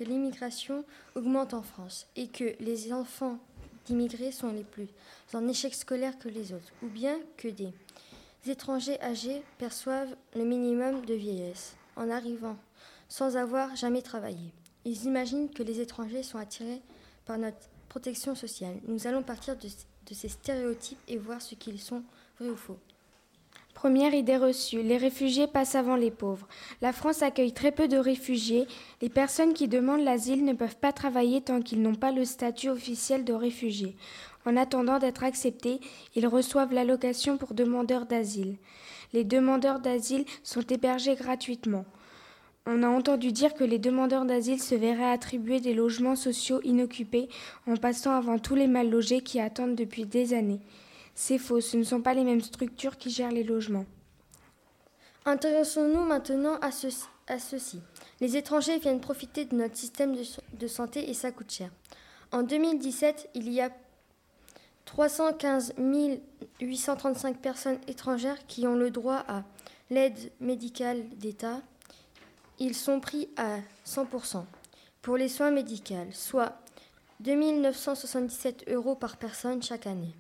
l'immigration 0.05 0.85
augmente 1.15 1.55
en 1.55 1.63
France 1.63 2.07
et 2.17 2.29
que 2.29 2.55
les 2.61 2.93
enfants 2.93 3.39
d'immigrés 3.87 4.33
sont 4.33 4.53
les 4.53 4.65
plus 4.65 4.89
en 5.33 5.49
échec 5.49 5.75
scolaire 5.75 6.19
que 6.19 6.29
les 6.29 6.53
autres, 6.53 6.73
ou 6.83 6.89
bien 6.89 7.19
que 7.37 7.49
des 7.49 7.73
étrangers 8.47 9.01
âgés 9.01 9.43
perçoivent 9.57 10.15
le 10.35 10.45
minimum 10.45 11.05
de 11.05 11.15
vieillesse 11.15 11.77
en 11.97 12.11
arrivant 12.11 12.57
sans 13.09 13.37
avoir 13.37 13.75
jamais 13.77 14.03
travaillé. 14.03 14.53
Ils 14.85 15.05
imaginent 15.05 15.51
que 15.51 15.63
les 15.63 15.81
étrangers 15.81 16.23
sont 16.23 16.39
attirés 16.39 16.83
par 17.25 17.39
notre 17.39 17.69
protection 17.89 18.35
sociale. 18.35 18.79
Nous 18.87 19.07
allons 19.07 19.23
partir 19.23 19.57
de, 19.57 19.67
ces 20.15 20.29
stéréotypes 20.29 20.99
et 21.09 21.17
voir 21.17 21.41
ce 21.43 21.55
qu'ils 21.55 21.81
sont, 21.81 22.03
vrais 22.39 22.51
ou 22.51 22.57
faux. 22.57 22.79
Première 23.75 24.13
idée 24.13 24.37
reçue, 24.37 24.83
les 24.83 24.97
réfugiés 24.97 25.47
passent 25.47 25.77
avant 25.77 25.95
les 25.95 26.11
pauvres. 26.11 26.49
La 26.83 26.93
France 26.93 27.23
accueille 27.23 27.53
très 27.53 27.71
peu 27.71 27.87
de 27.87 27.97
réfugiés. 27.97 28.67
Les 29.01 29.09
personnes 29.09 29.55
qui 29.55 29.69
demandent 29.69 30.03
l'asile 30.03 30.45
ne 30.45 30.53
peuvent 30.53 30.79
pas 30.79 30.93
travailler 30.93 31.43
tant 31.43 31.63
qu'ils 31.63 31.81
n'ont 31.81 31.95
pas 31.95 32.11
le 32.11 32.25
statut 32.25 32.71
officiel 32.71 33.25
de 33.25 33.33
réfugiés. 33.33 33.95
En 34.45 34.57
attendant 34.57 34.99
d'être 34.99 35.23
acceptés, 35.23 35.79
ils 36.17 36.27
reçoivent 36.27 36.73
l'allocation 36.73 37.37
pour 37.37 37.55
demandeurs 37.55 38.07
d'asile. 38.07 38.57
Les 39.13 39.23
demandeurs 39.23 39.79
d'asile 39.79 40.25
sont 40.43 40.63
hébergés 40.63 41.15
gratuitement. 41.15 41.85
On 42.71 42.83
a 42.83 42.89
entendu 42.89 43.33
dire 43.33 43.55
que 43.55 43.65
les 43.65 43.79
demandeurs 43.79 44.27
d'asile 44.27 44.61
se 44.61 44.75
verraient 44.75 45.11
attribuer 45.11 45.59
des 45.59 45.73
logements 45.73 46.17
sociaux 46.17 46.61
inoccupés 46.65 47.31
en 47.67 47.79
passant 47.79 48.13
avant 48.13 48.39
tous 48.39 48.57
les 48.57 48.67
mal 48.67 48.91
logés 48.91 49.23
qui 49.23 49.41
attendent 49.41 49.75
depuis 49.75 50.05
des 50.05 50.35
années. 50.35 50.61
C'est 51.15 51.39
faux, 51.39 51.63
ce 51.63 51.79
ne 51.79 51.83
sont 51.83 52.03
pas 52.03 52.13
les 52.13 52.25
mêmes 52.25 52.43
structures 52.43 52.99
qui 52.99 53.09
gèrent 53.09 53.33
les 53.33 53.43
logements. 53.43 53.87
Intéressons-nous 55.25 56.03
maintenant 56.03 56.59
à, 56.61 56.71
ceci. 56.71 57.81
Les 58.21 58.37
étrangers 58.37 58.79
viennent 58.79 59.01
profiter 59.01 59.47
de 59.47 59.57
notre 59.57 59.79
système 59.79 60.15
de, 60.53 60.67
santé 60.67 61.09
et 61.09 61.15
ça 61.15 61.33
coûte 61.33 61.51
cher. 61.51 61.71
En 62.33 62.43
2017, 62.43 63.31
il 63.35 63.51
y 63.51 63.63
a 63.63 63.71
315 64.85 65.73
835 66.61 67.39
personnes 67.39 67.79
étrangères 67.87 68.47
qui 68.47 68.67
ont 68.67 68.77
le 68.77 68.91
droit 68.91 69.25
à 69.27 69.45
l'aide 69.89 70.19
médicale 70.39 71.09
d'État, 71.17 71.63
ils 72.59 72.75
sont 72.75 73.01
pris 73.01 73.29
à 73.37 73.59
100% 73.87 74.45
pour 75.03 75.17
les 75.17 75.29
soins 75.29 75.51
médicaux, 75.51 75.95
soit 76.13 76.55
2 77.21 77.61
977 77.61 78.69
euros 78.69 78.95
par 78.95 79.17
personne 79.17 79.63
chaque 79.63 79.87
année. 79.87 80.15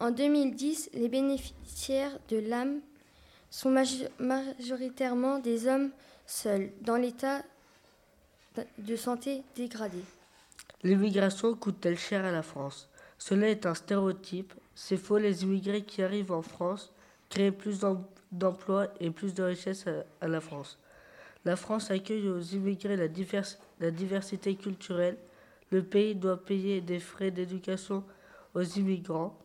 En 0.00 0.10
2010, 0.10 0.90
les 0.94 1.08
bénéficiaires 1.08 2.18
de 2.28 2.38
l'âme 2.38 2.80
sont 3.50 3.70
majoritairement 4.18 5.38
des 5.38 5.66
hommes 5.66 5.90
seuls, 6.26 6.72
dans 6.80 6.96
l'état 6.96 7.42
de 8.78 8.96
santé 8.96 9.42
dégradé. 9.54 9.98
L'immigration 10.82 11.54
coûte-t-elle 11.54 11.98
cher 11.98 12.24
à 12.24 12.32
la 12.32 12.42
France? 12.42 12.88
Cela 13.18 13.48
est 13.48 13.66
un 13.66 13.74
stéréotype. 13.74 14.52
C'est 14.74 14.96
faux, 14.96 15.18
les 15.18 15.44
immigrés 15.44 15.82
qui 15.82 16.02
arrivent 16.02 16.32
en 16.32 16.42
France 16.42 16.92
créent 17.28 17.52
plus 17.52 17.80
d'emplois 18.32 18.88
et 18.98 19.10
plus 19.10 19.32
de 19.32 19.42
richesses 19.44 19.86
à 20.20 20.28
la 20.28 20.40
France. 20.40 20.78
La 21.44 21.56
France 21.56 21.90
accueille 21.90 22.28
aux 22.28 22.40
immigrés 22.40 22.96
la, 22.96 23.08
diversité 23.90 24.54
culturelle. 24.54 25.16
Le 25.70 25.82
pays 25.82 26.14
doit 26.14 26.42
payer 26.42 26.80
des 26.80 27.00
frais 27.00 27.32
d'éducation 27.32 28.04
aux 28.54 28.62
immigrants. 28.62 29.36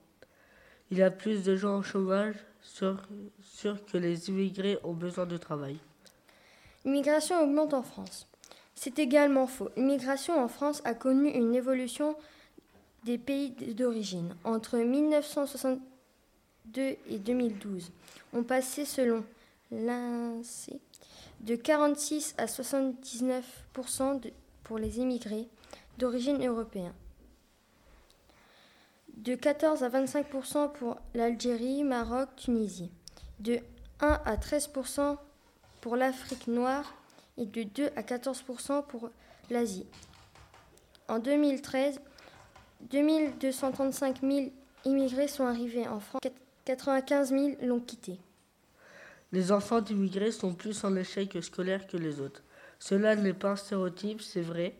Il 0.92 1.00
y 1.00 1.04
a 1.04 1.10
plus 1.10 1.44
de 1.44 1.56
gens 1.56 1.80
au 1.80 1.84
chômage, 1.84 2.36
que 2.80 3.98
les 3.98 4.30
immigrés 4.30 4.78
ont 4.84 4.94
besoin 4.94 5.26
de 5.26 5.38
travail. 5.38 5.78
L'immigration 6.86 7.42
augmente 7.42 7.74
en 7.74 7.82
France. 7.82 8.28
C'est 8.76 9.00
également 9.00 9.48
faux. 9.48 9.70
L'immigration 9.76 10.40
en 10.40 10.48
France 10.48 10.82
a 10.86 10.94
connu 10.94 11.30
une 11.30 11.56
évolution 11.56 12.16
des 13.06 13.18
pays 13.18 13.50
d'origine. 13.74 14.36
Entre 14.44 14.78
1962 14.78 15.80
et 17.10 17.18
2012, 17.18 17.92
on 18.34 18.44
passait 18.44 18.86
selon 18.86 19.24
l'INSEE 19.72 20.80
de 21.42 21.56
46 21.56 22.36
à 22.38 22.46
79% 22.46 24.32
pour 24.64 24.78
les 24.78 25.00
immigrés 25.00 25.48
d'origine 25.98 26.46
européenne, 26.46 26.94
de 29.16 29.36
14 29.36 29.84
à 29.84 29.90
25% 29.90 30.72
pour 30.74 30.98
l'Algérie, 31.14 31.84
Maroc, 31.84 32.30
Tunisie, 32.36 32.92
de 33.40 33.60
1 34.00 34.22
à 34.26 34.38
13 34.38 34.72
pour 35.82 35.96
l'Afrique 35.96 36.48
noire 36.48 36.96
et 37.38 37.46
de 37.46 37.64
2 37.64 37.90
à 37.96 38.04
14 38.04 38.44
pour 38.88 39.10
l'Asie. 39.50 39.86
En 41.08 41.20
2013, 41.20 42.00
2235 42.92 44.22
000 44.22 44.52
immigrés 44.86 45.28
sont 45.28 45.46
arrivés 45.46 45.88
en 45.88 46.00
France, 46.00 46.22
95 46.66 47.30
000 47.30 47.52
l'ont 47.62 47.80
quitté. 47.80 48.20
Les 49.34 49.52
enfants 49.52 49.82
d'immigrés 49.82 50.32
sont 50.32 50.54
plus 50.54 50.84
en 50.84 50.96
échec 50.96 51.38
scolaire 51.42 51.86
que 51.88 51.98
les 51.98 52.22
autres. 52.22 52.44
Cela 52.80 53.16
n'est 53.16 53.34
pas 53.34 53.52
un 53.52 53.56
stéréotype, 53.56 54.22
c'est 54.22 54.42
vrai. 54.42 54.76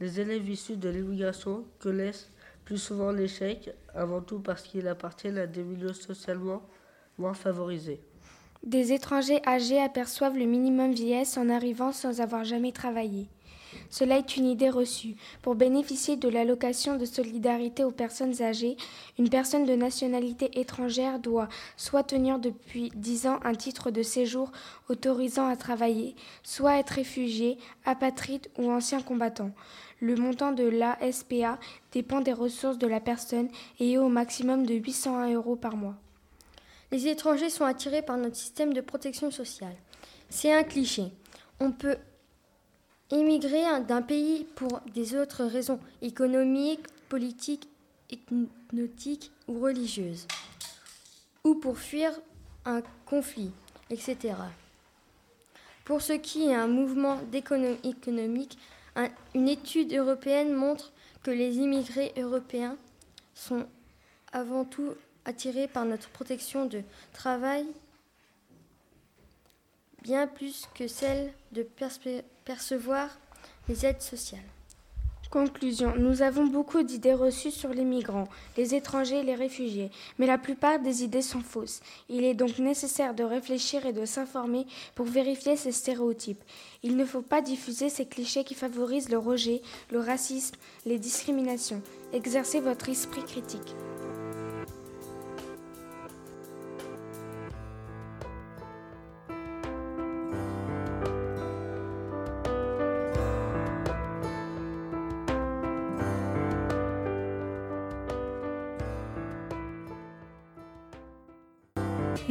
Les 0.00 0.20
élèves 0.20 0.48
issus 0.48 0.76
de 0.76 0.88
l'immigration 0.88 1.64
connaissent 1.78 2.28
plus 2.64 2.78
souvent 2.78 3.12
l'échec, 3.12 3.70
avant 3.94 4.20
tout 4.20 4.40
parce 4.40 4.62
qu'ils 4.62 4.88
appartiennent 4.88 5.38
à 5.38 5.46
des 5.46 5.62
milieux 5.62 5.94
socialement 5.94 6.62
moins 7.16 7.32
favorisés. 7.32 8.02
Des 8.62 8.92
étrangers 8.92 9.40
âgés 9.46 9.80
aperçoivent 9.80 10.36
le 10.36 10.44
minimum 10.44 10.92
vieillesse 10.92 11.38
en 11.38 11.48
arrivant 11.48 11.92
sans 11.92 12.20
avoir 12.20 12.44
jamais 12.44 12.72
travaillé. 12.72 13.28
Cela 13.90 14.18
est 14.18 14.36
une 14.36 14.46
idée 14.46 14.70
reçue. 14.70 15.16
Pour 15.42 15.54
bénéficier 15.54 16.16
de 16.16 16.28
l'allocation 16.28 16.96
de 16.96 17.04
solidarité 17.04 17.84
aux 17.84 17.90
personnes 17.90 18.42
âgées, 18.42 18.76
une 19.18 19.28
personne 19.28 19.64
de 19.64 19.74
nationalité 19.74 20.60
étrangère 20.60 21.18
doit 21.18 21.48
soit 21.76 22.02
tenir 22.02 22.38
depuis 22.38 22.90
10 22.94 23.26
ans 23.26 23.40
un 23.44 23.54
titre 23.54 23.90
de 23.90 24.02
séjour 24.02 24.50
autorisant 24.88 25.48
à 25.48 25.56
travailler, 25.56 26.14
soit 26.42 26.78
être 26.78 26.90
réfugié, 26.90 27.58
apatride 27.84 28.48
ou 28.58 28.70
ancien 28.70 29.00
combattant. 29.00 29.50
Le 30.00 30.14
montant 30.14 30.52
de 30.52 30.64
l'ASPA 30.64 31.58
dépend 31.92 32.20
des 32.20 32.32
ressources 32.32 32.78
de 32.78 32.86
la 32.86 33.00
personne 33.00 33.48
et 33.80 33.92
est 33.92 33.98
au 33.98 34.08
maximum 34.08 34.64
de 34.64 34.74
801 34.74 35.32
euros 35.34 35.56
par 35.56 35.76
mois. 35.76 35.96
Les 36.90 37.08
étrangers 37.08 37.50
sont 37.50 37.64
attirés 37.64 38.02
par 38.02 38.16
notre 38.16 38.36
système 38.36 38.72
de 38.72 38.80
protection 38.80 39.30
sociale. 39.30 39.74
C'est 40.30 40.52
un 40.52 40.62
cliché. 40.62 41.04
On 41.60 41.72
peut 41.72 41.98
émigrer 43.10 43.64
d'un 43.86 44.02
pays 44.02 44.44
pour 44.54 44.80
des 44.94 45.14
autres 45.14 45.44
raisons 45.44 45.80
économiques, 46.02 46.86
politiques, 47.08 47.68
ethnotiques 48.10 49.30
ou 49.46 49.60
religieuses, 49.60 50.26
ou 51.44 51.54
pour 51.54 51.78
fuir 51.78 52.12
un 52.64 52.82
conflit, 53.06 53.50
etc. 53.90 54.34
Pour 55.84 56.02
ce 56.02 56.12
qui 56.12 56.48
est 56.48 56.54
un 56.54 56.66
mouvement 56.66 57.18
économique, 57.32 58.58
une 59.34 59.48
étude 59.48 59.92
européenne 59.94 60.52
montre 60.52 60.92
que 61.22 61.30
les 61.30 61.56
immigrés 61.56 62.12
européens 62.16 62.76
sont 63.34 63.66
avant 64.32 64.64
tout 64.64 64.94
attirés 65.24 65.68
par 65.68 65.84
notre 65.84 66.08
protection 66.10 66.66
de 66.66 66.82
travail 67.12 67.66
bien 70.02 70.26
plus 70.26 70.66
que 70.74 70.88
celle 70.88 71.32
de 71.52 71.62
percevoir 72.48 73.10
les 73.68 73.84
aides 73.84 74.00
sociales. 74.00 74.40
Conclusion. 75.30 75.92
Nous 75.98 76.22
avons 76.22 76.46
beaucoup 76.46 76.82
d'idées 76.82 77.12
reçues 77.12 77.50
sur 77.50 77.74
les 77.74 77.84
migrants, 77.84 78.26
les 78.56 78.74
étrangers 78.74 79.18
et 79.18 79.22
les 79.22 79.34
réfugiés, 79.34 79.90
mais 80.18 80.26
la 80.26 80.38
plupart 80.38 80.78
des 80.78 81.04
idées 81.04 81.20
sont 81.20 81.42
fausses. 81.42 81.80
Il 82.08 82.24
est 82.24 82.32
donc 82.32 82.58
nécessaire 82.58 83.12
de 83.12 83.22
réfléchir 83.22 83.84
et 83.84 83.92
de 83.92 84.06
s'informer 84.06 84.66
pour 84.94 85.04
vérifier 85.04 85.56
ces 85.56 85.72
stéréotypes. 85.72 86.42
Il 86.82 86.96
ne 86.96 87.04
faut 87.04 87.20
pas 87.20 87.42
diffuser 87.42 87.90
ces 87.90 88.06
clichés 88.06 88.44
qui 88.44 88.54
favorisent 88.54 89.10
le 89.10 89.18
rejet, 89.18 89.60
le 89.90 90.00
racisme, 90.00 90.56
les 90.86 90.98
discriminations. 90.98 91.82
Exercez 92.14 92.60
votre 92.60 92.88
esprit 92.88 93.24
critique. 93.24 93.74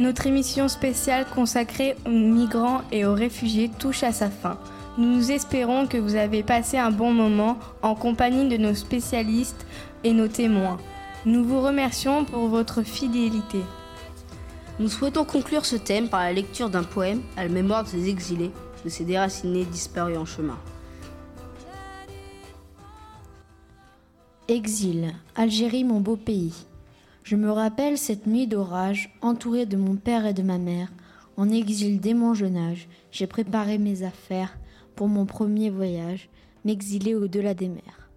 Notre 0.08 0.26
émission 0.26 0.68
spéciale 0.68 1.26
consacrée 1.34 1.94
aux 2.06 2.08
migrants 2.08 2.80
et 2.90 3.04
aux 3.04 3.12
réfugiés 3.12 3.68
touche 3.78 4.02
à 4.02 4.10
sa 4.10 4.30
fin. 4.30 4.58
Nous 4.96 5.30
espérons 5.30 5.86
que 5.86 5.98
vous 5.98 6.14
avez 6.14 6.42
passé 6.42 6.78
un 6.78 6.90
bon 6.90 7.12
moment 7.12 7.58
en 7.82 7.94
compagnie 7.94 8.48
de 8.48 8.56
nos 8.56 8.72
spécialistes 8.72 9.66
et 10.04 10.14
nos 10.14 10.26
témoins. 10.26 10.78
Nous 11.26 11.44
vous 11.44 11.60
remercions 11.60 12.24
pour 12.24 12.48
votre 12.48 12.82
fidélité. 12.82 13.60
Nous 14.78 14.88
souhaitons 14.88 15.26
conclure 15.26 15.66
ce 15.66 15.76
thème 15.76 16.08
par 16.08 16.20
la 16.20 16.32
lecture 16.32 16.70
d'un 16.70 16.84
poème 16.84 17.20
à 17.36 17.42
la 17.42 17.50
mémoire 17.50 17.84
de 17.84 17.90
ces 17.90 18.08
exilés, 18.08 18.50
de 18.86 18.88
ces 18.88 19.04
déracinés 19.04 19.66
disparus 19.66 20.16
en 20.16 20.24
chemin. 20.24 20.58
Exil, 24.48 25.12
Algérie, 25.36 25.84
mon 25.84 26.00
beau 26.00 26.16
pays. 26.16 26.54
Je 27.28 27.36
me 27.36 27.50
rappelle 27.50 27.98
cette 27.98 28.26
nuit 28.26 28.46
d'orage, 28.46 29.14
entourée 29.20 29.66
de 29.66 29.76
mon 29.76 29.96
père 29.96 30.24
et 30.24 30.32
de 30.32 30.40
ma 30.40 30.56
mère, 30.56 30.90
en 31.36 31.50
exil 31.50 32.00
dès 32.00 32.14
mon 32.14 32.32
jeune 32.32 32.56
âge. 32.56 32.88
J'ai 33.10 33.26
préparé 33.26 33.76
mes 33.76 34.02
affaires 34.02 34.58
pour 34.96 35.08
mon 35.08 35.26
premier 35.26 35.68
voyage, 35.68 36.30
m'exiler 36.64 37.14
au-delà 37.14 37.52
des 37.52 37.68
mers. 37.68 38.08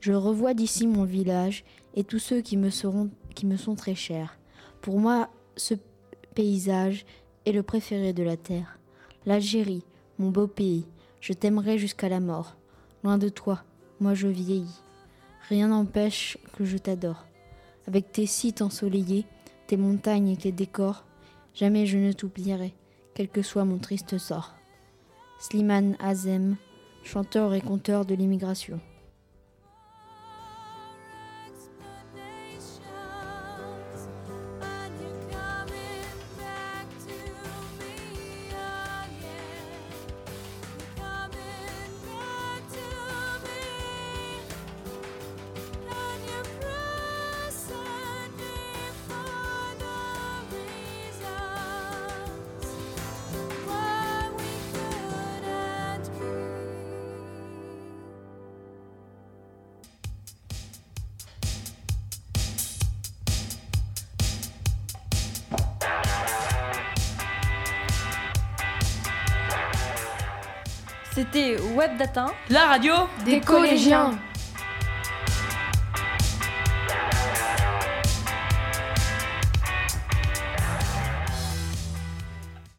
Je 0.00 0.14
revois 0.14 0.54
d'ici 0.54 0.86
mon 0.86 1.04
village 1.04 1.62
et 1.94 2.04
tous 2.04 2.18
ceux 2.18 2.40
qui 2.40 2.56
me, 2.56 2.70
seront, 2.70 3.10
qui 3.34 3.44
me 3.44 3.58
sont 3.58 3.74
très 3.74 3.94
chers. 3.94 4.38
Pour 4.80 4.98
moi, 4.98 5.28
ce 5.58 5.74
paysage 6.34 7.04
est 7.44 7.52
le 7.52 7.62
préféré 7.62 8.14
de 8.14 8.22
la 8.22 8.38
terre. 8.38 8.78
L'Algérie, 9.26 9.84
mon 10.18 10.30
beau 10.30 10.46
pays, 10.46 10.86
je 11.20 11.34
t'aimerai 11.34 11.76
jusqu'à 11.76 12.08
la 12.08 12.20
mort. 12.20 12.56
Loin 13.02 13.18
de 13.18 13.28
toi, 13.28 13.62
moi 14.00 14.14
je 14.14 14.28
vieillis. 14.28 14.80
Rien 15.50 15.68
n'empêche 15.68 16.38
que 16.56 16.64
je 16.64 16.78
t'adore. 16.78 17.26
Avec 17.86 18.12
tes 18.12 18.26
sites 18.26 18.62
ensoleillés, 18.62 19.26
tes 19.66 19.76
montagnes 19.76 20.28
et 20.28 20.36
tes 20.36 20.52
décors, 20.52 21.04
jamais 21.54 21.86
je 21.86 21.98
ne 21.98 22.12
t'oublierai, 22.12 22.74
quel 23.14 23.28
que 23.28 23.42
soit 23.42 23.64
mon 23.64 23.78
triste 23.78 24.18
sort. 24.18 24.54
Slimane 25.38 25.96
Azem, 26.00 26.56
chanteur 27.02 27.54
et 27.54 27.60
conteur 27.60 28.04
de 28.06 28.14
l'immigration. 28.14 28.80
Data, 71.98 72.26
la 72.50 72.66
radio 72.66 72.94
des 73.24 73.40
collégiens. 73.40 74.18